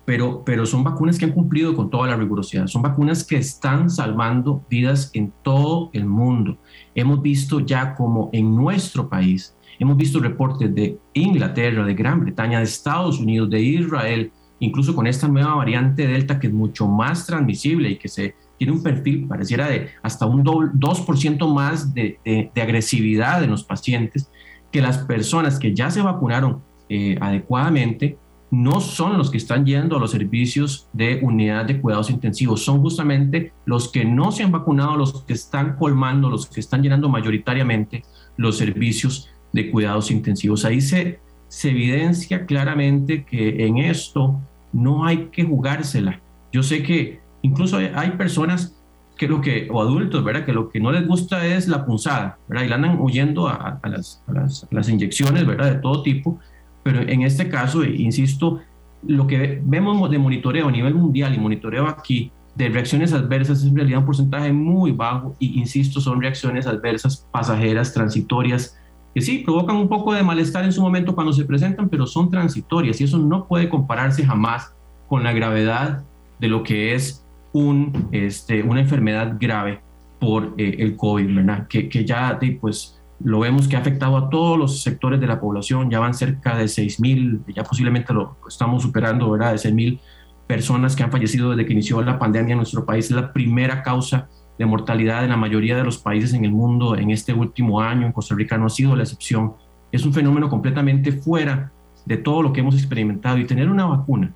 pero, 0.05 0.45
pero 0.45 0.65
son 0.67 0.85
vacunas 0.85 1.19
que 1.19 1.25
han 1.25 1.33
cumplido 1.33 1.75
con 1.75 1.91
toda 1.91 2.07
la 2.07 2.17
rigurosidad, 2.17 2.69
son 2.69 2.83
vacunas 2.83 3.25
que 3.25 3.37
están 3.37 3.91
salvando 3.91 4.65
vidas 4.71 5.11
en 5.15 5.33
todo 5.43 5.91
el 5.93 6.07
mundo. 6.07 6.59
Hemos 6.95 7.21
visto 7.21 7.59
ya 7.59 7.97
como 7.97 8.31
en 8.33 8.55
nuestro 8.55 9.09
país, 9.09 9.57
hemos 9.81 9.97
visto 9.97 10.21
reportes 10.21 10.73
de 10.73 10.97
Inglaterra, 11.15 11.85
de 11.85 11.95
Gran 11.95 12.21
Bretaña, 12.21 12.59
de 12.59 12.65
Estados 12.65 13.19
Unidos, 13.19 13.51
de 13.51 13.61
Israel, 13.61 14.31
incluso 14.61 14.95
con 14.95 15.09
esta 15.09 15.27
nueva 15.27 15.57
variante 15.57 16.07
Delta 16.07 16.39
que 16.39 16.47
es 16.47 16.53
mucho 16.53 16.87
más 16.87 17.27
transmisible 17.27 17.91
y 17.91 17.97
que 17.97 18.09
se 18.09 18.37
tiene 18.59 18.73
un 18.73 18.83
perfil, 18.83 19.27
pareciera 19.27 19.69
de 19.69 19.91
hasta 20.03 20.27
un 20.27 20.45
2% 20.45 21.55
más 21.55 21.93
de, 21.95 22.19
agresividad 22.57 23.43
en 23.43 23.51
los 23.51 23.65
pacientes, 23.65 24.31
que 24.71 24.81
las 24.81 24.99
personas 24.99 25.59
que 25.59 25.75
ya 25.75 25.91
se 25.91 26.03
vacunaron 26.03 26.63
eh, 26.89 27.17
adecuadamente 27.21 28.19
no 28.51 28.81
son 28.81 29.19
los 29.19 29.31
que 29.31 29.37
están 29.37 29.67
yendo 29.67 29.97
a 29.97 30.01
los 30.01 30.13
servicios 30.13 30.89
de 30.93 31.19
unidad 31.23 31.65
de 31.65 31.81
cuidados 31.81 32.11
intensivos, 32.11 32.65
son 32.65 32.81
justamente 32.81 33.53
los 33.67 33.91
que 33.91 34.05
no 34.05 34.31
se 34.31 34.45
han 34.45 34.53
vacunado, 34.53 34.97
los 34.97 35.25
que 35.25 35.33
están 35.33 35.77
colmando, 35.77 36.31
los 36.31 36.47
que 36.47 36.61
están 36.61 36.83
llenando 36.83 37.09
mayoritariamente 37.09 38.05
los 38.37 38.57
servicios 38.57 39.31
de 39.53 39.71
cuidados 39.71 40.11
intensivos. 40.11 40.65
Ahí 40.65 40.81
se, 40.81 41.21
se 41.49 41.71
evidencia 41.71 42.47
claramente 42.47 43.25
que 43.25 43.67
en 43.67 43.79
esto 43.79 44.41
no 44.73 45.05
hay 45.05 45.29
que 45.33 45.45
jugársela. 45.45 46.21
Yo 46.53 46.63
sé 46.63 46.83
que 46.83 47.21
Incluso 47.45 47.77
hay, 47.77 48.11
personas 48.13 48.75
que 49.19 49.29
lo 49.29 49.43
que, 49.43 49.69
o 49.71 49.83
adultos, 49.83 50.25
¿verdad? 50.25 50.47
Que 50.47 50.55
lo 50.55 50.71
que 50.71 50.81
no 50.81 50.91
les 50.91 51.07
gusta 51.07 51.45
es 51.45 51.69
la 51.69 51.85
punzada, 51.85 52.39
¿verdad? 52.49 52.65
Y 52.65 52.69
la 52.69 52.77
andan 52.77 52.99
huyendo 52.99 53.49
a, 53.49 53.79
las, 53.85 54.23
las, 54.71 54.89
inyecciones, 54.89 55.47
¿verdad? 55.47 55.75
De 55.75 55.79
todo 55.79 56.03
tipo. 56.03 56.39
Pero 56.83 57.03
en 57.03 57.21
este 57.21 57.51
caso, 57.51 57.85
insisto, 57.85 58.61
lo 59.07 59.27
que 59.27 59.61
vemos 59.63 60.11
de 60.11 60.19
monitoreo 60.19 60.69
a 60.69 60.71
nivel 60.71 60.95
mundial 60.95 61.35
y 61.35 61.39
monitoreo 61.39 61.87
aquí 61.87 62.33
de 62.55 62.71
reacciones 62.71 63.13
adversas 63.13 63.59
es 63.59 63.67
en 63.67 63.77
realidad 63.77 63.99
un 63.99 64.07
porcentaje 64.07 64.51
muy 64.51 64.93
bajo 64.93 65.37
y, 65.39 65.61
insisto, 65.61 66.01
son 66.01 66.23
reacciones 66.23 66.67
adversas 66.67 67.29
pasajeras, 67.31 67.93
transitorias, 67.93 68.81
que 69.15 69.21
sí, 69.21 69.41
provocan 69.45 69.77
un 69.77 69.91
poco 69.91 70.15
de 70.15 70.23
malestar 70.23 70.65
en 70.65 70.73
su 70.73 70.81
momento 70.81 71.15
cuando 71.15 71.35
se 71.35 71.45
presentan, 71.45 71.91
pero 71.91 72.07
son 72.07 72.31
transitorias 72.31 73.03
y 73.03 73.05
eso 73.05 73.19
no 73.19 73.45
puede 73.45 73.69
compararse 73.69 74.25
jamás 74.25 74.75
con 75.09 75.23
la 75.23 75.35
gravedad 75.35 76.03
de 76.41 76.49
lo 76.49 76.63
que 76.63 76.95
es 76.95 77.24
un, 77.55 78.09
este, 78.11 78.63
una 78.63 78.81
enfermedad 78.81 79.37
grave 79.41 79.81
por 80.19 80.55
eh, 80.59 80.77
el 80.81 80.97
COVID, 80.97 81.35
¿verdad? 81.37 81.67
Que, 81.69 81.89
que 81.89 82.05
ya 82.05 82.39
pues, 82.61 83.01
lo 83.21 83.41
vemos 83.41 83.69
que 83.69 83.77
ha 83.77 83.79
afectado 83.79 84.17
a 84.17 84.29
todos 84.29 84.59
los 84.59 84.83
sectores 84.83 85.21
de 85.21 85.27
la 85.27 85.41
población, 85.41 85.89
ya 85.89 86.01
van 86.01 86.15
cerca 86.15 86.57
de 86.57 86.69
6 86.69 87.01
mil, 87.01 87.41
ya 87.55 87.63
posiblemente 87.63 88.13
lo 88.13 88.37
estamos 88.49 88.83
superando, 88.83 89.31
¿verdad? 89.31 89.53
De 89.53 89.59
6 89.59 89.75
mil 89.75 90.01
personas 90.49 90.97
que 90.97 91.05
han 91.05 91.13
fallecido 91.13 91.51
desde 91.51 91.65
que 91.65 91.73
inició 91.73 92.03
la 92.03 92.19
pandemia 92.19 92.53
en 92.53 92.59
nuestro 92.59 92.85
país. 92.85 93.07
Es 93.07 93.13
la 93.13 93.33
primera 93.33 93.83
causa 93.83 94.29
de 94.59 94.67
mortalidad 94.67 95.23
en 95.23 95.31
la 95.31 95.37
mayoría 95.37 95.77
de 95.77 95.85
los 95.85 95.99
países 95.99 96.35
en 96.35 96.45
el 96.45 96.53
mundo 96.53 96.97
en 96.97 97.11
este 97.11 97.33
último 97.33 97.81
año. 97.81 98.05
En 98.05 98.13
Costa 98.13 98.35
Rica 98.35 98.59
no 98.59 98.67
ha 98.67 98.71
sido 98.71 98.97
la 98.97 99.05
excepción. 99.05 99.55
Es 99.93 100.05
un 100.05 100.13
fenómeno 100.13 100.49
completamente 100.49 101.13
fuera 101.13 101.71
de 102.05 102.17
todo 102.17 102.43
lo 102.43 102.53
que 102.53 102.61
hemos 102.61 102.75
experimentado 102.75 103.39
y 103.39 103.47
tener 103.47 103.71
una 103.71 103.87
vacuna, 103.87 104.33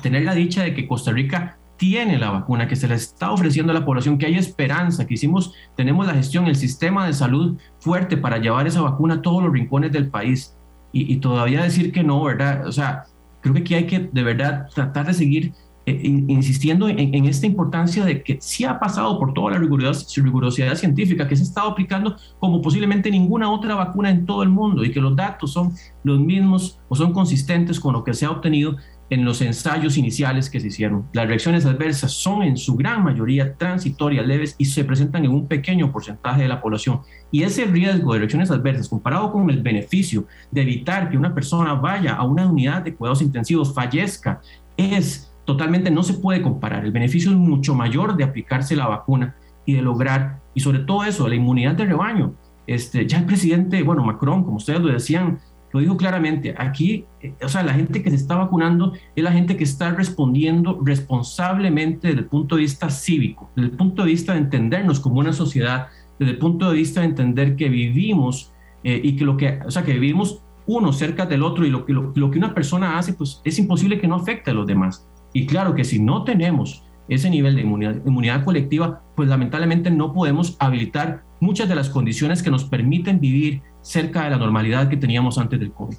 tener 0.00 0.22
la 0.22 0.34
dicha 0.34 0.62
de 0.62 0.74
que 0.74 0.86
Costa 0.86 1.10
Rica 1.10 1.58
tiene 1.82 2.16
la 2.16 2.30
vacuna, 2.30 2.68
que 2.68 2.76
se 2.76 2.86
la 2.86 2.94
está 2.94 3.32
ofreciendo 3.32 3.72
a 3.72 3.74
la 3.74 3.84
población, 3.84 4.16
que 4.16 4.26
hay 4.26 4.36
esperanza, 4.36 5.04
que 5.04 5.14
hicimos, 5.14 5.52
tenemos 5.74 6.06
la 6.06 6.14
gestión, 6.14 6.46
el 6.46 6.54
sistema 6.54 7.08
de 7.08 7.12
salud 7.12 7.58
fuerte 7.80 8.16
para 8.16 8.38
llevar 8.38 8.68
esa 8.68 8.82
vacuna 8.82 9.14
a 9.14 9.20
todos 9.20 9.42
los 9.42 9.52
rincones 9.52 9.90
del 9.90 10.08
país. 10.08 10.56
Y, 10.92 11.16
todavía 11.16 11.60
decir 11.60 11.90
que 11.90 12.04
no, 12.04 12.22
¿verdad? 12.22 12.68
O 12.68 12.70
sea, 12.70 13.02
creo 13.40 13.52
que 13.54 13.60
aquí 13.62 13.74
hay 13.74 13.86
que 13.86 13.98
de 13.98 14.22
verdad 14.22 14.68
tratar 14.72 15.06
de 15.06 15.14
seguir 15.14 15.54
eh, 15.84 16.00
insistiendo 16.04 16.88
en, 16.88 17.24
esta 17.24 17.46
importancia 17.46 18.04
de 18.04 18.22
que 18.22 18.38
sí 18.40 18.64
ha 18.64 18.78
pasado 18.78 19.18
por 19.18 19.34
toda 19.34 19.50
la 19.50 19.58
rigurosidad, 19.58 20.22
rigurosidad 20.22 20.76
científica, 20.76 21.26
que 21.26 21.34
se 21.34 21.42
ha 21.42 21.46
estado 21.46 21.70
aplicando 21.70 22.14
como 22.38 22.62
posiblemente 22.62 23.10
ninguna 23.10 23.50
otra 23.50 23.74
vacuna 23.74 24.10
en 24.10 24.24
todo 24.24 24.44
el 24.44 24.50
mundo 24.50 24.84
y 24.84 24.92
que 24.92 25.00
los 25.00 25.16
datos 25.16 25.52
son 25.52 25.72
los 26.04 26.20
mismos 26.20 26.78
o 26.88 26.94
son 26.94 27.12
consistentes 27.12 27.80
con 27.80 27.94
lo 27.94 28.04
que 28.04 28.14
se 28.14 28.26
ha 28.26 28.30
obtenido 28.30 28.76
en 29.12 29.26
los 29.26 29.42
ensayos 29.42 29.98
iniciales 29.98 30.48
que 30.48 30.58
se 30.58 30.68
hicieron. 30.68 31.04
Las 31.12 31.26
reacciones 31.26 31.66
adversas 31.66 32.12
son 32.12 32.42
en 32.42 32.56
su 32.56 32.76
gran 32.76 33.04
mayoría 33.04 33.54
transitorias, 33.56 34.26
leves 34.26 34.54
y 34.56 34.64
se 34.64 34.84
presentan 34.84 35.26
en 35.26 35.32
un 35.32 35.46
pequeño 35.46 35.92
porcentaje 35.92 36.40
de 36.40 36.48
la 36.48 36.62
población. 36.62 37.00
Y 37.30 37.42
ese 37.42 37.66
riesgo 37.66 38.14
de 38.14 38.20
reacciones 38.20 38.50
adversas 38.50 38.88
comparado 38.88 39.30
con 39.30 39.50
el 39.50 39.60
beneficio 39.60 40.24
de 40.50 40.62
evitar 40.62 41.10
que 41.10 41.18
una 41.18 41.34
persona 41.34 41.74
vaya 41.74 42.14
a 42.14 42.24
una 42.24 42.46
unidad 42.50 42.80
de 42.80 42.94
cuidados 42.94 43.20
intensivos, 43.20 43.74
fallezca, 43.74 44.40
es 44.78 45.30
totalmente, 45.44 45.90
no 45.90 46.02
se 46.02 46.14
puede 46.14 46.40
comparar. 46.40 46.82
El 46.86 46.92
beneficio 46.92 47.32
es 47.32 47.36
mucho 47.36 47.74
mayor 47.74 48.16
de 48.16 48.24
aplicarse 48.24 48.74
la 48.74 48.88
vacuna 48.88 49.36
y 49.66 49.74
de 49.74 49.82
lograr, 49.82 50.40
y 50.54 50.60
sobre 50.60 50.78
todo 50.78 51.04
eso, 51.04 51.28
la 51.28 51.34
inmunidad 51.34 51.74
de 51.74 51.84
rebaño. 51.84 52.32
Este, 52.66 53.06
ya 53.06 53.18
el 53.18 53.26
presidente, 53.26 53.82
bueno, 53.82 54.04
Macron, 54.04 54.42
como 54.42 54.56
ustedes 54.56 54.80
lo 54.80 54.90
decían, 54.90 55.38
lo 55.72 55.80
dijo 55.80 55.96
claramente, 55.96 56.54
aquí, 56.56 57.06
eh, 57.20 57.34
o 57.42 57.48
sea, 57.48 57.62
la 57.62 57.72
gente 57.74 58.02
que 58.02 58.10
se 58.10 58.16
está 58.16 58.36
vacunando 58.36 58.92
es 59.16 59.24
la 59.24 59.32
gente 59.32 59.56
que 59.56 59.64
está 59.64 59.90
respondiendo 59.92 60.78
responsablemente 60.84 62.08
desde 62.08 62.20
el 62.20 62.26
punto 62.26 62.56
de 62.56 62.62
vista 62.62 62.90
cívico, 62.90 63.50
desde 63.56 63.70
el 63.70 63.76
punto 63.76 64.02
de 64.02 64.08
vista 64.08 64.32
de 64.32 64.40
entendernos 64.40 65.00
como 65.00 65.20
una 65.20 65.32
sociedad, 65.32 65.88
desde 66.18 66.32
el 66.32 66.38
punto 66.38 66.70
de 66.70 66.76
vista 66.76 67.00
de 67.00 67.06
entender 67.06 67.56
que 67.56 67.68
vivimos 67.68 68.52
eh, 68.84 69.00
y 69.02 69.16
que 69.16 69.24
lo 69.24 69.36
que, 69.36 69.60
o 69.64 69.70
sea, 69.70 69.82
que 69.82 69.94
vivimos 69.94 70.42
uno 70.66 70.92
cerca 70.92 71.26
del 71.26 71.42
otro 71.42 71.66
y 71.66 71.70
lo, 71.70 71.84
lo, 71.88 72.12
lo 72.14 72.30
que 72.30 72.38
una 72.38 72.54
persona 72.54 72.98
hace, 72.98 73.14
pues 73.14 73.40
es 73.44 73.58
imposible 73.58 73.98
que 73.98 74.06
no 74.06 74.16
afecte 74.16 74.50
a 74.50 74.54
los 74.54 74.66
demás. 74.66 75.08
Y 75.32 75.46
claro 75.46 75.74
que 75.74 75.84
si 75.84 75.98
no 75.98 76.24
tenemos 76.24 76.84
ese 77.08 77.30
nivel 77.30 77.56
de 77.56 77.62
inmunidad, 77.62 77.96
inmunidad, 78.06 78.44
colectiva, 78.44 79.02
pues 79.16 79.28
lamentablemente 79.28 79.90
no 79.90 80.12
podemos 80.12 80.56
habilitar 80.58 81.24
muchas 81.40 81.68
de 81.68 81.74
las 81.74 81.88
condiciones 81.88 82.42
que 82.42 82.50
nos 82.50 82.64
permiten 82.64 83.20
vivir 83.20 83.62
cerca 83.82 84.24
de 84.24 84.30
la 84.30 84.38
normalidad 84.38 84.88
que 84.88 84.96
teníamos 84.96 85.38
antes 85.38 85.60
del 85.60 85.72
COVID. 85.72 85.96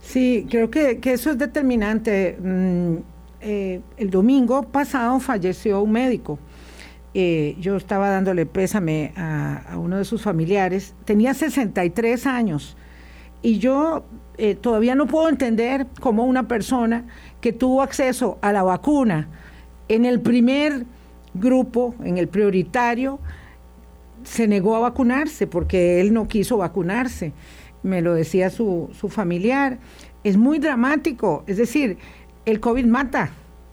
Sí, 0.00 0.46
creo 0.48 0.70
que, 0.70 1.00
que 1.00 1.14
eso 1.14 1.30
es 1.30 1.38
determinante. 1.38 2.38
Mm, 2.40 2.96
eh, 3.40 3.80
el 3.96 4.10
domingo 4.10 4.62
pasado 4.62 5.18
falleció 5.20 5.80
un 5.82 5.92
médico. 5.92 6.38
Eh, 7.14 7.56
yo 7.60 7.76
estaba 7.76 8.10
dándole 8.10 8.44
pésame 8.44 9.12
a, 9.16 9.76
uno 9.76 9.98
de 9.98 10.04
sus 10.04 10.22
familiares. 10.22 10.94
Tenía 11.04 11.32
63 11.32 12.26
años 12.26 12.76
y 13.42 13.58
yo 13.58 14.04
eh, 14.36 14.54
todavía 14.54 14.94
no 14.94 15.06
puedo 15.06 15.28
entender 15.28 15.86
cómo 16.00 16.24
una 16.24 16.46
persona 16.46 17.06
que 17.40 17.52
tuvo 17.52 17.82
acceso 17.82 18.38
a 18.42 18.52
la 18.52 18.62
vacuna 18.62 19.28
en 19.88 20.04
el 20.04 20.20
primer 20.20 20.84
grupo, 21.34 21.94
en 22.04 22.18
el 22.18 22.28
prioritario, 22.28 23.18
se 24.26 24.48
negó 24.48 24.76
a 24.76 24.80
vacunarse 24.80 25.46
porque 25.46 26.00
él 26.00 26.12
no 26.12 26.28
quiso 26.28 26.58
vacunarse. 26.58 27.32
Me 27.82 28.02
lo 28.02 28.14
decía 28.14 28.50
su, 28.50 28.90
su 28.98 29.08
familiar. 29.08 29.78
Es 30.24 30.36
muy 30.36 30.58
dramático. 30.58 31.44
Es 31.46 31.56
decir, 31.56 31.98
el 32.44 32.60
COVID 32.60 32.86
mata 32.86 33.30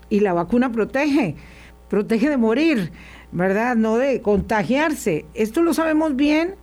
y 0.10 0.20
la 0.20 0.34
vacuna 0.34 0.72
protege, 0.72 1.36
protege 1.90 2.30
de 2.30 2.38
morir, 2.38 2.92
¿verdad? 3.32 3.76
No 3.76 3.98
de 3.98 4.22
contagiarse. 4.22 5.26
Esto 5.34 5.64
lo 5.64 5.74
sabemos 5.74 6.16
bien, 6.16 6.56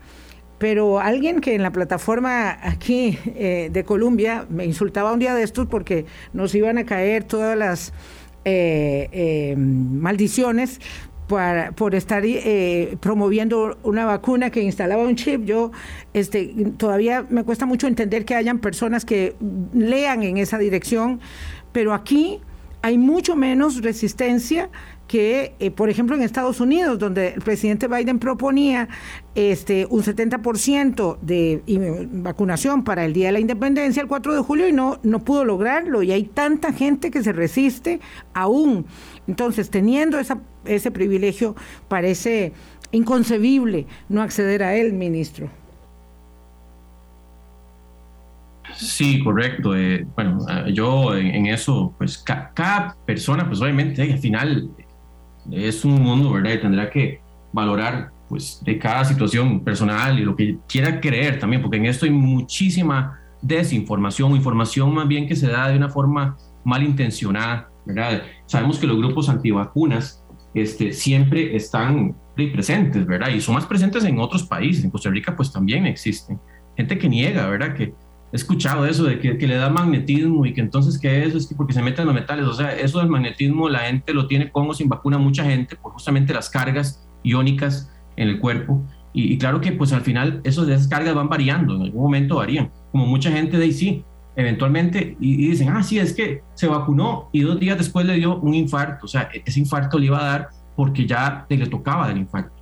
pero 0.58 1.00
alguien 1.00 1.40
que 1.40 1.54
en 1.54 1.62
la 1.62 1.72
plataforma 1.72 2.58
aquí 2.62 3.18
eh, 3.26 3.70
de 3.72 3.84
Colombia 3.84 4.46
me 4.48 4.64
insultaba 4.66 5.12
un 5.12 5.18
día 5.18 5.34
de 5.34 5.42
estos 5.42 5.66
porque 5.66 6.06
nos 6.32 6.54
iban 6.54 6.78
a 6.78 6.86
caer 6.86 7.24
todas 7.24 7.58
las 7.58 7.92
eh, 8.44 9.08
eh, 9.12 9.54
maldiciones 9.56 10.80
por 11.76 11.94
estar 11.94 12.22
eh, 12.24 12.96
promoviendo 13.00 13.78
una 13.82 14.04
vacuna 14.04 14.50
que 14.50 14.62
instalaba 14.62 15.02
un 15.02 15.16
chip. 15.16 15.44
Yo 15.44 15.70
este, 16.12 16.54
todavía 16.76 17.24
me 17.28 17.44
cuesta 17.44 17.66
mucho 17.66 17.86
entender 17.86 18.24
que 18.24 18.34
hayan 18.34 18.58
personas 18.58 19.04
que 19.04 19.36
lean 19.72 20.22
en 20.22 20.36
esa 20.36 20.58
dirección, 20.58 21.20
pero 21.72 21.94
aquí 21.94 22.40
hay 22.82 22.98
mucho 22.98 23.36
menos 23.36 23.82
resistencia 23.82 24.70
que, 25.10 25.56
eh, 25.58 25.72
por 25.72 25.90
ejemplo, 25.90 26.14
en 26.14 26.22
Estados 26.22 26.60
Unidos, 26.60 27.00
donde 27.00 27.30
el 27.30 27.42
presidente 27.42 27.88
Biden 27.88 28.20
proponía 28.20 28.88
este, 29.34 29.84
un 29.90 30.04
70% 30.04 31.18
de 31.20 32.08
vacunación 32.12 32.84
para 32.84 33.04
el 33.04 33.12
Día 33.12 33.26
de 33.26 33.32
la 33.32 33.40
Independencia, 33.40 34.00
el 34.02 34.06
4 34.06 34.36
de 34.36 34.40
julio, 34.40 34.68
y 34.68 34.72
no, 34.72 35.00
no 35.02 35.24
pudo 35.24 35.44
lograrlo. 35.44 36.04
Y 36.04 36.12
hay 36.12 36.22
tanta 36.22 36.72
gente 36.72 37.10
que 37.10 37.24
se 37.24 37.32
resiste 37.32 37.98
aún. 38.34 38.86
Entonces, 39.26 39.68
teniendo 39.68 40.16
esa, 40.16 40.42
ese 40.64 40.92
privilegio, 40.92 41.56
parece 41.88 42.52
inconcebible 42.92 43.86
no 44.08 44.22
acceder 44.22 44.62
a 44.62 44.76
él, 44.76 44.92
ministro. 44.92 45.50
Sí, 48.76 49.24
correcto. 49.24 49.76
Eh, 49.76 50.06
bueno, 50.14 50.38
eh, 50.48 50.72
yo 50.72 51.16
en, 51.16 51.46
eso, 51.46 51.92
pues 51.98 52.16
cada 52.16 52.94
persona, 53.04 53.44
pues 53.48 53.60
obviamente 53.60 54.02
al 54.02 54.20
final 54.20 54.70
es 55.50 55.84
un 55.84 56.00
mundo, 56.02 56.32
¿verdad? 56.32 56.52
Y 56.52 56.60
tendrá 56.60 56.90
que 56.90 57.20
valorar, 57.52 58.10
pues, 58.28 58.62
de 58.64 58.78
cada 58.78 59.04
situación 59.04 59.64
personal 59.64 60.18
y 60.18 60.24
lo 60.24 60.36
que 60.36 60.58
quiera 60.68 61.00
creer 61.00 61.38
también, 61.38 61.62
porque 61.62 61.78
en 61.78 61.86
esto 61.86 62.06
hay 62.06 62.12
muchísima 62.12 63.18
desinformación, 63.42 64.36
información 64.36 64.94
más 64.94 65.08
bien 65.08 65.26
que 65.26 65.36
se 65.36 65.48
da 65.48 65.68
de 65.68 65.76
una 65.76 65.88
forma 65.88 66.36
malintencionada, 66.64 67.70
¿verdad? 67.86 68.22
Sabemos 68.46 68.78
que 68.78 68.86
los 68.86 68.98
grupos 68.98 69.28
antivacunas 69.28 70.22
este, 70.54 70.92
siempre 70.92 71.56
están 71.56 72.14
presentes, 72.48 73.06
¿verdad? 73.06 73.28
Y 73.28 73.40
son 73.40 73.54
más 73.54 73.66
presentes 73.66 74.04
en 74.04 74.18
otros 74.18 74.44
países, 74.44 74.84
en 74.84 74.90
Costa 74.90 75.10
Rica 75.10 75.36
pues 75.36 75.52
también 75.52 75.86
existen. 75.86 76.40
Gente 76.76 76.98
que 76.98 77.08
niega, 77.08 77.46
¿verdad? 77.48 77.74
Que 77.74 77.92
he 78.32 78.36
escuchado 78.36 78.86
eso 78.86 79.04
de 79.04 79.18
que, 79.18 79.46
le 79.46 79.56
da 79.56 79.70
magnetismo 79.70 80.46
y 80.46 80.54
que 80.54 80.60
entonces 80.60 80.98
que 80.98 81.24
eso 81.24 81.36
es 81.36 81.46
que 81.46 81.54
porque 81.54 81.72
se 81.72 81.82
meten 81.82 82.06
los 82.06 82.14
metales, 82.14 82.46
o 82.46 82.52
sea, 82.52 82.72
eso 82.72 83.00
del 83.00 83.08
magnetismo 83.08 83.68
la 83.68 83.80
gente 83.80 84.14
lo 84.14 84.26
tiene 84.26 84.50
con 84.50 84.68
o 84.68 84.74
sin 84.74 84.88
vacuna 84.88 85.18
mucha 85.18 85.44
gente 85.44 85.76
por 85.76 85.92
justamente 85.92 86.32
las 86.32 86.48
cargas 86.48 87.08
iónicas 87.22 87.90
en 88.16 88.28
el 88.28 88.40
cuerpo. 88.40 88.84
Y, 89.12 89.38
claro 89.38 89.60
que 89.60 89.72
pues 89.72 89.92
al 89.92 90.02
final 90.02 90.40
esas 90.44 90.86
cargas 90.86 91.16
van 91.16 91.28
variando, 91.28 91.74
en 91.74 91.82
algún 91.82 92.02
momento 92.02 92.36
varían, 92.36 92.70
como 92.92 93.06
mucha 93.06 93.32
gente 93.32 93.58
de 93.58 93.64
ahí 93.64 93.72
sí, 93.72 94.04
eventualmente 94.36 95.16
y, 95.18 95.48
dicen, 95.48 95.68
ah, 95.70 95.82
sí, 95.82 95.98
es 95.98 96.12
que 96.12 96.42
se 96.54 96.68
vacunó 96.68 97.28
y 97.32 97.40
dos 97.40 97.58
días 97.58 97.76
después 97.76 98.06
le 98.06 98.14
dio 98.14 98.38
un 98.38 98.54
infarto, 98.54 99.06
o 99.06 99.08
sea, 99.08 99.28
e-, 99.34 99.42
ese 99.44 99.58
infarto 99.58 99.98
le 99.98 100.06
iba 100.06 100.20
a 100.20 100.24
dar 100.24 100.48
porque 100.76 101.06
ya 101.06 101.46
le 101.48 101.66
tocaba 101.66 102.06
del 102.06 102.18
infarto. 102.18 102.54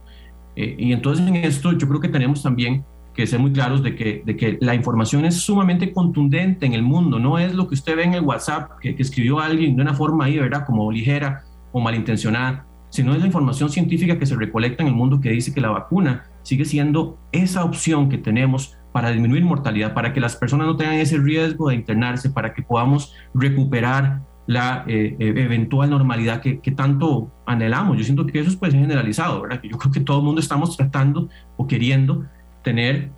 Eh, 0.56 0.74
y 0.78 0.92
entonces 0.92 1.26
en 1.26 1.36
esto 1.36 1.72
yo 1.72 1.86
creo 1.86 2.00
que 2.00 2.08
tenemos 2.08 2.42
también 2.42 2.84
que 3.18 3.26
ser 3.26 3.40
muy 3.40 3.50
claros 3.50 3.82
de 3.82 3.96
que, 3.96 4.22
de 4.24 4.36
que 4.36 4.58
la 4.60 4.76
información 4.76 5.24
es 5.24 5.34
sumamente 5.34 5.92
contundente 5.92 6.66
en 6.66 6.72
el 6.72 6.82
mundo, 6.82 7.18
no 7.18 7.36
es 7.36 7.52
lo 7.52 7.66
que 7.66 7.74
usted 7.74 7.96
ve 7.96 8.04
en 8.04 8.14
el 8.14 8.20
WhatsApp 8.20 8.78
que, 8.80 8.94
que 8.94 9.02
escribió 9.02 9.40
alguien 9.40 9.74
de 9.74 9.82
una 9.82 9.92
forma 9.92 10.26
ahí, 10.26 10.38
¿verdad? 10.38 10.64
Como 10.64 10.92
ligera 10.92 11.42
o 11.72 11.80
malintencionada, 11.80 12.64
sino 12.90 13.12
es 13.12 13.18
la 13.18 13.26
información 13.26 13.70
científica 13.70 14.20
que 14.20 14.24
se 14.24 14.36
recolecta 14.36 14.84
en 14.84 14.90
el 14.90 14.94
mundo 14.94 15.20
que 15.20 15.30
dice 15.30 15.52
que 15.52 15.60
la 15.60 15.70
vacuna 15.70 16.26
sigue 16.42 16.64
siendo 16.64 17.18
esa 17.32 17.64
opción 17.64 18.08
que 18.08 18.18
tenemos 18.18 18.76
para 18.92 19.10
disminuir 19.10 19.44
mortalidad, 19.44 19.94
para 19.94 20.12
que 20.12 20.20
las 20.20 20.36
personas 20.36 20.68
no 20.68 20.76
tengan 20.76 20.94
ese 20.94 21.18
riesgo 21.18 21.70
de 21.70 21.74
internarse, 21.74 22.30
para 22.30 22.54
que 22.54 22.62
podamos 22.62 23.16
recuperar 23.34 24.20
la 24.46 24.84
eh, 24.86 25.16
e, 25.18 25.28
eventual 25.42 25.90
normalidad 25.90 26.40
que, 26.40 26.60
que, 26.60 26.70
tanto 26.70 27.32
anhelamos. 27.46 27.98
Yo 27.98 28.04
siento 28.04 28.24
que 28.26 28.38
eso 28.38 28.48
es 28.48 28.56
pues 28.56 28.72
generalizado, 28.72 29.42
¿verdad? 29.42 29.60
Que 29.60 29.68
yo 29.68 29.76
creo 29.76 29.92
que 29.92 30.00
todo 30.00 30.18
el 30.18 30.24
mundo 30.24 30.40
estamos 30.40 30.76
tratando 30.76 31.28
o 31.56 31.66
queriendo 31.66 32.24
tener 32.68 33.08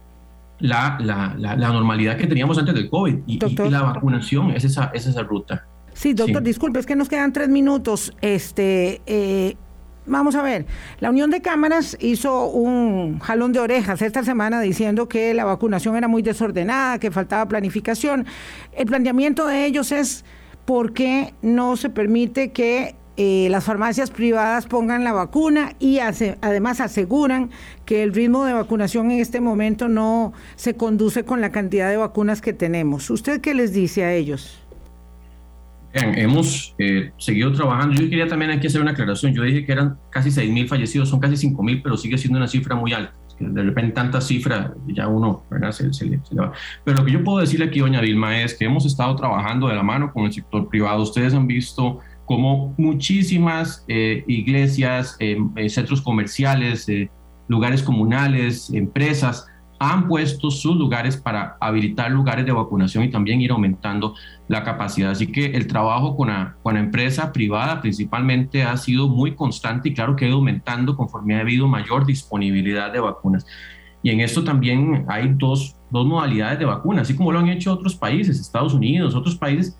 la, 0.60 0.96
la, 1.00 1.34
la, 1.36 1.72
normalidad 1.72 2.16
que 2.16 2.28
teníamos 2.28 2.56
antes 2.56 2.72
del 2.72 2.88
COVID 2.88 3.16
y, 3.26 3.38
la 3.68 3.82
vacunación 3.82 4.50
es 4.52 4.64
esa, 4.64 4.92
es 4.94 5.06
esa 5.06 5.22
ruta. 5.22 5.66
Sí, 5.92 6.12
doctor, 6.12 6.40
disculpe, 6.40 6.78
es 6.78 6.86
que 6.86 6.94
nos 6.94 7.08
quedan 7.08 7.32
tres 7.32 7.48
minutos. 7.48 8.14
Este, 8.20 9.00
eh, 9.06 9.56
vamos 10.06 10.36
a 10.36 10.42
ver, 10.42 10.66
la 11.00 11.10
Unión 11.10 11.30
de 11.30 11.42
Cámaras 11.42 11.96
hizo 12.00 12.46
un 12.46 13.18
jalón 13.18 13.52
de 13.52 13.58
orejas 13.58 14.02
esta 14.02 14.22
semana 14.22 14.60
diciendo 14.60 15.08
que 15.08 15.34
la 15.34 15.44
vacunación 15.44 15.96
era 15.96 16.06
muy 16.06 16.22
desordenada, 16.22 17.00
que 17.00 17.10
faltaba 17.10 17.48
planificación. 17.48 18.26
El 18.72 18.86
planteamiento 18.86 19.48
de 19.48 19.66
ellos 19.66 19.90
es 19.90 20.24
por 20.64 20.92
qué 20.92 21.34
no 21.42 21.76
se 21.76 21.90
permite 21.90 22.52
que 22.52 22.94
eh, 23.22 23.48
las 23.50 23.64
farmacias 23.64 24.10
privadas 24.10 24.64
pongan 24.64 25.04
la 25.04 25.12
vacuna 25.12 25.74
y 25.78 25.98
además 25.98 26.80
aseguran 26.80 27.50
que 27.84 28.02
el 28.02 28.14
ritmo 28.14 28.46
de 28.46 28.54
vacunación 28.54 29.10
en 29.10 29.20
este 29.20 29.42
momento 29.42 29.88
no 29.88 30.32
se 30.56 30.74
conduce 30.74 31.22
con 31.22 31.42
la 31.42 31.52
cantidad 31.52 31.90
de 31.90 31.98
vacunas 31.98 32.40
que 32.40 32.54
tenemos. 32.54 33.10
¿Usted 33.10 33.42
qué 33.42 33.52
les 33.52 33.74
dice 33.74 34.04
a 34.04 34.14
ellos? 34.14 34.62
Bien, 35.92 36.18
hemos 36.18 36.74
eh, 36.78 37.12
seguido 37.18 37.52
trabajando. 37.52 38.00
Yo 38.00 38.08
quería 38.08 38.26
también 38.26 38.52
aquí 38.52 38.68
hacer 38.68 38.80
una 38.80 38.92
aclaración. 38.92 39.34
Yo 39.34 39.42
dije 39.42 39.66
que 39.66 39.72
eran 39.72 39.98
casi 40.08 40.30
6.000 40.30 40.66
fallecidos, 40.66 41.10
son 41.10 41.20
casi 41.20 41.46
5.000, 41.46 41.82
pero 41.82 41.98
sigue 41.98 42.16
siendo 42.16 42.38
una 42.38 42.48
cifra 42.48 42.74
muy 42.74 42.94
alta. 42.94 43.12
De 43.38 43.62
repente 43.62 43.92
tanta 43.92 44.22
cifra, 44.22 44.72
ya 44.86 45.08
uno. 45.08 45.44
Se, 45.72 45.92
se, 45.92 46.06
le, 46.06 46.20
va. 46.38 46.52
Pero 46.84 46.96
lo 46.96 47.04
que 47.04 47.12
yo 47.12 47.22
puedo 47.22 47.40
decirle 47.40 47.66
aquí, 47.66 47.80
doña 47.80 48.00
Vilma, 48.00 48.40
es 48.40 48.54
que 48.54 48.64
hemos 48.64 48.86
estado 48.86 49.14
trabajando 49.14 49.68
de 49.68 49.74
la 49.74 49.82
mano 49.82 50.10
con 50.10 50.24
el 50.24 50.32
sector 50.32 50.70
privado. 50.70 51.02
Ustedes 51.02 51.34
han 51.34 51.46
visto 51.46 52.00
como 52.30 52.76
muchísimas 52.78 53.84
eh, 53.88 54.22
iglesias, 54.28 55.16
eh, 55.18 55.36
eh, 55.56 55.68
centros 55.68 56.00
comerciales, 56.00 56.86
lugares 57.48 57.82
comunales, 57.82 58.72
empresas, 58.72 59.48
han 59.80 60.06
puesto 60.06 60.52
sus 60.52 60.76
lugares 60.76 61.16
para 61.16 61.56
habilitar 61.60 62.08
lugares 62.12 62.46
de 62.46 62.52
vacunación 62.52 63.02
y 63.02 63.10
también 63.10 63.40
ir 63.40 63.50
aumentando 63.50 64.14
la 64.46 64.62
capacidad. 64.62 65.10
Así 65.10 65.26
que 65.26 65.46
el 65.46 65.66
trabajo 65.66 66.16
con 66.16 66.28
la, 66.28 66.54
con 66.62 66.74
la 66.74 66.80
empresa 66.80 67.32
privada 67.32 67.80
principalmente 67.80 68.62
ha 68.62 68.76
sido 68.76 69.08
muy 69.08 69.34
constante 69.34 69.88
y 69.88 69.94
claro 69.94 70.14
que 70.14 70.26
ha 70.26 70.28
ido 70.28 70.36
aumentando 70.36 70.96
conforme 70.96 71.34
ha 71.34 71.40
habido 71.40 71.66
mayor 71.66 72.06
disponibilidad 72.06 72.92
de 72.92 73.00
vacunas. 73.00 73.44
Y 74.04 74.10
en 74.10 74.20
esto 74.20 74.44
también 74.44 75.04
hay 75.08 75.34
dos, 75.36 75.74
dos 75.90 76.06
modalidades 76.06 76.60
de 76.60 76.64
vacunas, 76.64 77.08
así 77.08 77.16
como 77.16 77.32
lo 77.32 77.40
han 77.40 77.48
hecho 77.48 77.72
otros 77.72 77.96
países, 77.96 78.38
Estados 78.38 78.72
Unidos, 78.72 79.16
otros 79.16 79.34
países 79.34 79.79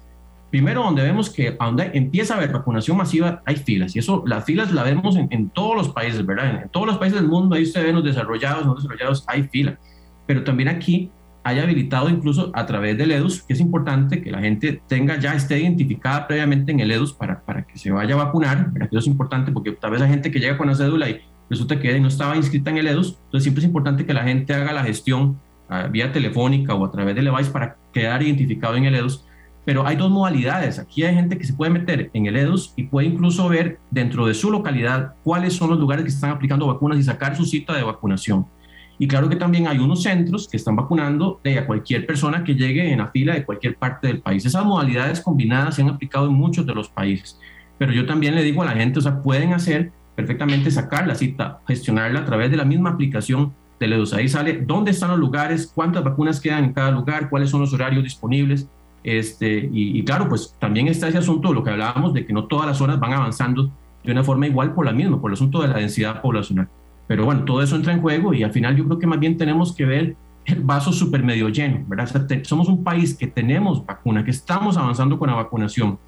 Primero, 0.51 0.83
donde 0.83 1.03
vemos 1.03 1.31
que 1.31 1.53
donde 1.53 1.91
empieza 1.95 2.35
a 2.35 2.37
haber 2.39 2.53
vacunación 2.53 2.97
masiva, 2.97 3.43
hay 3.47 3.57
filas. 3.57 3.95
Y 3.95 4.01
eso, 4.01 4.25
las 4.27 4.45
filas 4.45 4.73
las 4.73 4.85
vemos 4.85 5.17
en, 5.17 5.51
todos 5.51 5.77
los 5.77 5.89
países, 5.91 6.27
¿verdad? 6.27 6.63
En, 6.63 6.69
todos 6.71 6.87
los 6.87 6.99
países 6.99 7.21
del 7.21 7.29
mundo, 7.29 7.55
ahí 7.55 7.63
usted 7.63 7.85
ve 7.85 7.93
los 7.93 8.05
desarrollados, 8.05 8.67
no 8.67 8.75
desarrollados, 8.75 9.25
hay 9.29 9.45
fila. 9.45 9.79
Pero 10.27 10.43
también 10.43 10.69
aquí 10.69 11.11
haya 11.43 11.63
habilitado 11.63 12.09
incluso 12.11 12.51
a 12.55 12.67
través 12.67 12.99
del 12.99 13.13
EDUS, 13.13 13.43
que 13.43 13.55
es 13.55 13.61
importante 13.61 14.23
que 14.23 14.31
la 14.31 14.41
gente 14.41 14.83
tenga 14.87 15.19
ya, 15.19 15.35
esté 15.35 15.61
identificada 15.61 16.27
previamente 16.27 16.73
en 16.73 16.81
el 16.81 16.91
EDUS 16.91 17.13
para, 17.13 17.41
para 17.41 17.63
que 17.63 17.79
se 17.79 17.91
vaya 17.91 18.15
a 18.15 18.25
vacunar, 18.25 18.71
Eso 18.91 18.99
es 18.99 19.07
importante 19.07 19.53
porque 19.53 19.73
tal 19.73 19.93
vez 19.93 20.01
la 20.01 20.09
gente 20.09 20.31
que 20.31 20.39
llega 20.39 20.59
con 20.59 20.67
la 20.67 20.75
cédula 20.75 21.09
y 21.09 21.21
resulta 21.49 21.79
que 21.79 21.99
no 21.99 22.09
estaba 22.09 22.37
inscrita 22.37 22.71
en 22.71 22.79
el 22.79 22.87
EDUS, 22.87 23.19
entonces 23.25 23.45
siempre 23.45 23.61
es 23.61 23.67
importante 23.67 24.05
que 24.05 24.13
la 24.13 24.23
gente 24.23 24.53
haga 24.53 24.73
la 24.73 24.85
gestión 24.85 25.41
uh, 25.71 25.91
vía 25.91 26.13
telefónica 26.13 26.75
o 26.75 26.85
a 26.85 26.91
través 26.91 27.15
del 27.15 27.25
device 27.25 27.51
para 27.51 27.77
quedar 27.93 28.23
identificado 28.23 28.77
en 28.77 28.85
el 28.85 28.95
EDUS. 28.95 29.25
Pero 29.65 29.87
hay 29.87 29.97
dos 29.97 30.11
modalidades. 30.11 30.79
Aquí 30.79 31.03
hay 31.03 31.15
gente 31.15 31.39
que 31.39 31.45
se 31.45 31.53
puede 31.53 31.71
meter 31.71 32.11
en 32.15 32.27
el 32.27 32.37
EDUS 32.37 32.73
y 32.77 32.85
puede 32.85 33.09
incluso 33.09 33.49
ver 33.49 33.79
dentro 33.91 34.27
de 34.27 34.35
su 34.35 34.51
localidad 34.51 35.15
cuáles 35.23 35.55
son 35.55 35.71
los 35.71 35.79
lugares 35.79 36.05
que 36.05 36.11
están 36.11 36.31
aplicando 36.31 36.67
vacunas 36.67 36.99
y 36.99 37.03
sacar 37.03 37.37
su 37.37 37.45
cita 37.45 37.75
de 37.75 37.83
vacunación. 37.83 38.47
Y 38.99 39.09
claro 39.09 39.31
que 39.31 39.37
también 39.37 39.67
hay 39.67 39.79
unos 39.79 40.03
centros 40.03 40.47
que 40.47 40.59
están 40.59 40.77
vacunando 40.77 41.41
a 41.43 41.67
cualquier 41.67 42.05
persona 42.05 42.45
que 42.45 42.55
llegue 42.55 42.93
en 42.93 42.99
la 42.99 43.09
fila 43.09 43.35
de 43.35 43.45
cualquier 43.47 43.77
parte 43.77 44.09
del 44.09 44.21
país. 44.21 44.45
Esas 44.45 44.65
modalidades 44.65 45.21
combinadas 45.21 45.77
se 45.77 45.83
han 45.83 45.89
aplicado 45.89 46.27
en 46.27 46.35
muchos 46.35 46.67
de 46.67 46.75
los 46.75 46.91
países. 46.91 47.39
Pero 47.79 47.93
yo 47.93 48.05
también 48.05 48.35
le 48.35 48.43
digo 48.43 48.63
a 48.63 48.67
la 48.67 48.73
gente, 48.73 48.99
o 48.99 49.03
sea, 49.03 49.23
pueden 49.23 49.55
hacer 49.55 49.91
perfectamente 50.15 50.71
sacar 50.71 51.07
la 51.07 51.15
cita, 51.15 51.61
gestionarla 51.67 52.21
a 52.21 52.25
través 52.27 52.51
de 52.51 52.59
la 52.59 52.67
misma 52.67 52.91
aplicación 52.91 53.55
de 53.79 53.89
LEDUS. 53.89 54.13
Ahí 54.13 54.29
sale 54.29 54.61
dónde 54.67 54.91
están 54.91 55.11
los 55.11 55.19
lugares, 55.19 55.73
cuántas 55.75 56.05
vacunas 56.05 56.39
quedan 56.39 56.65
en 56.65 56.75
cada 56.75 56.91
lugar, 56.91 57.31
cuáles 57.31 57.49
son 57.49 57.63
los 57.63 57.73
horarios 57.73 58.05
disponibles. 58.05 58.69
Este, 59.03 59.71
y, 59.73 59.99
y, 59.99 60.05
claro, 60.05 60.29
pues 60.29 60.55
también 60.59 60.89
está 60.89 61.09
ese 61.09 61.19
asunto 61.19 61.49
de 61.49 61.55
lo 61.55 61.65
que 61.65 61.71
hablábamos 61.71 62.13
de 62.13 62.27
que 62.27 62.33
no 62.33 62.45
todas 62.45 62.67
las 62.67 62.77
zonas 62.77 63.01
van 63.01 63.15
avanzando 63.15 63.71
de 64.05 64.13
una 64.13 64.25
forma 64.25 64.47
igual 64.47 64.75
por 64.75 64.87
la 64.87 64.93
misma, 64.93 65.21
por 65.21 65.31
el 65.31 65.35
asunto 65.35 65.63
de 65.63 65.69
la 65.69 65.79
densidad 65.79 66.21
poblacional. 66.21 66.69
Pero 67.07 67.25
bueno, 67.25 67.45
todo 67.45 67.63
eso 67.63 67.77
entra 67.77 67.93
en 67.93 68.01
juego 68.01 68.35
y 68.35 68.43
al 68.43 68.53
final 68.53 68.77
yo 68.77 68.85
creo 68.85 68.99
que 68.99 69.07
más 69.07 69.19
bien 69.19 69.37
tenemos 69.37 69.75
que 69.75 69.85
ver 69.85 70.17
el 70.45 70.63
vaso 70.63 70.93
súper 70.93 71.23
medio 71.23 71.49
lleno, 71.49 71.85
¿verdad? 71.87 72.45
somos 72.45 72.69
un 72.69 72.83
país 72.83 73.15
que 73.15 73.27
tenemos 73.27 73.85
vacuna, 73.85 74.25
que 74.25 74.31
estamos 74.31 74.77
avanzando 74.77 75.19
con 75.19 75.29
la 75.29 75.35
vacunación, 75.35 75.99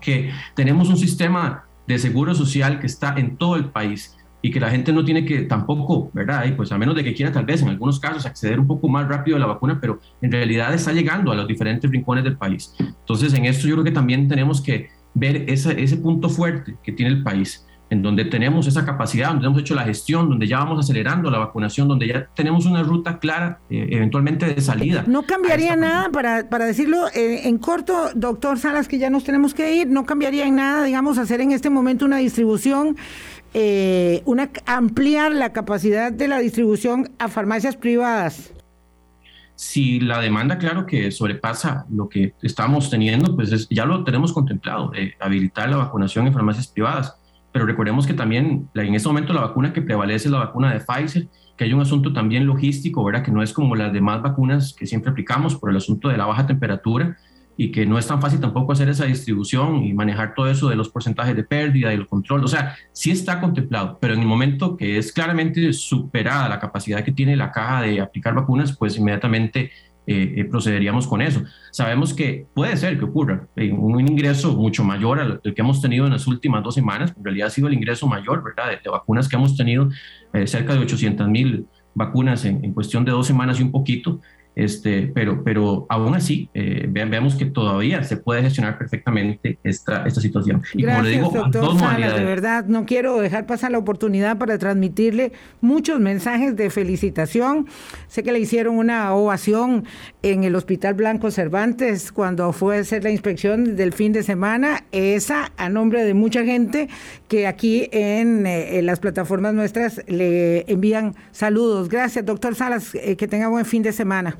que 0.00 0.30
tenemos 0.54 0.88
un 0.88 0.96
sistema 0.96 1.64
de 1.86 1.98
seguro 1.98 2.34
social 2.34 2.80
que 2.80 2.86
está 2.86 3.14
en 3.16 3.36
todo 3.36 3.56
el 3.56 3.66
país 3.66 4.16
y 4.44 4.50
que 4.50 4.60
la 4.60 4.68
gente 4.68 4.92
no 4.92 5.06
tiene 5.06 5.24
que 5.24 5.40
tampoco, 5.44 6.10
¿verdad? 6.12 6.44
Y 6.44 6.52
pues 6.52 6.70
a 6.70 6.76
menos 6.76 6.94
de 6.94 7.02
que 7.02 7.14
quiera 7.14 7.32
tal 7.32 7.46
vez 7.46 7.62
en 7.62 7.68
algunos 7.70 7.98
casos 7.98 8.26
acceder 8.26 8.60
un 8.60 8.66
poco 8.66 8.90
más 8.90 9.08
rápido 9.08 9.38
a 9.38 9.40
la 9.40 9.46
vacuna, 9.46 9.78
pero 9.80 10.00
en 10.20 10.30
realidad 10.30 10.74
está 10.74 10.92
llegando 10.92 11.32
a 11.32 11.34
los 11.34 11.48
diferentes 11.48 11.90
rincones 11.90 12.24
del 12.24 12.36
país. 12.36 12.74
Entonces 12.78 13.32
en 13.32 13.46
esto 13.46 13.66
yo 13.66 13.76
creo 13.76 13.84
que 13.84 13.90
también 13.90 14.28
tenemos 14.28 14.60
que 14.60 14.90
ver 15.14 15.46
ese, 15.48 15.82
ese 15.82 15.96
punto 15.96 16.28
fuerte 16.28 16.76
que 16.82 16.92
tiene 16.92 17.12
el 17.12 17.22
país 17.22 17.64
en 17.90 18.02
donde 18.02 18.24
tenemos 18.24 18.66
esa 18.66 18.84
capacidad, 18.84 19.28
donde 19.28 19.46
hemos 19.46 19.60
hecho 19.60 19.74
la 19.74 19.84
gestión, 19.84 20.28
donde 20.28 20.46
ya 20.46 20.58
vamos 20.58 20.80
acelerando 20.80 21.30
la 21.30 21.38
vacunación, 21.38 21.86
donde 21.86 22.08
ya 22.08 22.28
tenemos 22.34 22.66
una 22.66 22.82
ruta 22.82 23.18
clara, 23.18 23.60
eh, 23.70 23.86
eventualmente 23.90 24.46
de 24.46 24.60
salida. 24.60 25.04
No 25.06 25.24
cambiaría 25.24 25.76
nada, 25.76 26.10
para, 26.10 26.48
para 26.48 26.64
decirlo 26.64 27.06
eh, 27.14 27.42
en 27.44 27.58
corto, 27.58 28.10
doctor 28.14 28.58
Salas, 28.58 28.88
que 28.88 28.98
ya 28.98 29.10
nos 29.10 29.24
tenemos 29.24 29.54
que 29.54 29.74
ir, 29.74 29.88
no 29.88 30.06
cambiaría 30.06 30.46
en 30.46 30.56
nada, 30.56 30.84
digamos, 30.84 31.18
hacer 31.18 31.40
en 31.40 31.52
este 31.52 31.70
momento 31.70 32.04
una 32.04 32.16
distribución, 32.18 32.96
eh, 33.54 34.22
una 34.26 34.50
ampliar 34.66 35.32
la 35.32 35.52
capacidad 35.52 36.12
de 36.12 36.28
la 36.28 36.38
distribución 36.38 37.10
a 37.18 37.28
farmacias 37.28 37.76
privadas. 37.76 38.52
Si 39.54 40.00
la 40.00 40.20
demanda, 40.20 40.58
claro 40.58 40.84
que 40.84 41.10
sobrepasa 41.12 41.86
lo 41.90 42.08
que 42.08 42.34
estamos 42.42 42.90
teniendo, 42.90 43.34
pues 43.36 43.68
ya 43.70 43.86
lo 43.86 44.02
tenemos 44.04 44.32
contemplado, 44.32 44.90
habilitar 45.20 45.70
la 45.70 45.76
vacunación 45.76 46.26
en 46.26 46.32
farmacias 46.32 46.66
privadas 46.66 47.16
pero 47.54 47.66
recordemos 47.66 48.04
que 48.04 48.14
también 48.14 48.68
en 48.74 48.94
este 48.96 49.08
momento 49.08 49.32
la 49.32 49.42
vacuna 49.42 49.72
que 49.72 49.80
prevalece 49.80 50.26
es 50.26 50.32
la 50.32 50.40
vacuna 50.40 50.74
de 50.74 50.80
Pfizer, 50.80 51.28
que 51.56 51.62
hay 51.62 51.72
un 51.72 51.80
asunto 51.80 52.12
también 52.12 52.48
logístico, 52.48 53.04
¿verdad? 53.04 53.22
Que 53.22 53.30
no 53.30 53.44
es 53.44 53.52
como 53.52 53.76
las 53.76 53.92
demás 53.92 54.22
vacunas 54.22 54.74
que 54.74 54.88
siempre 54.88 55.12
aplicamos 55.12 55.54
por 55.54 55.70
el 55.70 55.76
asunto 55.76 56.08
de 56.08 56.16
la 56.16 56.26
baja 56.26 56.48
temperatura 56.48 57.16
y 57.56 57.70
que 57.70 57.86
no 57.86 57.98
es 57.98 58.06
tan 58.06 58.20
fácil 58.20 58.40
tampoco 58.40 58.72
hacer 58.72 58.88
esa 58.88 59.04
distribución 59.04 59.84
y 59.84 59.92
manejar 59.92 60.34
todo 60.34 60.48
eso 60.48 60.68
de 60.68 60.76
los 60.76 60.88
porcentajes 60.88 61.36
de 61.36 61.44
pérdida 61.44 61.92
y 61.92 61.96
el 61.96 62.06
control. 62.06 62.44
O 62.44 62.48
sea, 62.48 62.76
sí 62.92 63.10
está 63.10 63.40
contemplado, 63.40 63.98
pero 64.00 64.14
en 64.14 64.20
el 64.20 64.26
momento 64.26 64.76
que 64.76 64.98
es 64.98 65.12
claramente 65.12 65.72
superada 65.72 66.48
la 66.48 66.58
capacidad 66.58 67.04
que 67.04 67.12
tiene 67.12 67.36
la 67.36 67.52
caja 67.52 67.82
de 67.82 68.00
aplicar 68.00 68.34
vacunas, 68.34 68.76
pues 68.76 68.96
inmediatamente 68.96 69.70
eh, 70.06 70.34
eh, 70.36 70.44
procederíamos 70.44 71.06
con 71.06 71.22
eso. 71.22 71.42
Sabemos 71.70 72.12
que 72.12 72.46
puede 72.52 72.76
ser 72.76 72.98
que 72.98 73.06
ocurra 73.06 73.48
un, 73.56 74.00
ingreso 74.00 74.54
mucho 74.54 74.84
mayor 74.84 75.18
al, 75.18 75.40
que 75.40 75.62
hemos 75.62 75.80
tenido 75.80 76.04
en 76.04 76.12
las 76.12 76.26
últimas 76.26 76.62
dos 76.62 76.74
semanas, 76.74 77.14
en 77.16 77.24
realidad 77.24 77.46
ha 77.46 77.50
sido 77.50 77.68
el 77.68 77.74
ingreso 77.74 78.06
mayor, 78.06 78.44
¿verdad? 78.44 78.78
De, 78.82 78.90
vacunas 78.90 79.28
que 79.28 79.36
hemos 79.36 79.56
tenido, 79.56 79.88
eh, 80.34 80.46
cerca 80.46 80.74
de 80.74 80.80
800 80.80 81.26
mil 81.28 81.66
vacunas 81.94 82.44
en, 82.44 82.62
en, 82.64 82.74
cuestión 82.74 83.04
de 83.06 83.12
dos 83.12 83.26
semanas 83.26 83.58
y 83.60 83.62
un 83.62 83.70
poquito. 83.70 84.20
Este, 84.56 85.10
pero, 85.12 85.42
pero 85.42 85.86
aún 85.88 86.14
así, 86.14 86.48
eh, 86.54 86.86
veamos 86.88 87.34
que 87.34 87.46
todavía 87.46 88.02
se 88.04 88.16
puede 88.16 88.42
gestionar 88.42 88.78
perfectamente 88.78 89.58
esta, 89.64 90.06
esta 90.06 90.20
situación. 90.20 90.62
Y 90.74 90.82
Gracias, 90.82 90.96
como 90.96 91.08
le 91.08 91.10
digo, 91.10 91.50
doctor 91.50 91.94
de 91.96 92.24
verdad, 92.24 92.64
no 92.66 92.86
quiero 92.86 93.18
dejar 93.18 93.46
pasar 93.46 93.72
la 93.72 93.78
oportunidad 93.78 94.38
para 94.38 94.58
transmitirle 94.58 95.32
muchos 95.60 95.98
mensajes 96.00 96.56
de 96.56 96.70
felicitación. 96.70 97.66
Sé 98.06 98.22
que 98.22 98.32
le 98.32 98.38
hicieron 98.38 98.76
una 98.76 99.12
ovación 99.14 99.84
en 100.22 100.44
el 100.44 100.54
Hospital 100.54 100.94
Blanco 100.94 101.30
Cervantes 101.30 102.12
cuando 102.12 102.52
fue 102.52 102.78
a 102.78 102.80
hacer 102.80 103.02
la 103.02 103.10
inspección 103.10 103.76
del 103.76 103.92
fin 103.92 104.12
de 104.12 104.22
semana. 104.22 104.84
Esa 104.92 105.52
a 105.56 105.68
nombre 105.68 106.04
de 106.04 106.14
mucha 106.14 106.44
gente 106.44 106.88
que 107.28 107.46
aquí 107.46 107.88
en, 107.92 108.46
eh, 108.46 108.82
las 108.82 109.00
plataformas 109.00 109.54
nuestras 109.54 110.02
le 110.06 110.70
envían 110.70 111.14
saludos. 111.32 111.88
Gracias, 111.88 112.24
doctor 112.24 112.54
Salas, 112.54 112.94
eh, 112.94 113.16
que 113.16 113.26
tenga 113.26 113.48
buen 113.48 113.64
fin 113.64 113.82
de 113.82 113.92
semana. 113.92 114.36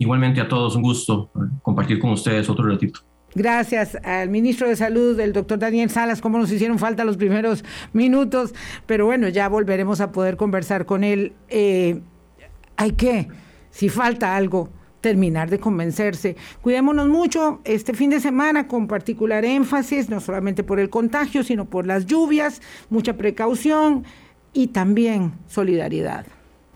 Igualmente 0.00 0.40
a 0.40 0.48
todos, 0.48 0.76
un 0.76 0.82
gusto 0.82 1.30
compartir 1.60 1.98
con 1.98 2.12
ustedes 2.12 2.48
otro 2.48 2.66
ratito. 2.66 3.00
Gracias 3.34 3.98
al 4.02 4.30
ministro 4.30 4.66
de 4.66 4.74
Salud, 4.74 5.20
el 5.20 5.34
doctor 5.34 5.58
Daniel 5.58 5.90
Salas, 5.90 6.22
cómo 6.22 6.38
nos 6.38 6.50
hicieron 6.50 6.78
falta 6.78 7.04
los 7.04 7.18
primeros 7.18 7.62
minutos, 7.92 8.54
pero 8.86 9.04
bueno, 9.04 9.28
ya 9.28 9.46
volveremos 9.50 10.00
a 10.00 10.10
poder 10.10 10.38
conversar 10.38 10.86
con 10.86 11.04
él. 11.04 11.34
Eh, 11.50 12.00
hay 12.78 12.92
que, 12.92 13.28
si 13.70 13.90
falta 13.90 14.36
algo, 14.36 14.70
terminar 15.02 15.50
de 15.50 15.60
convencerse. 15.60 16.34
Cuidémonos 16.62 17.08
mucho 17.08 17.60
este 17.64 17.92
fin 17.92 18.08
de 18.08 18.20
semana 18.20 18.68
con 18.68 18.86
particular 18.86 19.44
énfasis, 19.44 20.08
no 20.08 20.20
solamente 20.20 20.64
por 20.64 20.80
el 20.80 20.88
contagio, 20.88 21.44
sino 21.44 21.66
por 21.66 21.86
las 21.86 22.06
lluvias, 22.06 22.62
mucha 22.88 23.18
precaución 23.18 24.04
y 24.54 24.68
también 24.68 25.34
solidaridad. 25.46 26.24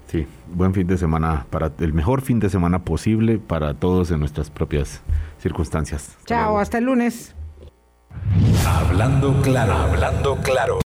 Sí, 0.06 0.26
buen 0.52 0.74
fin 0.74 0.86
de 0.86 0.98
semana, 0.98 1.46
para 1.50 1.72
el 1.78 1.92
mejor 1.92 2.20
fin 2.20 2.38
de 2.40 2.48
semana 2.50 2.84
posible 2.84 3.38
para 3.38 3.74
todos 3.74 4.10
en 4.10 4.20
nuestras 4.20 4.50
propias 4.50 5.02
circunstancias. 5.38 6.16
Chao, 6.26 6.58
hasta 6.58 6.78
el 6.78 6.84
lunes. 6.84 7.34
Hablando 8.66 9.40
claro, 9.42 9.74
hablando 9.74 10.36
claro. 10.36 10.78